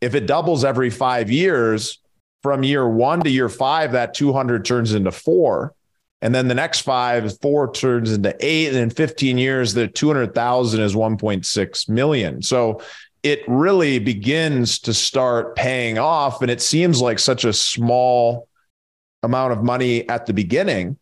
if 0.02 0.16
it 0.16 0.28
doubles 0.28 0.64
every 0.64 0.90
five 0.90 1.32
years, 1.32 2.00
from 2.42 2.64
year 2.64 2.88
one 2.88 3.22
to 3.22 3.30
year 3.30 3.50
five, 3.50 3.92
that 3.92 4.14
200 4.14 4.64
turns 4.64 4.94
into 4.94 5.12
four 5.12 5.74
and 6.22 6.36
then 6.36 6.48
the 6.48 6.56
next 6.56 6.82
five, 6.82 7.40
four 7.40 7.72
turns 7.72 8.12
into 8.12 8.36
eight. 8.42 8.68
And 8.68 8.78
in 8.78 8.90
15 8.90 9.38
years, 9.38 9.74
the 9.74 9.88
200,000 9.88 10.82
is 10.82 10.94
1.6 10.94 11.90
million. 11.90 12.42
So 12.42 12.82
it 13.24 13.42
really 13.48 14.00
begins 14.00 14.80
to 14.80 14.94
start 14.94 15.56
paying 15.56 15.98
off. 15.98 16.42
And 16.42 16.52
it 16.52 16.62
seems 16.62 17.02
like 17.02 17.20
such 17.20 17.46
a 17.46 17.54
small 17.54 18.48
amount 19.24 19.54
of 19.54 19.64
money 19.64 20.08
at 20.10 20.26
the 20.26 20.34
beginning. 20.34 20.98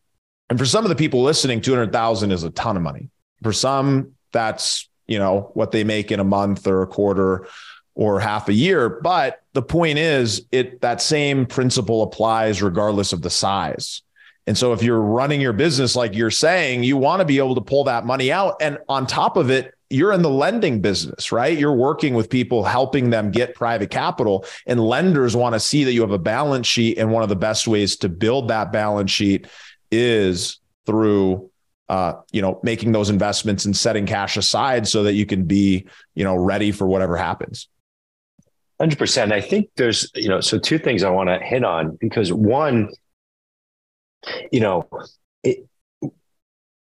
And 0.50 0.58
for 0.58 0.66
some 0.66 0.86
of 0.86 0.90
the 0.90 0.96
people 0.96 1.24
listening, 1.24 1.62
200,000 1.62 2.32
is 2.32 2.44
a 2.44 2.50
ton 2.52 2.78
of 2.78 2.84
money. 2.84 3.10
For 3.44 3.54
some, 3.54 4.14
that's, 4.32 4.90
you 5.06 5.20
know, 5.20 5.52
what 5.54 5.72
they 5.72 5.84
make 5.84 6.12
in 6.12 6.20
a 6.20 6.24
month 6.24 6.68
or 6.68 6.82
a 6.82 6.88
quarter 6.88 7.48
or 7.96 8.20
half 8.20 8.48
a 8.48 8.54
year. 8.54 8.90
But 8.90 9.42
the 9.54 9.62
point 9.62 9.98
is, 9.98 10.46
it 10.52 10.82
that 10.82 11.02
same 11.02 11.46
principle 11.46 12.04
applies 12.04 12.62
regardless 12.62 13.12
of 13.12 13.22
the 13.22 13.30
size. 13.30 14.04
And 14.46 14.58
so 14.58 14.72
if 14.72 14.82
you're 14.82 15.02
running 15.02 15.42
your 15.42 15.52
business 15.52 15.96
like 15.96 16.16
you're 16.16 16.32
saying, 16.32 16.84
you 16.84 16.96
want 16.96 17.20
to 17.20 17.26
be 17.26 17.38
able 17.38 17.56
to 17.56 17.62
pull 17.62 17.84
that 17.86 18.06
money 18.06 18.32
out. 18.32 18.56
And 18.62 18.78
on 18.88 19.06
top 19.06 19.36
of 19.36 19.50
it, 19.50 19.74
you're 19.90 20.14
in 20.14 20.22
the 20.22 20.30
lending 20.30 20.82
business, 20.82 21.32
right? 21.32 21.58
You're 21.58 21.74
working 21.74 22.14
with 22.14 22.30
people, 22.30 22.64
helping 22.64 23.10
them 23.10 23.32
get 23.32 23.56
private 23.56 23.90
capital. 23.90 24.46
And 24.66 24.80
lenders 24.80 25.36
want 25.36 25.54
to 25.54 25.60
see 25.60 25.84
that 25.84 25.94
you 25.94 26.02
have 26.02 26.12
a 26.12 26.18
balance 26.18 26.68
sheet. 26.68 26.98
And 26.98 27.12
one 27.12 27.24
of 27.24 27.30
the 27.30 27.36
best 27.36 27.68
ways 27.68 27.98
to 27.98 28.10
build 28.10 28.50
that 28.50 28.72
balance 28.72 29.12
sheet 29.12 29.48
is 29.92 30.60
through 30.86 31.50
uh, 31.90 32.14
you 32.32 32.42
know, 32.42 32.60
making 32.64 32.92
those 32.92 33.10
investments 33.10 33.64
and 33.64 33.76
setting 33.76 34.06
cash 34.06 34.36
aside 34.36 34.86
so 34.86 35.04
that 35.04 35.14
you 35.14 35.26
can 35.26 35.46
be, 35.46 35.88
you 36.16 36.24
know, 36.26 36.36
ready 36.36 36.70
for 36.70 36.86
whatever 36.86 37.16
happens. 37.16 37.70
100%. 38.82 39.32
I 39.32 39.40
think 39.40 39.70
there's, 39.78 40.12
you 40.14 40.28
know, 40.28 40.42
so 40.42 40.60
two 40.60 40.78
things 40.78 41.02
I 41.02 41.10
want 41.10 41.30
to 41.30 41.40
hit 41.40 41.64
on 41.64 41.98
because 42.00 42.34
one, 42.34 42.90
you 44.52 44.60
know, 44.60 44.88
it, 45.44 45.66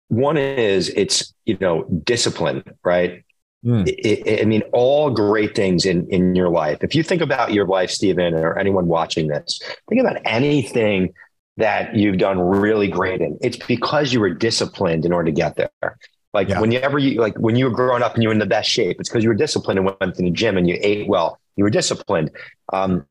one 0.09 0.37
is 0.37 0.89
it's 0.91 1.35
you 1.45 1.57
know 1.61 1.85
discipline, 2.05 2.63
right? 2.85 3.25
Mm. 3.65 3.89
It, 3.89 4.27
it, 4.27 4.43
I 4.43 4.45
mean, 4.45 4.63
all 4.73 5.11
great 5.11 5.55
things 5.55 5.85
in 5.85 6.09
in 6.11 6.35
your 6.35 6.49
life. 6.49 6.79
If 6.83 6.95
you 6.95 7.03
think 7.03 7.23
about 7.23 7.53
your 7.53 7.67
life, 7.67 7.91
Stephen, 7.91 8.35
or 8.35 8.59
anyone 8.59 8.87
watching 8.87 9.27
this, 9.29 9.61
think 9.89 10.01
about 10.01 10.19
anything 10.25 11.13
that 11.57 11.95
you've 11.95 12.19
done 12.19 12.39
really 12.39 12.89
great 12.89 13.21
in. 13.21 13.39
It's 13.41 13.57
because 13.57 14.13
you 14.13 14.21
were 14.21 14.31
disciplined 14.31 15.05
in 15.05 15.13
order 15.13 15.27
to 15.27 15.33
get 15.33 15.57
there. 15.57 15.99
Like 16.35 16.51
yeah. 16.51 16.61
whenever 16.61 16.99
you 16.99 17.21
like 17.21 17.37
when 17.39 17.57
you 17.57 17.65
were 17.65 17.71
growing 17.71 18.03
up 18.03 18.15
and 18.15 18.23
you 18.23 18.29
were 18.29 18.35
in 18.35 18.39
the 18.39 18.47
best 18.47 18.69
shape, 18.69 19.01
it's 19.01 19.09
because 19.09 19.23
you 19.23 19.31
were 19.31 19.35
disciplined 19.35 19.79
and 19.79 19.87
went 20.01 20.15
to 20.17 20.23
the 20.23 20.31
gym 20.31 20.59
and 20.59 20.69
you 20.69 20.77
ate 20.81 21.09
well. 21.09 21.41
You 21.57 21.65
were 21.65 21.71
disciplined. 21.71 22.31
Um, 22.73 23.07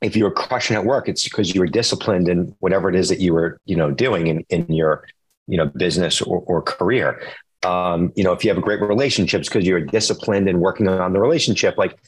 if 0.00 0.16
you 0.16 0.24
were 0.24 0.30
crushing 0.30 0.76
at 0.76 0.84
work, 0.84 1.08
it's 1.08 1.24
because 1.24 1.52
you 1.54 1.60
were 1.60 1.66
disciplined 1.66 2.28
in 2.28 2.54
whatever 2.60 2.88
it 2.88 2.94
is 2.94 3.08
that 3.08 3.20
you 3.20 3.34
were, 3.34 3.60
you 3.64 3.76
know, 3.76 3.90
doing 3.90 4.28
in, 4.28 4.46
in 4.48 4.72
your, 4.72 5.06
you 5.46 5.56
know, 5.56 5.66
business 5.66 6.22
or, 6.22 6.42
or 6.46 6.62
career. 6.62 7.20
Um, 7.64 8.12
you 8.16 8.24
know, 8.24 8.32
if 8.32 8.44
you 8.44 8.50
have 8.50 8.56
a 8.56 8.62
great 8.62 8.80
relationships 8.80 9.48
because 9.48 9.66
you're 9.66 9.80
disciplined 9.80 10.48
and 10.48 10.60
working 10.60 10.88
on 10.88 11.12
the 11.12 11.20
relationship, 11.20 11.76
like 11.76 11.98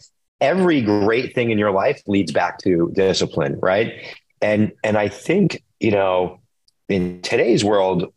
every 0.41 0.81
great 0.81 1.35
thing 1.35 1.51
in 1.51 1.59
your 1.59 1.71
life 1.71 2.01
leads 2.07 2.33
back 2.33 2.59
to 2.59 2.91
discipline, 2.95 3.59
right? 3.61 3.93
And 4.41 4.73
and 4.83 4.97
I 4.97 5.09
think, 5.09 5.63
you 5.83 5.91
know, 5.91 6.41
in 6.89 7.21
today's 7.23 7.65
world, 7.65 8.13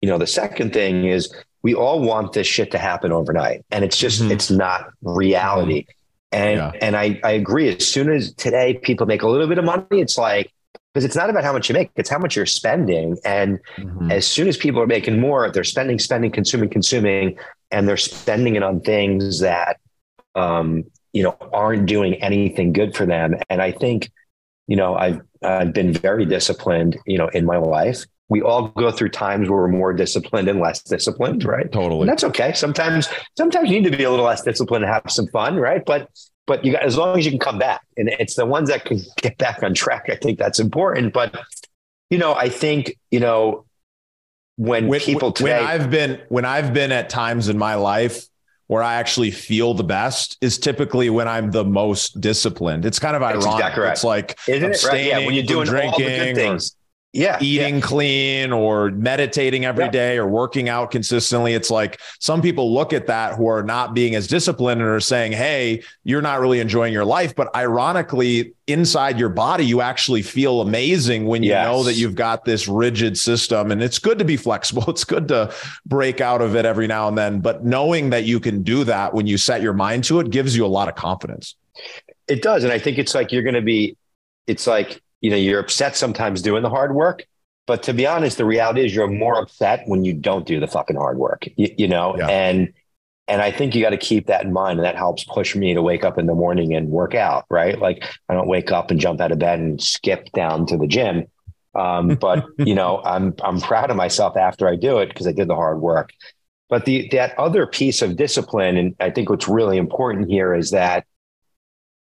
you 0.00 0.08
know, 0.08 0.18
the 0.18 0.26
second 0.26 0.72
thing 0.72 1.04
is 1.04 1.34
we 1.62 1.74
all 1.74 2.00
want 2.00 2.32
this 2.32 2.46
shit 2.46 2.70
to 2.70 2.78
happen 2.78 3.10
overnight. 3.10 3.64
And 3.70 3.84
it's 3.84 3.98
just, 3.98 4.22
mm-hmm. 4.22 4.30
it's 4.30 4.50
not 4.50 4.86
reality. 5.02 5.86
And 6.30 6.58
yeah. 6.58 6.72
and 6.80 6.96
I, 6.96 7.20
I 7.24 7.32
agree. 7.32 7.74
As 7.74 7.86
soon 7.86 8.10
as 8.10 8.32
today 8.34 8.78
people 8.82 9.06
make 9.06 9.22
a 9.22 9.28
little 9.28 9.48
bit 9.48 9.58
of 9.58 9.64
money, 9.64 10.00
it's 10.00 10.16
like 10.16 10.52
because 10.92 11.04
it's 11.04 11.16
not 11.16 11.28
about 11.28 11.44
how 11.44 11.52
much 11.52 11.68
you 11.68 11.72
make, 11.74 11.90
it's 11.96 12.08
how 12.08 12.18
much 12.18 12.36
you're 12.36 12.46
spending. 12.46 13.16
And 13.24 13.58
mm-hmm. 13.76 14.10
as 14.10 14.26
soon 14.26 14.48
as 14.48 14.56
people 14.56 14.80
are 14.80 14.86
making 14.86 15.20
more, 15.20 15.50
they're 15.50 15.64
spending, 15.64 15.98
spending, 15.98 16.30
consuming, 16.30 16.68
consuming, 16.68 17.36
and 17.70 17.88
they're 17.88 17.96
spending 17.96 18.56
it 18.56 18.62
on 18.62 18.80
things 18.80 19.40
that 19.40 19.78
um, 20.34 20.84
you 21.12 21.22
know 21.22 21.36
aren't 21.52 21.86
doing 21.86 22.14
anything 22.14 22.72
good 22.72 22.94
for 22.94 23.06
them. 23.06 23.34
And 23.50 23.60
I 23.60 23.72
think, 23.72 24.10
you 24.66 24.76
know, 24.76 24.96
I've 24.96 25.20
I've 25.42 25.72
been 25.72 25.92
very 25.92 26.24
disciplined, 26.24 26.98
you 27.06 27.18
know, 27.18 27.28
in 27.28 27.44
my 27.44 27.56
life 27.56 28.04
we 28.28 28.42
all 28.42 28.68
go 28.68 28.90
through 28.90 29.10
times 29.10 29.48
where 29.48 29.60
we're 29.60 29.68
more 29.68 29.92
disciplined 29.92 30.48
and 30.48 30.60
less 30.60 30.82
disciplined, 30.82 31.44
right? 31.44 31.70
Totally. 31.70 32.02
And 32.02 32.08
that's 32.08 32.24
okay. 32.24 32.52
Sometimes, 32.54 33.08
sometimes 33.36 33.70
you 33.70 33.80
need 33.80 33.90
to 33.90 33.96
be 33.96 34.02
a 34.02 34.10
little 34.10 34.24
less 34.24 34.42
disciplined 34.42 34.84
and 34.84 34.92
have 34.92 35.04
some 35.08 35.28
fun, 35.28 35.56
right? 35.56 35.84
But, 35.84 36.10
but 36.46 36.64
you 36.64 36.72
got, 36.72 36.82
as 36.82 36.96
long 36.96 37.18
as 37.18 37.24
you 37.24 37.30
can 37.30 37.38
come 37.38 37.58
back 37.58 37.82
and 37.96 38.08
it's 38.18 38.34
the 38.34 38.46
ones 38.46 38.68
that 38.68 38.84
can 38.84 38.98
get 39.18 39.38
back 39.38 39.62
on 39.62 39.74
track. 39.74 40.06
I 40.08 40.16
think 40.16 40.38
that's 40.38 40.58
important. 40.58 41.12
But, 41.12 41.38
you 42.10 42.18
know, 42.18 42.34
I 42.34 42.48
think, 42.48 42.96
you 43.12 43.20
know, 43.20 43.64
when, 44.56 44.88
when 44.88 45.00
people 45.00 45.30
today, 45.30 45.60
when 45.60 45.64
I've 45.64 45.90
been, 45.90 46.20
when 46.28 46.44
I've 46.44 46.74
been 46.74 46.90
at 46.90 47.08
times 47.08 47.48
in 47.48 47.58
my 47.58 47.76
life 47.76 48.26
where 48.66 48.82
I 48.82 48.94
actually 48.94 49.30
feel 49.30 49.74
the 49.74 49.84
best 49.84 50.36
is 50.40 50.58
typically 50.58 51.10
when 51.10 51.28
I'm 51.28 51.50
the 51.50 51.64
most 51.64 52.20
disciplined. 52.20 52.84
It's 52.84 52.98
kind 52.98 53.14
of 53.14 53.22
ironic. 53.22 53.46
Exactly 53.46 53.82
right. 53.82 53.92
It's 53.92 54.04
like 54.04 54.38
Isn't 54.48 54.72
it 54.72 54.84
right? 54.84 55.04
Yeah, 55.04 55.18
when 55.18 55.34
you're 55.34 55.44
doing 55.44 55.66
drinking 55.66 55.92
all 55.92 55.98
the 55.98 56.04
good 56.04 56.34
things 56.34 56.76
yeah 57.12 57.38
eating 57.40 57.76
yeah. 57.76 57.80
clean 57.80 58.52
or 58.52 58.90
meditating 58.90 59.64
every 59.64 59.84
yeah. 59.84 59.90
day 59.90 60.18
or 60.18 60.26
working 60.26 60.68
out 60.68 60.90
consistently. 60.90 61.54
It's 61.54 61.70
like 61.70 62.00
some 62.20 62.42
people 62.42 62.72
look 62.72 62.92
at 62.92 63.06
that 63.06 63.36
who 63.36 63.46
are 63.48 63.62
not 63.62 63.94
being 63.94 64.14
as 64.14 64.26
disciplined 64.26 64.80
and 64.80 64.90
are 64.90 65.00
saying 65.00 65.32
hey 65.32 65.82
you're 66.04 66.22
not 66.22 66.40
really 66.40 66.60
enjoying 66.60 66.92
your 66.92 67.04
life. 67.04 67.34
But 67.34 67.54
ironically 67.56 68.54
inside 68.66 69.18
your 69.18 69.28
body 69.28 69.64
you 69.64 69.80
actually 69.80 70.22
feel 70.22 70.60
amazing 70.60 71.26
when 71.26 71.42
you 71.42 71.50
yes. 71.50 71.64
know 71.64 71.82
that 71.84 71.94
you've 71.94 72.14
got 72.14 72.44
this 72.44 72.68
rigid 72.68 73.16
system. 73.16 73.70
And 73.70 73.82
it's 73.82 73.98
good 73.98 74.18
to 74.18 74.24
be 74.24 74.36
flexible. 74.36 74.84
It's 74.96 75.04
good 75.04 75.28
to 75.28 75.52
break 75.84 76.22
out 76.22 76.40
of 76.40 76.56
it 76.56 76.64
every 76.64 76.86
now 76.86 77.06
and 77.06 77.18
then. 77.18 77.40
But 77.40 77.64
knowing 77.64 78.10
that 78.10 78.24
you 78.24 78.40
can 78.40 78.62
do 78.62 78.82
that 78.84 79.12
when 79.12 79.26
you 79.26 79.36
set 79.36 79.60
your 79.60 79.74
mind 79.74 80.04
to 80.04 80.20
it 80.20 80.30
gives 80.30 80.56
you 80.56 80.64
a 80.64 80.68
lot 80.68 80.88
of 80.88 80.94
confidence. 80.94 81.54
It 82.28 82.42
does. 82.42 82.64
And 82.64 82.72
i 82.72 82.78
think 82.78 82.98
it's 82.98 83.14
like 83.14 83.32
you're 83.32 83.42
going 83.42 83.54
to 83.54 83.62
be 83.62 83.96
it's 84.46 84.66
like 84.66 85.02
you 85.20 85.30
know, 85.30 85.36
you're 85.36 85.60
upset 85.60 85.96
sometimes 85.96 86.42
doing 86.42 86.62
the 86.62 86.70
hard 86.70 86.94
work. 86.94 87.24
But 87.66 87.82
to 87.84 87.94
be 87.94 88.06
honest, 88.06 88.38
the 88.38 88.44
reality 88.44 88.84
is 88.84 88.94
you're 88.94 89.08
more 89.08 89.40
upset 89.40 89.82
when 89.86 90.04
you 90.04 90.12
don't 90.12 90.46
do 90.46 90.60
the 90.60 90.68
fucking 90.68 90.96
hard 90.96 91.18
work, 91.18 91.46
you, 91.56 91.74
you 91.76 91.88
know? 91.88 92.16
Yeah. 92.16 92.28
And, 92.28 92.72
and 93.26 93.42
I 93.42 93.50
think 93.50 93.74
you 93.74 93.82
got 93.82 93.90
to 93.90 93.96
keep 93.96 94.28
that 94.28 94.44
in 94.44 94.52
mind. 94.52 94.78
And 94.78 94.86
that 94.86 94.94
helps 94.94 95.24
push 95.24 95.56
me 95.56 95.74
to 95.74 95.82
wake 95.82 96.04
up 96.04 96.16
in 96.16 96.26
the 96.26 96.34
morning 96.34 96.74
and 96.74 96.88
work 96.90 97.14
out, 97.14 97.44
right? 97.50 97.76
Like 97.78 98.04
I 98.28 98.34
don't 98.34 98.46
wake 98.46 98.70
up 98.70 98.92
and 98.92 99.00
jump 99.00 99.20
out 99.20 99.32
of 99.32 99.40
bed 99.40 99.58
and 99.58 99.82
skip 99.82 100.30
down 100.32 100.66
to 100.66 100.76
the 100.76 100.86
gym. 100.86 101.26
Um, 101.74 102.14
but 102.20 102.44
you 102.58 102.74
know, 102.74 103.02
I'm, 103.04 103.34
I'm 103.42 103.60
proud 103.60 103.90
of 103.90 103.96
myself 103.96 104.36
after 104.36 104.68
I 104.68 104.76
do 104.76 104.98
it 104.98 105.08
because 105.08 105.26
I 105.26 105.32
did 105.32 105.48
the 105.48 105.56
hard 105.56 105.80
work. 105.80 106.12
But 106.68 106.84
the, 106.84 107.08
that 107.12 107.36
other 107.38 107.66
piece 107.66 108.00
of 108.00 108.16
discipline, 108.16 108.76
and 108.76 108.94
I 109.00 109.10
think 109.10 109.28
what's 109.28 109.48
really 109.48 109.76
important 109.76 110.28
here 110.28 110.54
is 110.54 110.70
that 110.70 111.04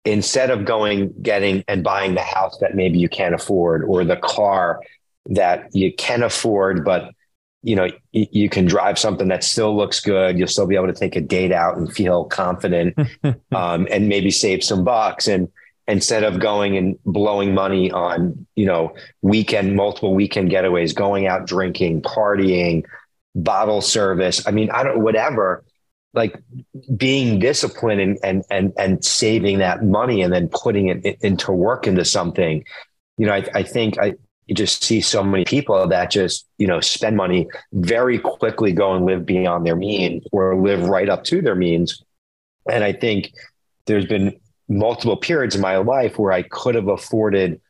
instead 0.05 0.49
of 0.49 0.65
going 0.65 1.13
getting 1.21 1.63
and 1.67 1.83
buying 1.83 2.15
the 2.15 2.21
house 2.21 2.57
that 2.59 2.75
maybe 2.75 2.97
you 2.97 3.09
can't 3.09 3.35
afford 3.35 3.83
or 3.83 4.03
the 4.03 4.17
car 4.17 4.79
that 5.27 5.67
you 5.73 5.93
can 5.93 6.23
afford 6.23 6.85
but 6.85 7.11
you 7.61 7.75
know 7.75 7.89
you, 8.13 8.49
can 8.49 8.65
drive 8.65 8.97
something 8.97 9.27
that 9.27 9.43
still 9.43 9.75
looks 9.75 9.99
good 9.99 10.37
you'll 10.37 10.47
still 10.47 10.65
be 10.65 10.75
able 10.75 10.87
to 10.87 10.93
take 10.93 11.17
a 11.17 11.21
date 11.21 11.51
out 11.51 11.77
and 11.77 11.93
feel 11.93 12.23
confident 12.25 12.97
um, 13.51 13.87
and 13.91 14.07
maybe 14.07 14.31
save 14.31 14.63
some 14.63 14.85
bucks. 14.85 15.27
And 15.27 15.49
instead 15.89 16.23
of 16.23 16.39
going 16.39 16.77
and 16.77 16.97
blowing 17.03 17.53
money 17.53 17.91
on 17.91 18.45
you 18.55 18.65
know 18.65 18.93
weekend 19.21 19.75
multiple 19.75 20.13
weekend 20.13 20.51
getaways 20.51 20.95
going 20.95 21.25
out 21.25 21.47
drinking 21.47 22.01
partying 22.01 22.83
bottle 23.35 23.81
service 23.81 24.45
i 24.47 24.51
mean 24.51 24.69
i 24.69 24.83
don't 24.83 24.99
whatever 24.99 25.63
like 26.13 26.41
being 26.95 27.39
disciplined 27.39 28.01
and 28.01 28.17
and 28.23 28.43
and, 28.49 28.73
and 28.77 29.05
saving 29.05 29.59
that 29.59 29.83
money 29.83 30.21
and 30.21 30.33
then 30.33 30.49
putting 30.49 30.87
it 30.87 31.17
into 31.21 31.51
work 31.51 31.87
into 31.87 32.05
something. 32.05 32.63
You 33.17 33.25
know 33.25 33.33
i, 33.33 33.45
I 33.53 33.63
think 33.63 33.99
i 33.99 34.13
you 34.49 34.55
just 34.55 34.83
see 34.83 34.99
so 34.99 35.23
many 35.23 35.45
people 35.45 35.87
that 35.87 36.09
just 36.09 36.47
you 36.57 36.65
know 36.65 36.79
spend 36.79 37.15
money 37.15 37.47
very 37.71 38.17
quickly 38.17 38.71
go 38.71 38.95
and 38.95 39.05
live 39.05 39.23
beyond 39.23 39.63
their 39.65 39.75
means 39.75 40.23
or 40.31 40.59
live 40.59 40.89
right 40.89 41.07
up 41.07 41.23
to 41.25 41.41
their 41.41 41.55
means. 41.55 42.03
And 42.69 42.83
i 42.83 42.91
think 42.91 43.31
there's 43.85 44.05
been 44.05 44.39
multiple 44.67 45.17
periods 45.17 45.55
in 45.55 45.61
my 45.61 45.77
life 45.77 46.17
where 46.17 46.31
i 46.31 46.41
could 46.41 46.75
have 46.75 46.87
afforded 46.87 47.61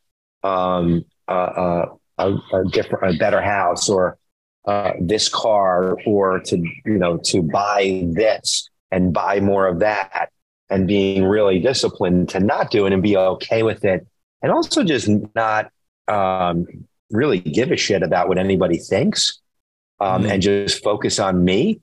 um, 0.42 1.04
uh, 1.28 1.86
a, 2.16 2.34
a 2.52 2.64
different 2.70 3.14
a 3.14 3.18
better 3.18 3.42
house 3.42 3.88
or 3.88 4.16
uh, 4.66 4.92
this 5.00 5.28
car 5.28 5.96
or 6.06 6.40
to 6.40 6.56
you 6.84 6.98
know 6.98 7.18
to 7.24 7.42
buy 7.42 8.04
this 8.10 8.68
and 8.90 9.12
buy 9.12 9.40
more 9.40 9.66
of 9.66 9.80
that. 9.80 10.30
And 10.68 10.86
being 10.86 11.24
really 11.24 11.58
disciplined 11.58 12.28
to 12.28 12.38
not 12.38 12.70
do 12.70 12.86
it 12.86 12.92
and 12.92 13.02
be 13.02 13.16
okay 13.16 13.64
with 13.64 13.84
it. 13.84 14.06
And 14.40 14.52
also 14.52 14.84
just 14.84 15.08
not 15.34 15.72
um, 16.06 16.64
really 17.10 17.40
give 17.40 17.72
a 17.72 17.76
shit 17.76 18.04
about 18.04 18.28
what 18.28 18.38
anybody 18.38 18.78
thinks 18.78 19.40
um, 19.98 20.22
mm 20.22 20.30
and 20.30 20.40
just 20.40 20.82
focus 20.82 21.18
on 21.18 21.44
me. 21.44 21.80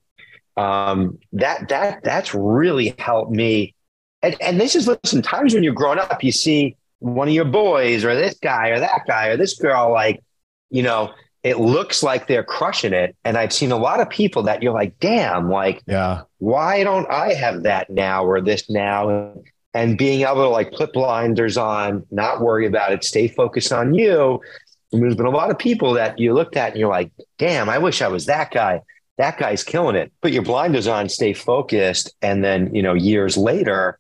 Um, 0.56 1.20
that 1.34 1.68
that 1.70 2.04
that's 2.04 2.34
really 2.34 2.96
helped 2.98 3.32
me. 3.32 3.76
And, 4.24 4.36
and 4.42 4.60
this 4.60 4.76
is 4.76 4.88
listen 4.88 5.22
times 5.22 5.54
when 5.54 5.64
you're 5.64 5.74
growing 5.74 6.00
up 6.00 6.24
you 6.24 6.32
see 6.32 6.76
one 7.00 7.28
of 7.28 7.34
your 7.34 7.46
boys 7.46 8.04
or 8.04 8.16
this 8.16 8.40
guy 8.40 8.70
or 8.70 8.80
that 8.80 9.02
guy 9.06 9.28
or 9.28 9.38
this 9.38 9.60
girl 9.60 9.92
like 9.92 10.24
you 10.72 10.82
know 10.82 11.12
it 11.44 11.60
looks 11.60 12.04
like 12.04 12.28
they're 12.28 12.44
crushing 12.44 12.94
it. 12.94 13.16
And 13.24 13.38
I've 13.38 13.54
seen 13.54 13.72
a 13.72 13.78
lot 13.78 14.00
of 14.00 14.10
people 14.10 14.44
that 14.44 14.62
you're 14.62 14.74
like, 14.74 15.00
damn, 15.00 15.50
like, 15.50 15.82
yeah, 15.88 16.24
why 16.40 16.84
don't 16.84 17.10
I 17.10 17.34
have 17.34 17.64
that 17.64 17.90
now 17.90 18.26
or 18.26 18.42
this 18.42 18.70
now? 18.70 19.34
And 19.74 19.98
being 19.98 20.22
able 20.22 20.44
to 20.44 20.50
like 20.50 20.72
put 20.72 20.94
blinders 20.94 21.58
on, 21.58 22.06
not 22.10 22.42
worry 22.42 22.66
about 22.66 22.92
it, 22.92 23.04
stay 23.04 23.28
focused 23.28 23.72
on 23.72 23.94
you. 23.94 24.42
And 24.92 25.04
there's 25.04 25.16
been 25.16 25.26
a 25.26 25.32
lot 25.32 25.52
of 25.52 25.60
people 25.60 25.94
that 25.94 26.18
you 26.18 26.34
looked 26.34 26.56
at 26.56 26.72
and 26.72 26.80
you're 26.80 26.90
like, 26.90 27.12
damn, 27.38 27.70
I 27.70 27.78
wish 27.78 28.02
I 28.02 28.08
was 28.08 28.26
that 28.26 28.52
guy. 28.52 28.82
That 29.18 29.38
guy's 29.38 29.64
killing 29.64 29.96
it. 29.96 30.12
Put 30.22 30.32
your 30.32 30.44
blinders 30.44 30.88
on, 30.88 31.10
stay 31.10 31.34
focused. 31.34 32.16
And 32.22 32.44
then, 32.44 32.74
you 32.74 32.82
know, 32.82 32.94
years 32.94 33.36
later, 33.36 34.00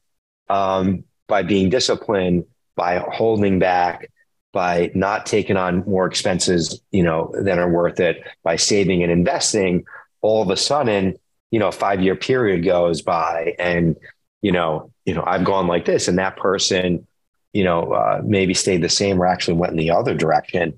um, 0.49 1.03
by 1.27 1.43
being 1.43 1.69
disciplined, 1.69 2.45
by 2.75 2.99
holding 2.99 3.59
back, 3.59 4.09
by 4.57 4.89
not 4.95 5.27
taking 5.27 5.55
on 5.55 5.83
more 5.85 6.07
expenses, 6.07 6.81
you 6.89 7.03
know, 7.03 7.31
that 7.43 7.59
are 7.59 7.69
worth 7.69 7.99
it, 7.99 8.23
by 8.41 8.55
saving 8.55 9.03
and 9.03 9.11
investing, 9.11 9.85
all 10.21 10.41
of 10.41 10.49
a 10.49 10.57
sudden, 10.57 11.15
you 11.51 11.59
know, 11.59 11.67
a 11.67 11.71
five 11.71 12.01
year 12.01 12.15
period 12.15 12.65
goes 12.65 13.03
by 13.03 13.55
and, 13.59 13.95
you 14.41 14.51
know, 14.51 14.91
you 15.05 15.13
know, 15.13 15.23
I've 15.27 15.43
gone 15.43 15.67
like 15.67 15.85
this 15.85 16.07
and 16.07 16.17
that 16.17 16.37
person, 16.37 17.05
you 17.53 17.63
know, 17.63 17.93
uh, 17.93 18.23
maybe 18.25 18.55
stayed 18.55 18.81
the 18.81 18.89
same 18.89 19.21
or 19.21 19.27
actually 19.27 19.57
went 19.57 19.73
in 19.73 19.77
the 19.77 19.91
other 19.91 20.15
direction, 20.15 20.73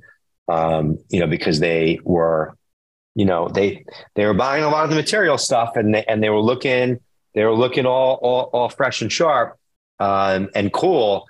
um, 0.50 0.98
you 1.08 1.22
know, 1.22 1.28
because 1.28 1.62
they 1.62 2.02
were, 2.04 2.58
you 3.16 3.24
know, 3.24 3.48
they, 3.48 3.86
they 4.16 4.26
were 4.26 4.34
buying 4.34 4.66
a 4.66 4.70
lot 4.70 4.84
of 4.84 4.90
the 4.90 4.98
material 4.98 5.38
stuff 5.38 5.78
and 5.78 5.96
they, 5.96 6.04
and 6.04 6.22
they 6.22 6.30
were 6.30 6.42
looking, 6.42 7.00
they 7.34 7.46
were 7.46 7.56
looking 7.56 7.86
all, 7.86 8.20
all, 8.22 8.50
all 8.52 8.68
fresh 8.68 9.02
and 9.02 9.10
sharp 9.10 9.58
um, 10.02 10.50
and 10.54 10.74
cool 10.74 11.29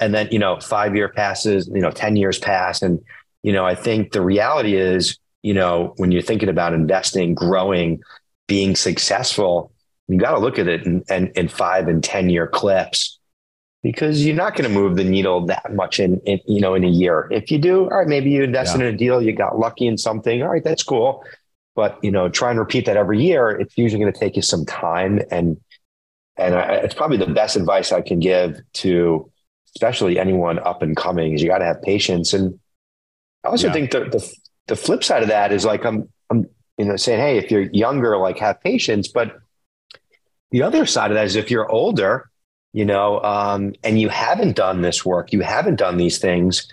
and 0.00 0.14
then 0.14 0.28
you 0.30 0.38
know 0.38 0.58
five 0.60 0.94
year 0.94 1.08
passes 1.08 1.68
you 1.72 1.80
know 1.80 1.90
10 1.90 2.16
years 2.16 2.38
pass. 2.38 2.82
And 2.82 3.00
you 3.42 3.52
know 3.52 3.64
i 3.64 3.74
think 3.74 4.12
the 4.12 4.20
reality 4.20 4.76
is 4.76 5.18
you 5.42 5.54
know 5.54 5.94
when 5.96 6.12
you're 6.12 6.22
thinking 6.22 6.48
about 6.48 6.74
investing 6.74 7.34
growing 7.34 8.02
being 8.46 8.76
successful 8.76 9.72
you 10.08 10.18
got 10.18 10.32
to 10.32 10.40
look 10.40 10.58
at 10.58 10.66
it 10.66 10.84
in, 10.84 11.04
in, 11.08 11.28
in, 11.36 11.48
five 11.48 11.86
and 11.86 12.02
10 12.02 12.30
year 12.30 12.48
clips 12.48 13.18
because 13.82 14.26
you're 14.26 14.36
not 14.36 14.56
going 14.56 14.68
to 14.68 14.74
move 14.74 14.96
the 14.96 15.04
needle 15.04 15.46
that 15.46 15.72
much 15.72 16.00
in, 16.00 16.18
in, 16.26 16.40
you 16.46 16.60
know 16.60 16.74
in 16.74 16.84
a 16.84 16.88
year. 16.88 17.28
If 17.30 17.50
you 17.50 17.58
do 17.58 17.84
all 17.84 17.98
right 17.98 18.08
maybe 18.08 18.30
you 18.30 18.42
invest 18.42 18.76
yeah. 18.76 18.86
in 18.86 18.94
a 18.94 18.96
deal 18.96 19.22
you 19.22 19.32
got 19.32 19.58
lucky 19.58 19.86
in 19.86 19.96
something 19.96 20.42
all 20.42 20.48
right 20.48 20.64
that's 20.64 20.82
cool. 20.82 21.24
But 21.76 21.98
you 22.02 22.10
know 22.10 22.28
try 22.28 22.50
and 22.50 22.58
repeat 22.58 22.86
that 22.86 22.96
every 22.96 23.22
year 23.22 23.50
it's 23.50 23.78
usually 23.78 24.00
going 24.00 24.12
to 24.12 24.18
take 24.18 24.36
you 24.36 24.42
some 24.42 24.66
time. 24.66 25.20
And 25.30 25.58
and 26.36 26.54
I, 26.54 26.74
it's 26.76 26.94
probably 26.94 27.18
the 27.18 27.26
best 27.26 27.56
advice 27.56 27.92
i 27.92 28.00
can 28.00 28.18
give 28.18 28.60
to 28.72 29.30
especially 29.76 30.18
anyone 30.18 30.58
up 30.58 30.82
and 30.82 30.96
coming, 30.96 31.34
is 31.34 31.42
you 31.42 31.48
got 31.48 31.58
to 31.58 31.64
have 31.64 31.82
patience. 31.82 32.32
And 32.32 32.58
I 33.44 33.48
also 33.48 33.68
yeah. 33.68 33.72
think 33.72 33.90
the, 33.90 34.00
the, 34.00 34.34
the 34.66 34.76
flip 34.76 35.04
side 35.04 35.22
of 35.22 35.28
that 35.28 35.52
is 35.52 35.64
like 35.64 35.84
I'm 35.84 36.08
I'm 36.30 36.46
you 36.78 36.84
know 36.84 36.96
saying, 36.96 37.20
hey, 37.20 37.38
if 37.38 37.50
you're 37.50 37.68
younger, 37.72 38.16
like 38.16 38.38
have 38.38 38.60
patience. 38.60 39.08
But 39.08 39.38
the 40.50 40.62
other 40.62 40.86
side 40.86 41.10
of 41.10 41.14
that 41.14 41.26
is 41.26 41.36
if 41.36 41.50
you're 41.50 41.70
older, 41.70 42.30
you 42.72 42.84
know, 42.84 43.20
um, 43.22 43.74
and 43.82 44.00
you 44.00 44.08
haven't 44.08 44.56
done 44.56 44.82
this 44.82 45.04
work, 45.04 45.32
you 45.32 45.40
haven't 45.40 45.76
done 45.76 45.96
these 45.96 46.18
things, 46.18 46.68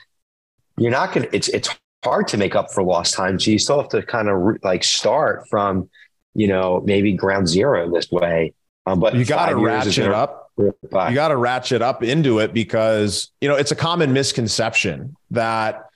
you're 0.77 0.91
not 0.91 1.13
gonna. 1.13 1.27
It's 1.31 1.47
it's 1.49 1.69
hard 2.03 2.27
to 2.29 2.37
make 2.37 2.55
up 2.55 2.71
for 2.71 2.83
lost 2.83 3.13
time. 3.13 3.39
So 3.39 3.51
you 3.51 3.59
still 3.59 3.81
have 3.81 3.89
to 3.89 4.01
kind 4.03 4.29
of 4.29 4.37
re- 4.37 4.57
like 4.63 4.83
start 4.83 5.47
from, 5.49 5.89
you 6.33 6.47
know, 6.47 6.81
maybe 6.85 7.13
ground 7.13 7.47
zero 7.47 7.85
in 7.85 7.91
this 7.91 8.11
way. 8.11 8.53
Um, 8.85 8.99
but 8.99 9.15
you 9.15 9.25
got 9.25 9.47
to 9.49 9.55
ratchet 9.55 10.07
up 10.07 10.46
you 10.57 11.15
got 11.15 11.29
to 11.29 11.37
ratchet 11.37 11.81
up 11.81 12.03
into 12.03 12.39
it 12.39 12.53
because 12.53 13.31
you 13.41 13.47
know 13.47 13.55
it's 13.55 13.71
a 13.71 13.75
common 13.75 14.13
misconception 14.13 15.15
that 15.31 15.89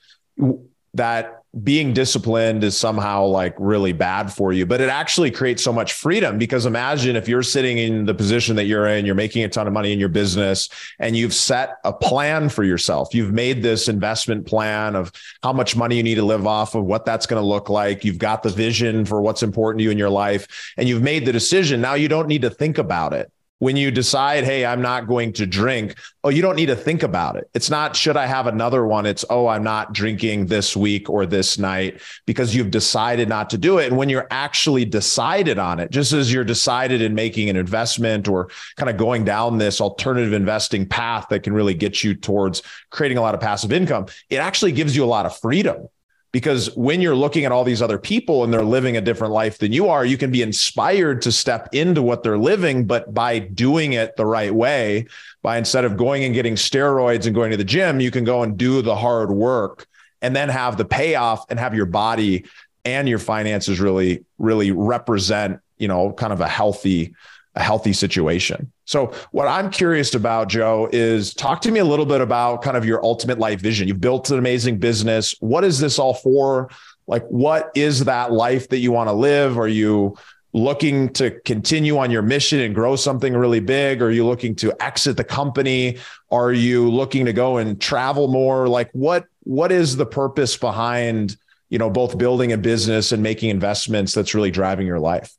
that 0.94 1.38
being 1.62 1.92
disciplined 1.92 2.64
is 2.64 2.74
somehow 2.74 3.24
like 3.24 3.54
really 3.58 3.92
bad 3.92 4.32
for 4.32 4.54
you 4.54 4.64
but 4.64 4.80
it 4.80 4.88
actually 4.88 5.30
creates 5.30 5.62
so 5.62 5.70
much 5.70 5.92
freedom 5.92 6.38
because 6.38 6.64
imagine 6.64 7.14
if 7.14 7.28
you're 7.28 7.42
sitting 7.42 7.76
in 7.76 8.06
the 8.06 8.14
position 8.14 8.56
that 8.56 8.64
you're 8.64 8.86
in 8.86 9.04
you're 9.04 9.14
making 9.14 9.44
a 9.44 9.48
ton 9.48 9.66
of 9.66 9.72
money 9.72 9.92
in 9.92 9.98
your 9.98 10.08
business 10.08 10.70
and 10.98 11.14
you've 11.14 11.34
set 11.34 11.76
a 11.84 11.92
plan 11.92 12.48
for 12.48 12.64
yourself. 12.64 13.14
You've 13.14 13.32
made 13.32 13.62
this 13.62 13.88
investment 13.88 14.46
plan 14.46 14.96
of 14.96 15.12
how 15.42 15.52
much 15.52 15.76
money 15.76 15.96
you 15.96 16.02
need 16.02 16.14
to 16.14 16.24
live 16.24 16.46
off 16.46 16.74
of 16.74 16.84
what 16.84 17.04
that's 17.04 17.26
going 17.26 17.40
to 17.40 17.46
look 17.46 17.68
like. 17.68 18.02
You've 18.02 18.18
got 18.18 18.42
the 18.42 18.48
vision 18.48 19.04
for 19.04 19.20
what's 19.20 19.42
important 19.42 19.80
to 19.80 19.84
you 19.84 19.90
in 19.90 19.98
your 19.98 20.10
life 20.10 20.72
and 20.78 20.88
you've 20.88 21.02
made 21.02 21.26
the 21.26 21.32
decision. 21.32 21.82
Now 21.82 21.94
you 21.94 22.08
don't 22.08 22.28
need 22.28 22.42
to 22.42 22.50
think 22.50 22.78
about 22.78 23.12
it 23.12 23.30
when 23.62 23.76
you 23.76 23.92
decide, 23.92 24.42
hey, 24.42 24.66
I'm 24.66 24.82
not 24.82 25.06
going 25.06 25.32
to 25.34 25.46
drink, 25.46 25.94
oh, 26.24 26.30
you 26.30 26.42
don't 26.42 26.56
need 26.56 26.66
to 26.66 26.74
think 26.74 27.04
about 27.04 27.36
it. 27.36 27.48
It's 27.54 27.70
not, 27.70 27.94
should 27.94 28.16
I 28.16 28.26
have 28.26 28.48
another 28.48 28.84
one? 28.84 29.06
It's, 29.06 29.24
oh, 29.30 29.46
I'm 29.46 29.62
not 29.62 29.92
drinking 29.92 30.46
this 30.46 30.76
week 30.76 31.08
or 31.08 31.26
this 31.26 31.58
night 31.58 32.00
because 32.26 32.56
you've 32.56 32.72
decided 32.72 33.28
not 33.28 33.50
to 33.50 33.58
do 33.58 33.78
it. 33.78 33.86
And 33.86 33.96
when 33.96 34.08
you're 34.08 34.26
actually 34.32 34.84
decided 34.84 35.60
on 35.60 35.78
it, 35.78 35.92
just 35.92 36.12
as 36.12 36.32
you're 36.32 36.42
decided 36.42 37.02
in 37.02 37.14
making 37.14 37.48
an 37.50 37.54
investment 37.54 38.26
or 38.26 38.50
kind 38.78 38.90
of 38.90 38.96
going 38.96 39.24
down 39.24 39.58
this 39.58 39.80
alternative 39.80 40.32
investing 40.32 40.84
path 40.84 41.28
that 41.30 41.44
can 41.44 41.52
really 41.52 41.74
get 41.74 42.02
you 42.02 42.16
towards 42.16 42.64
creating 42.90 43.16
a 43.16 43.20
lot 43.20 43.32
of 43.32 43.40
passive 43.40 43.70
income, 43.70 44.06
it 44.28 44.38
actually 44.38 44.72
gives 44.72 44.96
you 44.96 45.04
a 45.04 45.06
lot 45.06 45.24
of 45.24 45.38
freedom 45.38 45.86
because 46.32 46.74
when 46.74 47.02
you're 47.02 47.14
looking 47.14 47.44
at 47.44 47.52
all 47.52 47.62
these 47.62 47.82
other 47.82 47.98
people 47.98 48.42
and 48.42 48.52
they're 48.52 48.64
living 48.64 48.96
a 48.96 49.02
different 49.02 49.34
life 49.34 49.58
than 49.58 49.70
you 49.70 49.88
are, 49.88 50.04
you 50.04 50.16
can 50.16 50.30
be 50.30 50.40
inspired 50.40 51.20
to 51.22 51.30
step 51.30 51.68
into 51.72 52.02
what 52.02 52.22
they're 52.22 52.38
living, 52.38 52.86
but 52.86 53.12
by 53.12 53.38
doing 53.38 53.92
it 53.92 54.16
the 54.16 54.24
right 54.24 54.54
way, 54.54 55.06
by 55.42 55.58
instead 55.58 55.84
of 55.84 55.98
going 55.98 56.24
and 56.24 56.32
getting 56.34 56.54
steroids 56.54 57.26
and 57.26 57.34
going 57.34 57.50
to 57.50 57.56
the 57.58 57.64
gym, 57.64 58.00
you 58.00 58.10
can 58.10 58.24
go 58.24 58.42
and 58.42 58.56
do 58.56 58.80
the 58.80 58.96
hard 58.96 59.30
work 59.30 59.86
and 60.22 60.34
then 60.34 60.48
have 60.48 60.78
the 60.78 60.86
payoff 60.86 61.44
and 61.50 61.58
have 61.58 61.74
your 61.74 61.86
body 61.86 62.46
and 62.84 63.08
your 63.08 63.18
finances 63.18 63.78
really, 63.78 64.24
really 64.38 64.70
represent, 64.70 65.60
you 65.76 65.86
know, 65.86 66.12
kind 66.12 66.32
of 66.32 66.40
a 66.40 66.48
healthy, 66.48 67.14
a 67.54 67.62
healthy 67.62 67.92
situation. 67.92 68.72
So, 68.84 69.12
what 69.30 69.46
I'm 69.46 69.70
curious 69.70 70.14
about, 70.14 70.48
Joe, 70.48 70.88
is 70.92 71.34
talk 71.34 71.60
to 71.62 71.70
me 71.70 71.80
a 71.80 71.84
little 71.84 72.06
bit 72.06 72.20
about 72.20 72.62
kind 72.62 72.76
of 72.76 72.84
your 72.84 73.04
ultimate 73.04 73.38
life 73.38 73.60
vision. 73.60 73.88
You've 73.88 74.00
built 74.00 74.30
an 74.30 74.38
amazing 74.38 74.78
business. 74.78 75.34
What 75.40 75.64
is 75.64 75.78
this 75.78 75.98
all 75.98 76.14
for? 76.14 76.70
Like, 77.06 77.26
what 77.26 77.70
is 77.74 78.04
that 78.04 78.32
life 78.32 78.68
that 78.70 78.78
you 78.78 78.92
want 78.92 79.08
to 79.08 79.12
live? 79.12 79.58
Are 79.58 79.68
you 79.68 80.16
looking 80.54 81.10
to 81.14 81.30
continue 81.40 81.98
on 81.98 82.10
your 82.10 82.22
mission 82.22 82.60
and 82.60 82.74
grow 82.74 82.96
something 82.96 83.34
really 83.34 83.60
big? 83.60 84.02
Are 84.02 84.10
you 84.10 84.26
looking 84.26 84.54
to 84.56 84.72
exit 84.82 85.16
the 85.16 85.24
company? 85.24 85.98
Are 86.30 86.52
you 86.52 86.90
looking 86.90 87.26
to 87.26 87.32
go 87.32 87.58
and 87.58 87.80
travel 87.80 88.28
more? 88.28 88.68
Like, 88.68 88.90
what 88.92 89.26
what 89.44 89.72
is 89.72 89.96
the 89.96 90.06
purpose 90.06 90.56
behind 90.56 91.36
you 91.68 91.78
know 91.78 91.90
both 91.90 92.16
building 92.16 92.52
a 92.52 92.58
business 92.58 93.12
and 93.12 93.22
making 93.22 93.50
investments 93.50 94.14
that's 94.14 94.34
really 94.34 94.50
driving 94.50 94.86
your 94.86 95.00
life? 95.00 95.34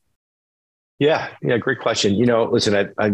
Yeah, 0.98 1.28
yeah, 1.42 1.58
great 1.58 1.80
question. 1.80 2.14
You 2.14 2.26
know, 2.26 2.44
listen, 2.44 2.74
I, 2.74 3.04
I 3.04 3.12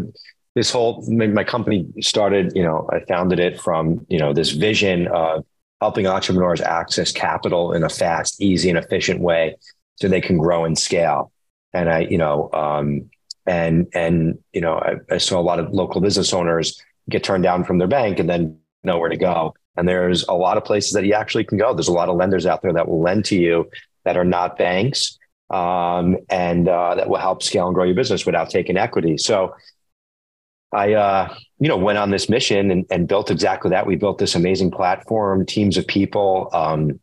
this 0.54 0.70
whole 0.70 1.04
my 1.08 1.44
company 1.44 1.86
started, 2.00 2.52
you 2.54 2.62
know, 2.62 2.88
I 2.92 3.00
founded 3.00 3.38
it 3.38 3.60
from, 3.60 4.04
you 4.08 4.18
know, 4.18 4.32
this 4.32 4.50
vision 4.50 5.06
of 5.08 5.44
helping 5.80 6.06
entrepreneurs 6.06 6.60
access 6.60 7.12
capital 7.12 7.72
in 7.72 7.82
a 7.82 7.88
fast, 7.88 8.40
easy, 8.42 8.68
and 8.68 8.78
efficient 8.78 9.20
way 9.20 9.56
so 9.96 10.08
they 10.08 10.20
can 10.20 10.38
grow 10.38 10.64
and 10.64 10.78
scale. 10.78 11.32
And 11.72 11.88
I, 11.88 12.00
you 12.00 12.18
know, 12.18 12.50
um, 12.52 13.10
and 13.46 13.88
and 13.94 14.38
you 14.52 14.60
know, 14.60 14.74
I, 14.74 14.96
I 15.14 15.18
saw 15.18 15.40
a 15.40 15.42
lot 15.42 15.58
of 15.58 15.72
local 15.72 16.00
business 16.00 16.32
owners 16.32 16.82
get 17.08 17.24
turned 17.24 17.44
down 17.44 17.64
from 17.64 17.78
their 17.78 17.88
bank 17.88 18.18
and 18.18 18.28
then 18.28 18.58
nowhere 18.84 19.08
to 19.08 19.16
go. 19.16 19.54
And 19.76 19.88
there's 19.88 20.24
a 20.24 20.34
lot 20.34 20.56
of 20.56 20.64
places 20.64 20.92
that 20.92 21.04
you 21.06 21.14
actually 21.14 21.44
can 21.44 21.58
go. 21.58 21.72
There's 21.72 21.88
a 21.88 21.92
lot 21.92 22.08
of 22.08 22.16
lenders 22.16 22.44
out 22.44 22.60
there 22.60 22.72
that 22.72 22.88
will 22.88 23.00
lend 23.00 23.24
to 23.26 23.36
you 23.36 23.70
that 24.04 24.16
are 24.16 24.24
not 24.24 24.58
banks 24.58 25.18
um, 25.50 26.16
and 26.28 26.68
uh, 26.68 26.94
that 26.94 27.08
will 27.08 27.18
help 27.18 27.42
scale 27.42 27.66
and 27.66 27.74
grow 27.74 27.84
your 27.84 27.94
business 27.94 28.24
without 28.24 28.50
taking 28.50 28.76
equity. 28.76 29.18
So 29.18 29.54
I, 30.72 30.94
uh, 30.94 31.34
you 31.58 31.68
know, 31.68 31.76
went 31.76 31.98
on 31.98 32.10
this 32.10 32.28
mission 32.28 32.70
and, 32.70 32.86
and, 32.90 33.08
built 33.08 33.30
exactly 33.30 33.70
that. 33.70 33.86
We 33.86 33.96
built 33.96 34.18
this 34.18 34.36
amazing 34.36 34.70
platform, 34.70 35.44
teams 35.44 35.76
of 35.76 35.86
people. 35.86 36.48
Um, 36.52 37.00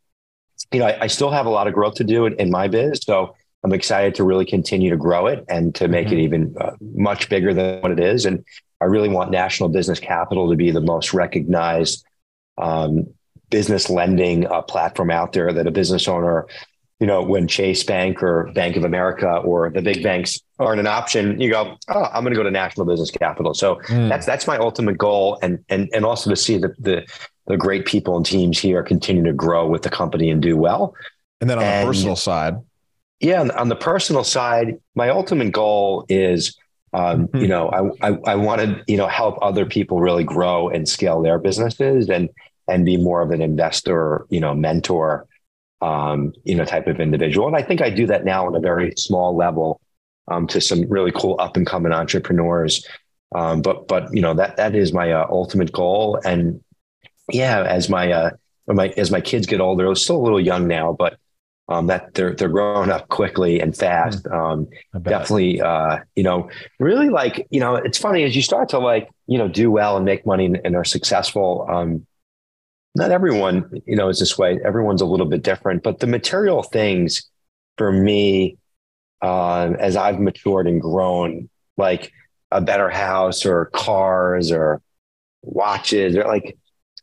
you 0.71 0.79
know, 0.79 0.87
I, 0.87 1.03
I, 1.03 1.07
still 1.07 1.29
have 1.29 1.45
a 1.45 1.49
lot 1.49 1.67
of 1.67 1.73
growth 1.73 1.95
to 1.95 2.05
do 2.05 2.25
in, 2.25 2.33
in, 2.35 2.49
my 2.49 2.69
biz, 2.69 3.01
so 3.03 3.35
I'm 3.63 3.73
excited 3.73 4.15
to 4.15 4.23
really 4.23 4.45
continue 4.45 4.89
to 4.89 4.97
grow 4.97 5.27
it 5.27 5.43
and 5.49 5.75
to 5.75 5.89
make 5.89 6.07
mm-hmm. 6.07 6.17
it 6.17 6.21
even 6.21 6.55
uh, 6.59 6.71
much 6.79 7.27
bigger 7.27 7.53
than 7.53 7.81
what 7.81 7.91
it 7.91 7.99
is. 7.99 8.25
And 8.25 8.45
I 8.79 8.85
really 8.85 9.09
want 9.09 9.31
National 9.31 9.67
Business 9.67 9.99
Capital 9.99 10.49
to 10.49 10.55
be 10.55 10.71
the 10.71 10.81
most 10.81 11.13
recognized 11.13 12.05
um, 12.57 13.07
business 13.49 13.89
lending 13.89 14.47
uh, 14.47 14.61
platform 14.61 15.11
out 15.11 15.33
there 15.33 15.51
that 15.51 15.67
a 15.67 15.71
business 15.71 16.07
owner 16.07 16.47
you 16.99 17.05
know, 17.05 17.21
when 17.21 17.47
Chase 17.47 17.83
Bank 17.83 18.23
or 18.23 18.51
Bank 18.53 18.75
of 18.75 18.83
America 18.83 19.37
or 19.37 19.69
the 19.69 19.81
big 19.81 20.01
banks 20.01 20.41
aren't 20.57 20.79
an 20.79 20.87
option, 20.87 21.39
you 21.39 21.51
go, 21.51 21.77
oh, 21.89 22.03
I'm 22.05 22.23
going 22.23 22.33
to 22.33 22.37
go 22.37 22.43
to 22.43 22.51
National 22.51 22.87
Business 22.87 23.11
Capital. 23.11 23.53
So 23.53 23.75
mm. 23.87 24.09
that's 24.09 24.25
that's 24.25 24.47
my 24.47 24.57
ultimate 24.57 24.97
goal, 24.97 25.37
and 25.43 25.63
and 25.69 25.89
and 25.93 26.05
also 26.05 26.29
to 26.29 26.35
see 26.35 26.57
the 26.57 26.73
the 26.79 27.05
the 27.45 27.55
great 27.55 27.85
people 27.85 28.17
and 28.17 28.25
teams 28.25 28.57
here 28.57 28.81
continue 28.81 29.23
to 29.23 29.33
grow 29.33 29.67
with 29.67 29.83
the 29.83 29.89
company 29.89 30.31
and 30.31 30.41
do 30.41 30.57
well. 30.57 30.95
And 31.39 31.49
then 31.49 31.59
on 31.59 31.63
and, 31.63 31.87
the 31.87 31.91
personal 31.91 32.15
side, 32.15 32.55
yeah, 33.19 33.41
on, 33.41 33.51
on, 33.51 33.69
the 33.69 33.75
personal 33.75 34.23
side, 34.23 34.79
my 34.95 35.09
ultimate 35.09 35.51
goal 35.51 36.05
is. 36.09 36.57
Um, 36.93 37.27
mm-hmm. 37.27 37.37
You 37.39 37.47
know, 37.49 37.69
I, 38.01 38.09
I 38.09 38.17
I 38.25 38.35
want 38.35 38.61
to 38.61 38.81
you 38.87 38.95
know 38.95 39.07
help 39.07 39.37
other 39.41 39.65
people 39.65 39.99
really 39.99 40.23
grow 40.23 40.69
and 40.69 40.87
scale 40.87 41.21
their 41.21 41.37
businesses 41.37 42.09
and 42.09 42.29
and 42.69 42.85
be 42.85 42.97
more 42.97 43.21
of 43.21 43.31
an 43.31 43.41
investor, 43.41 44.25
you 44.29 44.39
know, 44.39 44.55
mentor 44.55 45.27
um, 45.81 46.33
you 46.43 46.55
know, 46.55 46.65
type 46.65 46.87
of 46.87 46.99
individual. 46.99 47.47
And 47.47 47.55
I 47.55 47.61
think 47.61 47.81
I 47.81 47.89
do 47.89 48.07
that 48.07 48.25
now 48.25 48.45
on 48.47 48.55
a 48.55 48.59
very 48.59 48.93
small 48.97 49.35
level 49.35 49.79
um, 50.27 50.47
to 50.47 50.61
some 50.61 50.87
really 50.89 51.11
cool 51.11 51.35
up 51.39 51.57
and 51.57 51.65
coming 51.65 51.91
entrepreneurs. 51.91 52.85
Um, 53.35 53.61
but 53.61 53.87
but 53.87 54.13
you 54.13 54.21
know 54.21 54.33
that 54.35 54.55
that 54.57 54.75
is 54.75 54.93
my 54.93 55.11
uh, 55.11 55.27
ultimate 55.29 55.71
goal. 55.71 56.19
And 56.23 56.63
yeah, 57.31 57.63
as 57.63 57.89
my 57.89 58.11
uh, 58.11 58.29
my 58.67 58.89
as 58.97 59.11
my 59.11 59.21
kids 59.21 59.47
get 59.47 59.61
older, 59.61 59.85
they're 59.85 59.95
still 59.95 60.17
a 60.17 60.23
little 60.23 60.39
young 60.39 60.67
now, 60.67 60.95
but 60.97 61.17
um, 61.69 61.87
that 61.87 62.13
they're 62.13 62.33
they're 62.33 62.49
growing 62.49 62.89
up 62.89 63.09
quickly 63.09 63.59
and 63.59 63.75
fast. 63.75 64.25
Hmm. 64.25 64.33
Um, 64.33 64.67
definitely, 65.01 65.61
uh, 65.61 65.99
you 66.15 66.23
know, 66.23 66.49
really 66.79 67.09
like 67.09 67.45
you 67.49 67.59
know, 67.59 67.75
it's 67.75 67.97
funny 67.97 68.23
as 68.23 68.35
you 68.35 68.41
start 68.41 68.69
to 68.69 68.79
like 68.79 69.09
you 69.27 69.37
know 69.37 69.47
do 69.47 69.69
well 69.69 69.97
and 69.97 70.05
make 70.05 70.25
money 70.25 70.45
and, 70.45 70.59
and 70.63 70.75
are 70.75 70.85
successful. 70.85 71.67
Um, 71.69 72.05
not 72.97 73.11
everyone, 73.11 73.69
you 73.85 73.95
know, 73.95 74.09
is 74.09 74.19
this 74.19 74.37
way. 74.37 74.59
Everyone's 74.65 75.01
a 75.01 75.05
little 75.05 75.27
bit 75.27 75.43
different, 75.43 75.83
but 75.83 75.99
the 75.99 76.07
material 76.07 76.63
things 76.63 77.29
for 77.77 77.91
me, 77.91 78.57
uh, 79.21 79.73
as 79.79 79.95
I've 79.95 80.19
matured 80.19 80.67
and 80.67 80.81
grown, 80.81 81.47
like 81.77 82.11
a 82.51 82.59
better 82.59 82.89
house 82.89 83.45
or 83.45 83.65
cars 83.65 84.51
or 84.51 84.81
watches 85.43 86.17
or 86.17 86.23
like, 86.23 86.57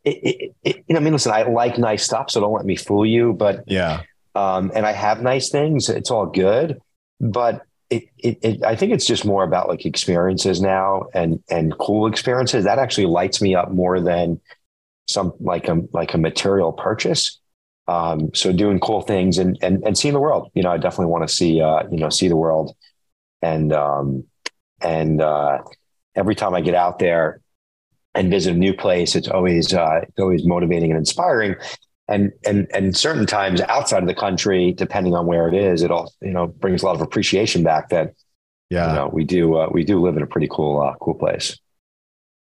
it, 0.05 0.11
it, 0.11 0.55
it, 0.65 0.77
you 0.89 0.95
know, 0.95 1.01
I 1.01 1.03
mean, 1.03 1.13
listen, 1.13 1.33
I 1.33 1.45
like 1.45 1.79
nice 1.79 2.05
stuff, 2.05 2.29
so 2.31 2.41
don't 2.41 2.53
let 2.53 2.67
me 2.67 2.77
fool 2.77 3.07
you. 3.07 3.33
But 3.33 3.63
yeah, 3.67 4.03
um, 4.35 4.73
and 4.75 4.85
I 4.85 4.93
have 4.93 5.23
nice 5.23 5.49
things. 5.49 5.89
It's 5.89 6.11
all 6.11 6.27
good, 6.27 6.79
but 7.21 7.63
it, 7.89 8.09
it, 8.19 8.39
it, 8.43 8.65
I 8.65 8.75
think 8.77 8.93
it's 8.93 9.07
just 9.07 9.25
more 9.25 9.45
about 9.45 9.69
like 9.69 9.87
experiences 9.87 10.61
now 10.61 11.05
and 11.15 11.43
and 11.49 11.79
cool 11.79 12.07
experiences. 12.07 12.65
That 12.65 12.79
actually 12.79 13.07
lights 13.07 13.41
me 13.41 13.55
up 13.55 13.71
more 13.71 14.01
than 14.01 14.41
some 15.07 15.33
like 15.41 15.69
a 15.69 15.83
like 15.93 16.15
a 16.15 16.19
material 16.19 16.73
purchase. 16.73 17.41
Um, 17.87 18.31
so 18.35 18.53
doing 18.53 18.81
cool 18.81 19.03
things 19.03 19.39
and 19.39 19.59
and 19.63 19.83
and 19.85 19.97
seeing 19.97 20.15
the 20.15 20.21
world. 20.21 20.51
You 20.55 20.63
know, 20.63 20.71
I 20.71 20.79
definitely 20.79 21.13
want 21.13 21.29
to 21.29 21.35
see 21.35 21.61
uh, 21.61 21.85
you 21.91 21.99
know 21.99 22.09
see 22.09 22.29
the 22.29 22.37
world, 22.37 22.75
and 23.43 23.73
um, 23.73 24.25
and 24.81 25.21
uh, 25.21 25.59
every 26.15 26.35
time 26.35 26.55
I 26.55 26.61
get 26.61 26.75
out 26.75 26.99
there 26.99 27.41
and 28.15 28.31
visit 28.31 28.55
a 28.55 28.59
new 28.59 28.75
place, 28.75 29.17
it's 29.17 29.29
always 29.29 29.75
uh, 29.75 30.01
it's 30.03 30.19
always 30.19 30.47
motivating 30.47 30.91
and 30.91 30.99
inspiring. 30.99 31.57
And 32.07 32.33
and 32.45 32.67
and 32.75 32.95
certain 32.95 33.25
times 33.25 33.63
outside 33.63 34.03
of 34.03 34.09
the 34.09 34.15
country, 34.15 34.73
depending 34.73 35.15
on 35.15 35.27
where 35.27 35.49
it 35.49 35.55
is, 35.55 35.83
it 35.83 35.91
all 35.91 36.13
you 36.21 36.33
know 36.33 36.47
brings 36.47 36.83
a 36.83 36.87
lot 36.87 36.95
of 36.95 37.01
appreciation 37.01 37.63
back 37.63 37.89
that 37.91 38.13
yeah 38.69 38.89
you 38.89 38.95
know 38.95 39.11
we 39.11 39.25
do 39.25 39.57
uh, 39.57 39.69
we 39.73 39.85
do 39.85 40.01
live 40.01 40.17
in 40.17 40.23
a 40.23 40.27
pretty 40.27 40.49
cool 40.51 40.83
uh, 40.83 40.95
cool 41.01 41.15
place. 41.15 41.59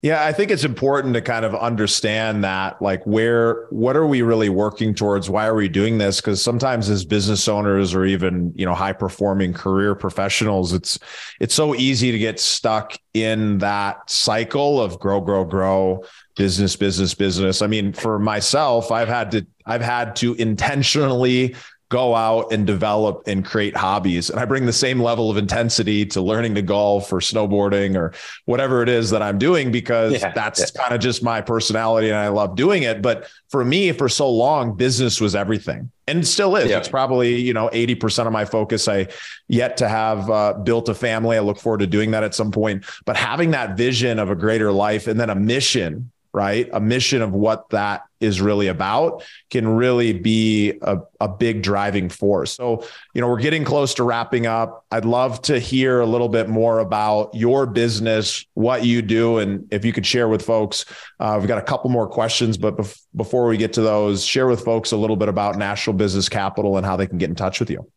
Yeah, 0.01 0.23
I 0.23 0.31
think 0.31 0.49
it's 0.49 0.63
important 0.63 1.13
to 1.15 1.21
kind 1.21 1.43
of 1.43 1.53
understand 1.53 2.45
that, 2.45 2.81
like, 2.81 3.03
where, 3.05 3.67
what 3.69 3.97
are 3.97 4.07
we 4.07 4.21
really 4.21 4.47
working 4.47 4.95
towards? 4.95 5.29
Why 5.29 5.45
are 5.45 5.55
we 5.55 5.67
doing 5.67 5.97
this? 5.97 6.21
Because 6.21 6.41
sometimes 6.41 6.89
as 6.89 7.03
business 7.03 7.49
owners 7.49 7.93
or 7.93 8.05
even, 8.05 8.53
you 8.55 8.65
know, 8.65 8.73
high 8.73 8.93
performing 8.93 9.51
career 9.51 9.95
professionals, 9.95 10.71
it's, 10.71 10.99
it's 11.41 11.53
so 11.53 11.75
easy 11.75 12.13
to 12.13 12.17
get 12.17 12.39
stuck 12.39 12.93
in 13.13 13.57
that 13.57 14.09
cycle 14.09 14.81
of 14.81 14.97
grow, 15.01 15.19
grow, 15.19 15.43
grow, 15.43 16.05
business, 16.37 16.77
business, 16.77 17.13
business. 17.13 17.61
I 17.61 17.67
mean, 17.67 17.91
for 17.91 18.19
myself, 18.19 18.93
I've 18.93 19.09
had 19.09 19.31
to, 19.31 19.45
I've 19.65 19.81
had 19.81 20.15
to 20.17 20.33
intentionally 20.35 21.57
go 21.89 22.15
out 22.15 22.51
and 22.51 22.67
develop 22.67 23.23
and 23.25 23.43
create 23.43 23.75
hobbies. 23.75 24.29
And 24.29 24.39
I 24.39 24.45
bring 24.45 24.67
the 24.67 24.73
same 24.73 25.01
level 25.01 25.31
of 25.31 25.37
intensity 25.37 26.05
to 26.07 26.21
learning 26.21 26.53
to 26.55 26.61
golf 26.61 27.11
or 27.11 27.17
snowboarding 27.17 27.95
or 27.95 28.13
whatever 28.45 28.83
it 28.83 28.89
is 28.89 29.09
that 29.09 29.23
I'm 29.23 29.39
doing 29.39 29.71
because 29.71 30.13
yeah, 30.13 30.31
that's 30.31 30.59
yeah. 30.59 30.81
kind 30.81 30.93
of 30.93 31.01
just 31.01 31.23
my 31.23 31.41
personality 31.41 32.09
and 32.09 32.17
I 32.17 32.27
love 32.27 32.55
doing 32.55 32.83
it. 32.83 33.01
But 33.01 33.27
for 33.49 33.65
me, 33.65 33.91
for 33.91 34.07
so 34.07 34.29
long, 34.29 34.75
business 34.75 35.19
was 35.19 35.35
everything 35.35 35.91
and 36.05 36.27
still 36.27 36.55
is. 36.55 36.69
Yeah. 36.69 36.77
It's 36.77 36.87
probably, 36.87 37.35
you 37.41 37.53
know, 37.53 37.69
80% 37.73 38.27
of 38.27 38.33
my 38.33 38.45
focus. 38.45 38.87
I 38.87 39.07
yet 39.47 39.77
to 39.77 39.89
have 39.89 40.29
uh, 40.29 40.53
built 40.53 40.89
a 40.89 40.93
family. 40.93 41.37
I 41.37 41.39
look 41.39 41.59
forward 41.59 41.79
to 41.79 41.87
doing 41.87 42.11
that 42.11 42.23
at 42.23 42.35
some 42.35 42.51
point. 42.51 42.85
But 43.05 43.17
having 43.17 43.51
that 43.51 43.77
vision 43.77 44.19
of 44.19 44.29
a 44.29 44.35
greater 44.35 44.71
life 44.71 45.07
and 45.07 45.19
then 45.19 45.31
a 45.31 45.35
mission 45.35 46.11
right? 46.33 46.69
A 46.73 46.79
mission 46.79 47.21
of 47.21 47.33
what 47.33 47.69
that 47.69 48.03
is 48.19 48.41
really 48.41 48.67
about 48.67 49.23
can 49.49 49.67
really 49.67 50.13
be 50.13 50.73
a, 50.81 50.99
a 51.19 51.27
big 51.27 51.63
driving 51.63 52.09
force. 52.09 52.53
So, 52.53 52.85
you 53.13 53.21
know, 53.21 53.27
we're 53.27 53.39
getting 53.39 53.63
close 53.63 53.93
to 53.95 54.03
wrapping 54.03 54.45
up. 54.45 54.85
I'd 54.91 55.05
love 55.05 55.41
to 55.43 55.57
hear 55.57 56.01
a 56.01 56.05
little 56.05 56.29
bit 56.29 56.49
more 56.49 56.79
about 56.79 57.33
your 57.33 57.65
business, 57.65 58.45
what 58.53 58.85
you 58.85 59.01
do, 59.01 59.37
and 59.37 59.67
if 59.71 59.85
you 59.85 59.93
could 59.93 60.05
share 60.05 60.27
with 60.27 60.41
folks. 60.41 60.85
Uh, 61.19 61.37
we've 61.39 61.47
got 61.47 61.57
a 61.57 61.63
couple 61.63 61.89
more 61.89 62.07
questions, 62.07 62.57
but 62.57 62.77
bef- 62.77 63.01
before 63.15 63.47
we 63.47 63.57
get 63.57 63.73
to 63.73 63.81
those, 63.81 64.25
share 64.25 64.47
with 64.47 64.63
folks 64.63 64.91
a 64.91 64.97
little 64.97 65.15
bit 65.15 65.29
about 65.29 65.57
National 65.57 65.95
Business 65.95 66.29
Capital 66.29 66.77
and 66.77 66.85
how 66.85 66.95
they 66.95 67.07
can 67.07 67.17
get 67.17 67.29
in 67.29 67.35
touch 67.35 67.59
with 67.59 67.69
you. 67.69 67.89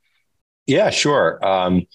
Yeah, 0.66 0.90
sure. 0.90 1.44
Um, 1.44 1.86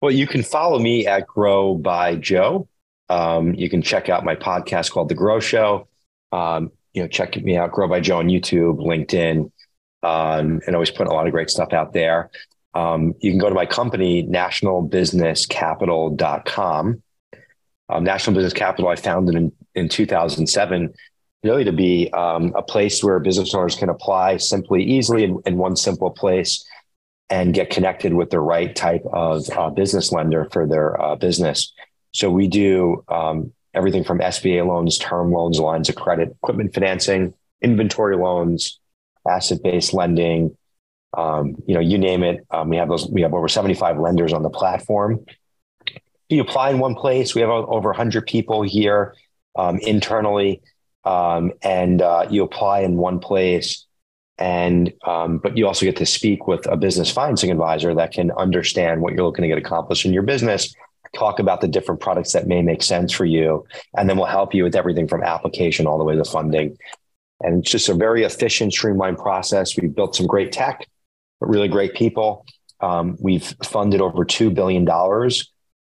well, 0.00 0.10
you 0.10 0.26
can 0.26 0.42
follow 0.42 0.78
me 0.78 1.06
at 1.06 1.26
Grow 1.26 1.74
by 1.74 2.16
Joe. 2.16 2.68
Um, 3.10 3.54
you 3.54 3.68
can 3.68 3.82
check 3.82 4.08
out 4.08 4.24
my 4.24 4.36
podcast 4.36 4.92
called 4.92 5.08
The 5.08 5.14
Grow 5.14 5.40
Show. 5.40 5.88
Um, 6.32 6.70
you 6.94 7.02
know, 7.02 7.08
check 7.08 7.36
me 7.36 7.56
out, 7.56 7.72
Grow 7.72 7.88
by 7.88 8.00
Joe 8.00 8.18
on 8.18 8.28
YouTube, 8.28 8.78
LinkedIn, 8.78 9.50
um, 10.02 10.60
and 10.66 10.76
always 10.76 10.90
put 10.90 11.06
a 11.08 11.10
lot 11.10 11.26
of 11.26 11.32
great 11.32 11.50
stuff 11.50 11.72
out 11.72 11.92
there. 11.92 12.30
Um, 12.72 13.14
you 13.20 13.32
can 13.32 13.38
go 13.38 13.48
to 13.48 13.54
my 13.54 13.66
company, 13.66 14.22
nationalbusinesscapital.com. 14.24 17.02
Um, 17.88 18.04
National 18.04 18.36
Business 18.36 18.52
Capital, 18.52 18.88
I 18.88 18.94
founded 18.94 19.34
in, 19.34 19.50
in 19.74 19.88
2007, 19.88 20.94
really 21.42 21.64
to 21.64 21.72
be 21.72 22.08
um, 22.12 22.52
a 22.54 22.62
place 22.62 23.02
where 23.02 23.18
business 23.18 23.52
owners 23.52 23.74
can 23.74 23.88
apply 23.88 24.36
simply, 24.36 24.84
easily 24.84 25.24
in, 25.24 25.40
in, 25.44 25.58
one 25.58 25.74
simple 25.74 26.10
place 26.10 26.64
and 27.28 27.52
get 27.52 27.70
connected 27.70 28.14
with 28.14 28.30
the 28.30 28.38
right 28.38 28.76
type 28.76 29.02
of 29.12 29.50
uh, 29.50 29.70
business 29.70 30.12
lender 30.12 30.48
for 30.52 30.68
their 30.68 31.02
uh, 31.02 31.16
business. 31.16 31.72
So 32.12 32.30
we 32.30 32.48
do 32.48 33.04
um, 33.08 33.52
everything 33.74 34.04
from 34.04 34.18
SBA 34.18 34.66
loans, 34.66 34.98
term 34.98 35.32
loans, 35.32 35.58
lines 35.58 35.88
of 35.88 35.94
credit, 35.94 36.30
equipment 36.42 36.74
financing, 36.74 37.34
inventory 37.62 38.16
loans, 38.16 38.80
asset-based 39.28 39.92
lending. 39.92 40.56
Um, 41.16 41.56
you 41.66 41.74
know, 41.74 41.80
you 41.80 41.98
name 41.98 42.22
it. 42.22 42.46
Um, 42.50 42.68
we 42.68 42.76
have 42.76 42.88
those. 42.88 43.08
We 43.08 43.22
have 43.22 43.34
over 43.34 43.48
seventy-five 43.48 43.98
lenders 43.98 44.32
on 44.32 44.42
the 44.42 44.50
platform. 44.50 45.24
You 46.28 46.40
apply 46.40 46.70
in 46.70 46.78
one 46.78 46.94
place. 46.94 47.34
We 47.34 47.40
have 47.40 47.50
over 47.50 47.88
100 47.88 48.24
people 48.24 48.62
here 48.62 49.16
um, 49.56 49.78
internally, 49.78 50.62
um, 51.04 51.52
and 51.62 52.00
uh, 52.00 52.28
you 52.30 52.44
apply 52.44 52.80
in 52.80 52.96
one 52.96 53.18
place. 53.18 53.86
And 54.38 54.92
um, 55.04 55.38
but 55.38 55.56
you 55.56 55.66
also 55.66 55.84
get 55.84 55.96
to 55.96 56.06
speak 56.06 56.46
with 56.46 56.66
a 56.66 56.76
business 56.76 57.10
financing 57.10 57.50
advisor 57.50 57.94
that 57.96 58.12
can 58.12 58.30
understand 58.30 59.02
what 59.02 59.12
you're 59.12 59.24
looking 59.24 59.42
to 59.42 59.48
get 59.48 59.58
accomplished 59.58 60.06
in 60.06 60.12
your 60.12 60.22
business 60.22 60.72
talk 61.14 61.38
about 61.38 61.60
the 61.60 61.68
different 61.68 62.00
products 62.00 62.32
that 62.32 62.46
may 62.46 62.62
make 62.62 62.82
sense 62.82 63.12
for 63.12 63.24
you, 63.24 63.66
and 63.96 64.08
then 64.08 64.16
we'll 64.16 64.26
help 64.26 64.54
you 64.54 64.64
with 64.64 64.76
everything 64.76 65.08
from 65.08 65.22
application 65.22 65.86
all 65.86 65.98
the 65.98 66.04
way 66.04 66.16
to 66.16 66.24
funding. 66.24 66.76
And 67.40 67.60
it's 67.60 67.70
just 67.70 67.88
a 67.88 67.94
very 67.94 68.24
efficient, 68.24 68.72
streamlined 68.72 69.18
process. 69.18 69.76
We've 69.76 69.94
built 69.94 70.14
some 70.14 70.26
great 70.26 70.52
tech, 70.52 70.86
really 71.40 71.68
great 71.68 71.94
people. 71.94 72.44
Um, 72.80 73.16
we've 73.20 73.54
funded 73.62 74.00
over 74.00 74.24
$2 74.24 74.54
billion 74.54 74.88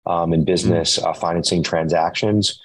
um, 0.05 0.33
in 0.33 0.45
business 0.45 0.97
uh, 0.97 1.13
financing 1.13 1.63
transactions. 1.63 2.59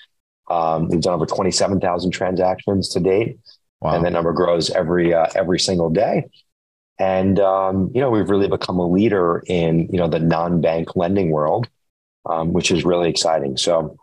Um, 0.48 0.88
we've 0.88 1.00
done 1.00 1.14
over 1.14 1.26
27,000 1.26 2.10
transactions 2.10 2.88
to 2.90 3.00
date. 3.00 3.38
Wow. 3.80 3.96
And 3.96 4.04
that 4.04 4.12
number 4.12 4.32
grows 4.32 4.70
every, 4.70 5.12
uh, 5.12 5.26
every 5.34 5.58
single 5.58 5.90
day. 5.90 6.24
And, 6.98 7.38
um, 7.40 7.90
you 7.94 8.00
know, 8.00 8.10
we've 8.10 8.30
really 8.30 8.48
become 8.48 8.78
a 8.78 8.86
leader 8.86 9.42
in, 9.46 9.88
you 9.92 9.98
know, 9.98 10.08
the 10.08 10.18
non-bank 10.18 10.96
lending 10.96 11.30
world, 11.30 11.68
um, 12.28 12.52
which 12.52 12.70
is 12.70 12.84
really 12.84 13.08
exciting. 13.08 13.56
So, 13.56 13.96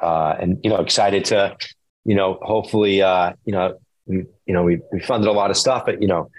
uh, 0.00 0.36
and, 0.38 0.58
you 0.62 0.70
know, 0.70 0.76
excited 0.76 1.24
to, 1.26 1.56
you 2.04 2.14
know, 2.14 2.38
hopefully, 2.42 3.02
uh, 3.02 3.32
you 3.44 3.52
know, 3.52 3.78
we, 4.06 4.16
you 4.46 4.54
know, 4.54 4.62
we, 4.62 4.80
we 4.92 5.00
funded 5.00 5.28
a 5.28 5.32
lot 5.32 5.50
of 5.50 5.56
stuff, 5.56 5.84
but, 5.86 6.00
you 6.00 6.08
know, 6.08 6.30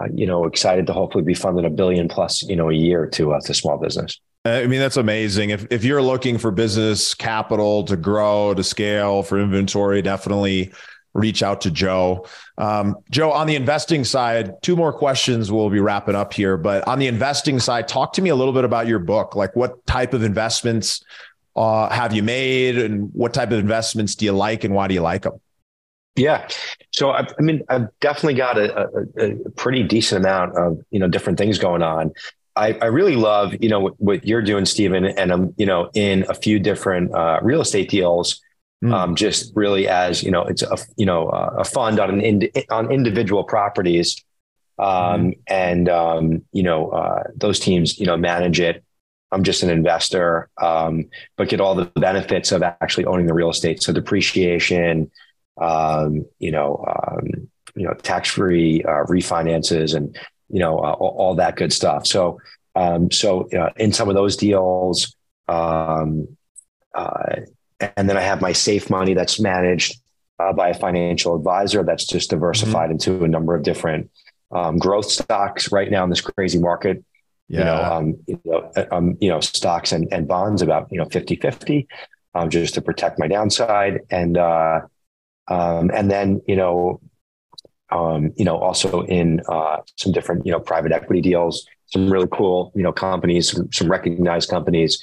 uh, 0.00 0.06
you 0.14 0.26
know, 0.26 0.44
excited 0.44 0.86
to 0.86 0.92
hopefully 0.92 1.24
be 1.24 1.34
funding 1.34 1.64
a 1.64 1.70
billion 1.70 2.08
plus, 2.08 2.42
you 2.42 2.56
know, 2.56 2.70
a 2.70 2.74
year 2.74 3.06
to 3.06 3.32
uh, 3.32 3.40
to 3.40 3.52
small 3.52 3.78
business. 3.78 4.20
I 4.44 4.66
mean, 4.66 4.80
that's 4.80 4.96
amazing. 4.96 5.50
If 5.50 5.66
if 5.70 5.84
you're 5.84 6.00
looking 6.00 6.38
for 6.38 6.50
business 6.50 7.12
capital 7.12 7.84
to 7.84 7.96
grow, 7.96 8.54
to 8.54 8.62
scale, 8.62 9.22
for 9.22 9.38
inventory, 9.40 10.00
definitely 10.00 10.72
reach 11.18 11.42
out 11.42 11.60
to 11.62 11.70
Joe. 11.70 12.26
Um, 12.56 12.96
Joe, 13.10 13.32
on 13.32 13.46
the 13.46 13.56
investing 13.56 14.04
side, 14.04 14.62
two 14.62 14.76
more 14.76 14.92
questions 14.92 15.50
we'll 15.50 15.70
be 15.70 15.80
wrapping 15.80 16.14
up 16.14 16.32
here. 16.32 16.56
But 16.56 16.86
on 16.86 16.98
the 16.98 17.06
investing 17.06 17.58
side, 17.58 17.88
talk 17.88 18.12
to 18.14 18.22
me 18.22 18.30
a 18.30 18.36
little 18.36 18.54
bit 18.54 18.64
about 18.64 18.86
your 18.86 18.98
book. 18.98 19.34
Like, 19.34 19.54
what 19.56 19.84
type 19.86 20.14
of 20.14 20.22
investments 20.22 21.04
uh, 21.56 21.88
have 21.90 22.14
you 22.14 22.22
made, 22.22 22.78
and 22.78 23.10
what 23.12 23.34
type 23.34 23.50
of 23.50 23.58
investments 23.58 24.14
do 24.14 24.24
you 24.24 24.32
like, 24.32 24.64
and 24.64 24.74
why 24.74 24.86
do 24.86 24.94
you 24.94 25.00
like 25.00 25.22
them? 25.22 25.40
Yeah. 26.18 26.48
So 26.92 27.10
I, 27.10 27.26
I 27.38 27.42
mean, 27.42 27.62
I've 27.68 27.88
definitely 28.00 28.34
got 28.34 28.58
a, 28.58 28.88
a, 29.16 29.30
a, 29.30 29.50
pretty 29.50 29.82
decent 29.84 30.24
amount 30.24 30.56
of 30.56 30.80
you 30.90 30.98
know 30.98 31.08
different 31.08 31.38
things 31.38 31.58
going 31.58 31.82
on. 31.82 32.12
I, 32.56 32.72
I 32.82 32.86
really 32.86 33.14
love 33.14 33.54
you 33.60 33.68
know 33.68 33.80
what, 33.80 34.00
what, 34.00 34.26
you're 34.26 34.42
doing, 34.42 34.64
Stephen, 34.64 35.04
and 35.04 35.32
I'm 35.32 35.54
you 35.56 35.66
know 35.66 35.90
in 35.94 36.24
a 36.28 36.34
few 36.34 36.58
different 36.58 37.14
uh, 37.14 37.38
real 37.42 37.60
estate 37.60 37.88
deals. 37.88 38.40
Mm. 38.82 38.92
Um, 38.92 39.14
just 39.16 39.52
really 39.56 39.88
as 39.88 40.22
you 40.22 40.30
know, 40.30 40.42
it's 40.42 40.62
a 40.62 40.78
you 40.96 41.04
know 41.04 41.28
a 41.30 41.64
fund 41.64 41.98
on 41.98 42.10
an 42.10 42.20
ind- 42.20 42.50
on 42.70 42.92
individual 42.92 43.42
properties, 43.42 44.24
um, 44.78 45.32
mm. 45.32 45.38
and 45.48 45.88
um, 45.88 46.44
you 46.52 46.62
know 46.62 46.90
uh, 46.90 47.24
those 47.34 47.58
teams 47.58 47.98
you 47.98 48.06
know 48.06 48.16
manage 48.16 48.60
it. 48.60 48.84
I'm 49.32 49.42
just 49.42 49.64
an 49.64 49.70
investor, 49.70 50.48
um, 50.62 51.06
but 51.36 51.48
get 51.48 51.60
all 51.60 51.74
the 51.74 51.86
benefits 51.96 52.52
of 52.52 52.62
actually 52.62 53.04
owning 53.06 53.26
the 53.26 53.34
real 53.34 53.50
estate. 53.50 53.82
So 53.82 53.92
depreciation, 53.92 55.10
um, 55.60 56.24
you 56.38 56.50
know, 56.50 56.84
um, 56.86 57.48
you 57.74 57.84
know, 57.84 57.94
tax 57.94 58.30
free 58.30 58.82
uh, 58.84 59.04
refinances 59.06 59.94
and 59.94 60.16
you 60.48 60.60
know 60.60 60.78
uh, 60.78 60.92
all, 60.92 61.16
all, 61.18 61.34
that 61.34 61.56
good 61.56 61.72
stuff. 61.72 62.06
So, 62.06 62.40
um, 62.74 63.10
so 63.10 63.48
uh, 63.50 63.70
in 63.76 63.92
some 63.92 64.08
of 64.08 64.14
those 64.14 64.36
deals, 64.36 65.16
um, 65.48 66.28
uh, 66.94 67.40
and 67.80 68.08
then 68.08 68.16
I 68.16 68.22
have 68.22 68.40
my 68.40 68.52
safe 68.52 68.90
money 68.90 69.14
that's 69.14 69.38
managed 69.40 70.00
uh, 70.38 70.52
by 70.52 70.68
a 70.68 70.74
financial 70.74 71.34
advisor 71.36 71.82
that's 71.82 72.06
just 72.06 72.30
diversified 72.30 72.90
mm-hmm. 72.90 73.12
into 73.12 73.24
a 73.24 73.28
number 73.28 73.54
of 73.54 73.62
different 73.62 74.10
um, 74.50 74.78
growth 74.78 75.10
stocks 75.10 75.70
right 75.72 75.90
now 75.90 76.04
in 76.04 76.10
this 76.10 76.20
crazy 76.20 76.58
market. 76.58 77.04
Yeah. 77.48 77.58
You 77.58 77.64
know, 77.64 77.82
um, 77.82 78.16
you 78.26 78.40
know, 78.44 78.72
uh, 78.76 78.84
um, 78.92 79.16
you 79.20 79.30
know, 79.30 79.40
stocks 79.40 79.92
and, 79.92 80.06
and 80.12 80.28
bonds 80.28 80.62
about, 80.62 80.88
you 80.90 80.98
know, 80.98 81.06
50, 81.06 81.36
50, 81.36 81.88
um, 82.34 82.50
just 82.50 82.74
to 82.74 82.82
protect 82.82 83.18
my 83.18 83.26
downside. 83.26 84.00
And, 84.10 84.36
uh, 84.36 84.80
um, 85.48 85.90
and 85.94 86.10
then, 86.10 86.42
you 86.46 86.56
know, 86.56 87.00
um, 87.90 88.32
you 88.36 88.44
know, 88.44 88.58
also 88.58 89.02
in 89.04 89.40
uh, 89.48 89.78
some 89.96 90.12
different, 90.12 90.44
you 90.44 90.52
know, 90.52 90.60
private 90.60 90.92
equity 90.92 91.22
deals, 91.22 91.66
some 91.86 92.12
really 92.12 92.28
cool, 92.30 92.70
you 92.74 92.82
know, 92.82 92.92
companies, 92.92 93.52
some, 93.52 93.72
some 93.72 93.90
recognized 93.90 94.50
companies. 94.50 95.02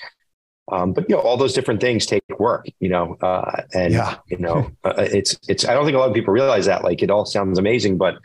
Um, 0.71 0.93
but 0.93 1.07
you 1.09 1.15
know, 1.15 1.21
all 1.21 1.37
those 1.37 1.53
different 1.53 1.79
things 1.79 2.05
take 2.05 2.23
work, 2.39 2.65
you 2.79 2.89
know, 2.89 3.15
uh, 3.21 3.61
and 3.73 3.93
yeah. 3.93 4.17
you 4.27 4.37
know, 4.37 4.71
uh, 4.83 4.93
it's 4.97 5.37
it's. 5.47 5.65
I 5.65 5.73
don't 5.73 5.85
think 5.85 5.95
a 5.95 5.99
lot 5.99 6.09
of 6.09 6.15
people 6.15 6.33
realize 6.33 6.65
that. 6.65 6.83
Like, 6.83 7.03
it 7.03 7.11
all 7.11 7.25
sounds 7.25 7.59
amazing, 7.59 7.97
but 7.97 8.15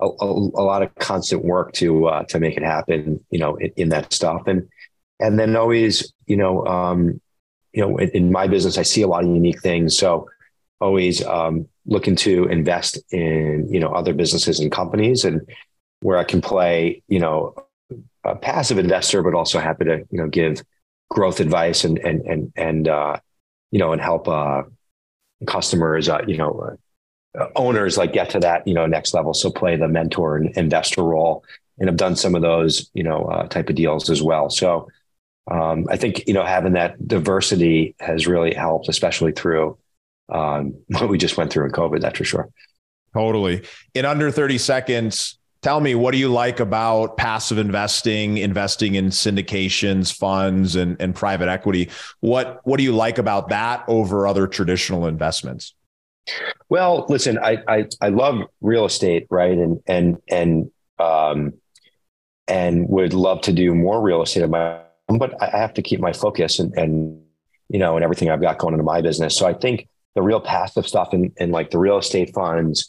a, 0.00 0.06
a, 0.06 0.26
a 0.26 0.62
lot 0.62 0.82
of 0.82 0.94
constant 0.96 1.44
work 1.44 1.72
to 1.74 2.06
uh, 2.06 2.22
to 2.24 2.38
make 2.38 2.56
it 2.56 2.62
happen, 2.62 3.24
you 3.30 3.40
know, 3.40 3.56
in, 3.56 3.72
in, 3.76 3.88
that 3.88 4.12
stuff, 4.12 4.46
and 4.46 4.68
and 5.18 5.40
then 5.40 5.56
always, 5.56 6.12
you 6.26 6.36
know, 6.36 6.64
um, 6.66 7.20
you 7.72 7.82
know, 7.82 7.96
in, 7.96 8.10
in 8.10 8.32
my 8.32 8.46
business, 8.46 8.78
I 8.78 8.82
see 8.82 9.02
a 9.02 9.08
lot 9.08 9.24
of 9.24 9.30
unique 9.30 9.60
things, 9.60 9.98
so 9.98 10.28
always 10.80 11.24
um, 11.24 11.66
looking 11.86 12.14
to 12.14 12.44
invest 12.44 12.98
in 13.10 13.66
you 13.70 13.80
know 13.80 13.88
other 13.88 14.14
businesses 14.14 14.60
and 14.60 14.70
companies 14.70 15.24
and 15.24 15.40
where 16.00 16.18
I 16.18 16.24
can 16.24 16.40
play 16.40 17.02
you 17.08 17.18
know 17.18 17.56
a 18.24 18.36
passive 18.36 18.78
investor, 18.78 19.22
but 19.22 19.34
also 19.34 19.58
happy 19.58 19.84
to 19.86 20.06
you 20.10 20.18
know 20.18 20.28
give 20.28 20.62
growth 21.10 21.40
advice 21.40 21.84
and 21.84 21.98
and 21.98 22.20
and 22.22 22.52
and 22.56 22.88
uh, 22.88 23.18
you 23.70 23.78
know 23.78 23.92
and 23.92 24.00
help 24.00 24.28
uh, 24.28 24.62
customers 25.46 26.08
uh, 26.08 26.20
you 26.26 26.36
know 26.36 26.76
uh, 27.38 27.46
owners 27.56 27.96
like 27.96 28.12
get 28.12 28.30
to 28.30 28.40
that 28.40 28.66
you 28.66 28.74
know 28.74 28.86
next 28.86 29.14
level. 29.14 29.34
So 29.34 29.50
play 29.50 29.76
the 29.76 29.88
mentor 29.88 30.36
and 30.36 30.56
investor 30.56 31.02
role, 31.02 31.44
and 31.78 31.88
have 31.88 31.96
done 31.96 32.16
some 32.16 32.34
of 32.34 32.42
those 32.42 32.90
you 32.94 33.02
know 33.02 33.24
uh, 33.24 33.48
type 33.48 33.68
of 33.68 33.76
deals 33.76 34.10
as 34.10 34.22
well. 34.22 34.50
So. 34.50 34.88
Um, 35.50 35.86
I 35.88 35.96
think 35.96 36.28
you 36.28 36.34
know 36.34 36.44
having 36.44 36.74
that 36.74 37.08
diversity 37.08 37.94
has 38.00 38.26
really 38.26 38.52
helped, 38.52 38.90
especially 38.90 39.32
through 39.32 39.78
um, 40.28 40.74
what 40.88 41.08
we 41.08 41.16
just 41.16 41.38
went 41.38 41.50
through 41.50 41.64
in 41.64 41.72
COVID. 41.72 42.02
That's 42.02 42.18
for 42.18 42.24
sure. 42.24 42.50
Totally. 43.14 43.64
In 43.94 44.04
under 44.04 44.30
30 44.30 44.58
seconds, 44.58 45.37
tell 45.62 45.80
me 45.80 45.94
what 45.94 46.12
do 46.12 46.18
you 46.18 46.28
like 46.28 46.60
about 46.60 47.16
passive 47.16 47.58
investing, 47.58 48.38
investing 48.38 48.94
in 48.94 49.06
syndications, 49.06 50.14
funds, 50.14 50.76
and, 50.76 50.96
and 51.00 51.14
private 51.14 51.48
equity? 51.48 51.90
What 52.20 52.60
what 52.64 52.78
do 52.78 52.84
you 52.84 52.92
like 52.92 53.18
about 53.18 53.48
that 53.50 53.84
over 53.88 54.26
other 54.26 54.46
traditional 54.46 55.06
investments? 55.06 55.74
Well, 56.68 57.06
listen, 57.08 57.38
I 57.38 57.58
I, 57.66 57.88
I 58.00 58.08
love 58.10 58.42
real 58.60 58.84
estate, 58.84 59.26
right? 59.30 59.56
And 59.56 59.80
and 59.86 60.18
and 60.28 60.70
um, 60.98 61.54
and 62.46 62.88
would 62.88 63.14
love 63.14 63.40
to 63.42 63.52
do 63.52 63.74
more 63.74 64.00
real 64.00 64.22
estate 64.22 64.42
of 64.42 64.50
my 64.50 64.80
own, 65.08 65.18
but 65.18 65.40
I 65.42 65.56
have 65.56 65.74
to 65.74 65.82
keep 65.82 66.00
my 66.00 66.12
focus 66.12 66.58
and 66.58 66.76
and 66.76 67.22
you 67.68 67.78
know 67.78 67.96
and 67.96 68.04
everything 68.04 68.30
I've 68.30 68.40
got 68.40 68.58
going 68.58 68.74
into 68.74 68.84
my 68.84 69.00
business. 69.00 69.36
So 69.36 69.46
I 69.46 69.54
think 69.54 69.88
the 70.14 70.22
real 70.22 70.40
passive 70.40 70.86
stuff 70.86 71.14
in, 71.14 71.32
in 71.36 71.50
like 71.50 71.70
the 71.70 71.78
real 71.78 71.98
estate 71.98 72.34
funds, 72.34 72.88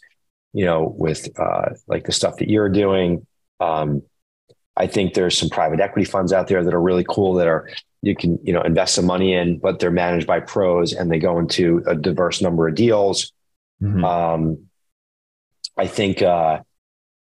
you 0.52 0.64
know, 0.64 0.94
with 0.96 1.28
uh, 1.38 1.70
like 1.86 2.04
the 2.04 2.12
stuff 2.12 2.36
that 2.38 2.48
you're 2.48 2.68
doing. 2.68 3.26
Um, 3.60 4.02
I 4.76 4.86
think 4.86 5.14
there's 5.14 5.36
some 5.36 5.50
private 5.50 5.80
equity 5.80 6.04
funds 6.04 6.32
out 6.32 6.48
there 6.48 6.64
that 6.64 6.74
are 6.74 6.80
really 6.80 7.04
cool 7.08 7.34
that 7.34 7.46
are 7.46 7.68
you 8.02 8.16
can 8.16 8.38
you 8.42 8.52
know 8.52 8.62
invest 8.62 8.94
some 8.94 9.06
money 9.06 9.34
in, 9.34 9.58
but 9.58 9.78
they're 9.78 9.90
managed 9.90 10.26
by 10.26 10.40
pros 10.40 10.92
and 10.92 11.10
they 11.10 11.18
go 11.18 11.38
into 11.38 11.82
a 11.86 11.94
diverse 11.94 12.40
number 12.40 12.68
of 12.68 12.74
deals. 12.74 13.32
Mm-hmm. 13.82 14.04
Um, 14.04 14.58
I 15.76 15.86
think 15.86 16.22
uh, 16.22 16.60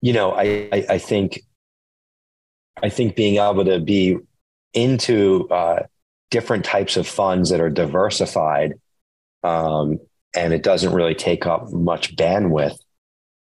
you 0.00 0.12
know 0.12 0.32
I, 0.32 0.68
I, 0.72 0.86
I 0.90 0.98
think 0.98 1.40
I 2.82 2.88
think 2.88 3.16
being 3.16 3.36
able 3.36 3.64
to 3.64 3.80
be 3.80 4.18
into 4.72 5.48
uh, 5.50 5.82
different 6.30 6.64
types 6.64 6.96
of 6.96 7.06
funds 7.06 7.50
that 7.50 7.60
are 7.60 7.70
diversified 7.70 8.74
um, 9.42 9.98
and 10.34 10.52
it 10.52 10.62
doesn't 10.62 10.92
really 10.92 11.14
take 11.14 11.46
up 11.46 11.72
much 11.72 12.16
bandwidth. 12.16 12.78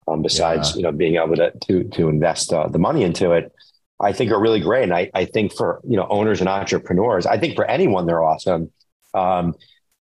Um, 0.09 0.23
besides, 0.23 0.71
yeah. 0.71 0.77
you 0.77 0.83
know, 0.83 0.93
being 0.93 1.17
able 1.17 1.37
to 1.37 1.53
to 1.67 1.85
to 1.85 2.09
invest 2.09 2.53
uh, 2.53 2.69
the 2.69 2.79
money 2.79 3.03
into 3.03 3.33
it, 3.33 3.53
I 4.01 4.13
think 4.13 4.31
are 4.31 4.41
really 4.41 4.61
great. 4.61 4.85
And 4.85 4.95
I 4.95 5.11
I 5.15 5.25
think 5.25 5.53
for 5.53 5.81
you 5.85 5.97
know 5.97 6.07
owners 6.09 6.41
and 6.41 6.49
entrepreneurs, 6.49 7.27
I 7.27 7.39
think 7.39 7.57
for 7.57 7.65
anyone 7.65 8.07
they're 8.07 8.23
awesome. 8.23 8.71
Um, 9.15 9.55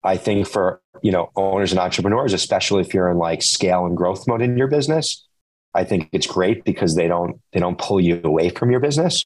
I 0.05 0.17
think 0.17 0.47
for 0.47 0.81
you 1.03 1.13
know 1.13 1.31
owners 1.37 1.73
and 1.73 1.81
entrepreneurs, 1.81 2.33
especially 2.33 2.83
if 2.83 2.93
you're 2.93 3.11
in 3.11 3.19
like 3.19 3.43
scale 3.43 3.87
and 3.87 3.97
growth 3.97 4.27
mode 4.27 4.43
in 4.43 4.59
your 4.59 4.69
business, 4.69 5.27
I 5.75 5.85
think 5.85 6.09
it's 6.13 6.27
great 6.27 6.65
because 6.65 6.95
they 6.95 7.09
don't 7.09 7.41
they 7.53 7.61
don't 7.61 7.79
pull 7.79 8.01
you 8.01 8.21
away 8.25 8.51
from 8.51 8.71
your 8.71 8.81
business. 8.81 9.25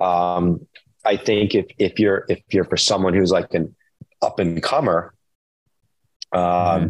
Um, 0.00 0.66
I 1.04 1.16
think 1.16 1.54
if 1.54 1.66
if 1.78 1.98
you're 1.98 2.24
if 2.28 2.40
you're 2.50 2.64
for 2.64 2.76
someone 2.76 3.14
who's 3.14 3.32
like 3.32 3.52
an 3.54 3.74
up 4.20 4.38
and 4.38 4.62
comer, 4.62 5.14
um, 6.32 6.40
mm-hmm. 6.42 6.88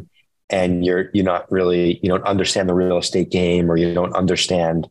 And 0.53 0.84
you're 0.84 1.11
you're 1.12 1.24
not 1.24 1.50
really 1.50 1.98
you 2.03 2.09
don't 2.09 2.24
understand 2.24 2.68
the 2.68 2.74
real 2.74 2.98
estate 2.98 3.30
game 3.30 3.70
or 3.70 3.76
you 3.76 3.92
don't 3.94 4.14
understand 4.14 4.88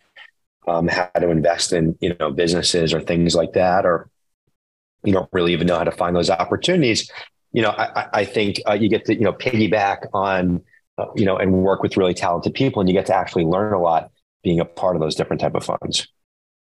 um, 0.68 0.88
how 0.88 1.06
to 1.18 1.30
invest 1.30 1.72
in 1.72 1.98
you 2.02 2.16
know 2.20 2.32
businesses 2.32 2.94
or 2.94 3.00
things 3.00 3.36
like 3.36 3.54
that 3.54 3.86
or 3.86 4.10
you 5.04 5.14
don't 5.14 5.30
really 5.32 5.54
even 5.54 5.68
know 5.68 5.78
how 5.78 5.84
to 5.84 5.92
find 5.92 6.16
those 6.16 6.30
opportunities 6.30 7.10
you 7.54 7.62
know 7.62 7.70
i, 7.70 8.08
I 8.14 8.26
think 8.26 8.60
uh, 8.68 8.74
you 8.74 8.90
get 8.90 9.06
to 9.06 9.14
you 9.14 9.22
know 9.22 9.34
piggyback 9.34 10.08
on 10.14 10.62
uh, 10.98 11.06
you 11.16 11.26
know 11.26 11.38
and 11.38 11.54
work 11.54 11.82
with 11.82 11.96
really 11.96 12.14
talented 12.14 12.54
people 12.54 12.82
and 12.82 12.90
you 12.90 12.94
get 12.94 13.06
to 13.06 13.16
actually 13.16 13.46
learn 13.46 13.74
a 13.74 13.82
lot 13.82 14.12
being 14.44 14.60
a 14.60 14.66
part 14.66 14.96
of 14.96 15.02
those 15.02 15.16
different 15.16 15.42
type 15.42 15.56
of 15.56 15.64
funds 15.64 16.08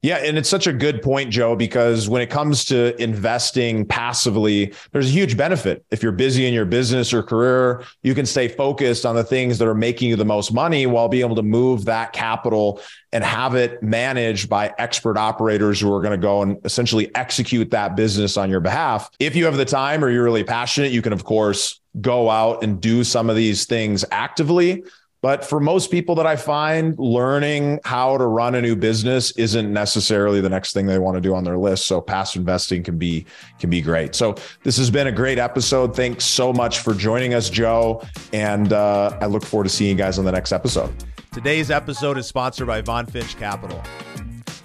Yeah, 0.00 0.18
and 0.18 0.38
it's 0.38 0.48
such 0.48 0.68
a 0.68 0.72
good 0.72 1.02
point, 1.02 1.30
Joe, 1.30 1.56
because 1.56 2.08
when 2.08 2.22
it 2.22 2.30
comes 2.30 2.64
to 2.66 2.94
investing 3.02 3.84
passively, 3.84 4.72
there's 4.92 5.08
a 5.08 5.12
huge 5.12 5.36
benefit. 5.36 5.84
If 5.90 6.04
you're 6.04 6.12
busy 6.12 6.46
in 6.46 6.54
your 6.54 6.66
business 6.66 7.12
or 7.12 7.20
career, 7.20 7.82
you 8.04 8.14
can 8.14 8.24
stay 8.24 8.46
focused 8.46 9.04
on 9.04 9.16
the 9.16 9.24
things 9.24 9.58
that 9.58 9.66
are 9.66 9.74
making 9.74 10.08
you 10.08 10.14
the 10.14 10.24
most 10.24 10.52
money 10.52 10.86
while 10.86 11.08
being 11.08 11.24
able 11.24 11.34
to 11.34 11.42
move 11.42 11.84
that 11.86 12.12
capital 12.12 12.80
and 13.12 13.24
have 13.24 13.56
it 13.56 13.82
managed 13.82 14.48
by 14.48 14.72
expert 14.78 15.16
operators 15.16 15.80
who 15.80 15.92
are 15.92 16.00
going 16.00 16.12
to 16.12 16.16
go 16.16 16.42
and 16.42 16.58
essentially 16.64 17.12
execute 17.16 17.72
that 17.72 17.96
business 17.96 18.36
on 18.36 18.50
your 18.50 18.60
behalf. 18.60 19.10
If 19.18 19.34
you 19.34 19.46
have 19.46 19.56
the 19.56 19.64
time 19.64 20.04
or 20.04 20.10
you're 20.10 20.22
really 20.22 20.44
passionate, 20.44 20.92
you 20.92 21.02
can, 21.02 21.12
of 21.12 21.24
course, 21.24 21.80
go 22.00 22.30
out 22.30 22.62
and 22.62 22.80
do 22.80 23.02
some 23.02 23.28
of 23.28 23.34
these 23.34 23.66
things 23.66 24.04
actively. 24.12 24.84
But 25.20 25.44
for 25.44 25.58
most 25.58 25.90
people 25.90 26.14
that 26.14 26.26
I 26.26 26.36
find, 26.36 26.96
learning 26.98 27.80
how 27.84 28.16
to 28.18 28.26
run 28.26 28.54
a 28.54 28.62
new 28.62 28.76
business 28.76 29.32
isn't 29.32 29.72
necessarily 29.72 30.40
the 30.40 30.48
next 30.48 30.72
thing 30.72 30.86
they 30.86 30.98
want 30.98 31.16
to 31.16 31.20
do 31.20 31.34
on 31.34 31.42
their 31.42 31.58
list. 31.58 31.86
So 31.86 32.00
passive 32.00 32.40
investing 32.40 32.84
can 32.84 32.98
be 32.98 33.26
can 33.58 33.68
be 33.68 33.80
great. 33.80 34.14
So 34.14 34.36
this 34.62 34.76
has 34.76 34.90
been 34.90 35.08
a 35.08 35.12
great 35.12 35.38
episode. 35.38 35.96
Thanks 35.96 36.24
so 36.24 36.52
much 36.52 36.80
for 36.80 36.94
joining 36.94 37.34
us, 37.34 37.50
Joe. 37.50 38.02
And 38.32 38.72
uh, 38.72 39.18
I 39.20 39.26
look 39.26 39.44
forward 39.44 39.64
to 39.64 39.70
seeing 39.70 39.90
you 39.90 39.96
guys 39.96 40.18
on 40.18 40.24
the 40.24 40.32
next 40.32 40.52
episode. 40.52 40.94
Today's 41.32 41.70
episode 41.70 42.16
is 42.16 42.26
sponsored 42.26 42.68
by 42.68 42.80
Von 42.80 43.06
Finch 43.06 43.36
Capital. 43.36 43.82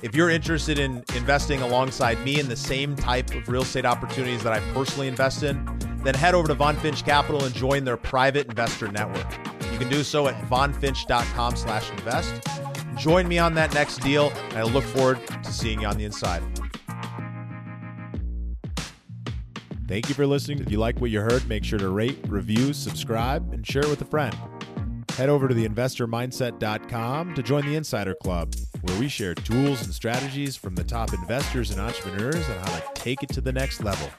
If 0.04 0.16
you're 0.16 0.30
interested 0.30 0.78
in 0.78 1.04
investing 1.16 1.62
alongside 1.62 2.20
me 2.24 2.40
in 2.40 2.48
the 2.48 2.56
same 2.56 2.96
type 2.96 3.34
of 3.34 3.48
real 3.48 3.62
estate 3.62 3.86
opportunities 3.86 4.44
that 4.44 4.54
I 4.54 4.60
personally 4.74 5.08
invest 5.08 5.44
in, 5.44 5.66
then 6.04 6.14
head 6.14 6.36
over 6.36 6.48
to 6.48 6.54
Von 6.54 6.76
Finch 6.76 7.04
Capital 7.04 7.44
and 7.44 7.56
join 7.56 7.86
their 7.86 7.98
private 7.98 8.48
investor 8.48 8.92
network. 8.92 9.53
You 9.74 9.80
can 9.80 9.90
do 9.90 10.04
so 10.04 10.28
at 10.28 10.36
vonfinch.com 10.50 11.56
slash 11.56 11.90
invest. 11.90 12.48
Join 12.96 13.28
me 13.28 13.40
on 13.40 13.56
that 13.56 13.74
next 13.74 13.98
deal, 14.02 14.32
and 14.50 14.60
I 14.60 14.64
look 14.64 14.84
forward 14.84 15.20
to 15.44 15.52
seeing 15.52 15.82
you 15.82 15.88
on 15.88 15.98
the 15.98 16.06
inside. 16.06 16.44
Thank 19.88 20.10
you 20.10 20.16
for 20.16 20.28
listening. 20.28 20.60
If 20.60 20.72
you 20.72 20.78
like 20.78 21.02
what 21.02 21.10
you 21.10 21.22
heard, 21.22 21.48
make 21.48 21.64
sure 21.64 21.80
to 21.80 21.90
rate, 21.90 22.20
review, 22.28 22.72
subscribe, 22.72 23.52
and 23.52 23.66
share 23.66 23.82
it 23.82 23.90
with 23.90 24.02
a 24.02 24.06
friend. 24.06 24.38
Head 25.18 25.30
over 25.30 25.48
to 25.48 25.56
theinvestormindset.com 25.56 27.34
to 27.34 27.44
join 27.44 27.66
the 27.66 27.76
Insider 27.76 28.14
Club, 28.16 28.54
where 28.82 29.00
we 29.00 29.08
share 29.08 29.34
tools 29.34 29.84
and 29.84 29.94
strategies 29.94 30.56
from 30.56 30.76
the 30.76 30.84
top 30.84 31.14
investors 31.14 31.72
and 31.72 31.82
entrepreneurs 31.82 32.48
on 32.48 32.58
how 32.60 32.80
to 32.80 32.84
take 32.94 33.24
it 33.24 33.30
to 33.30 33.42
the 33.42 33.52
next 33.52 33.84
level. 33.84 34.10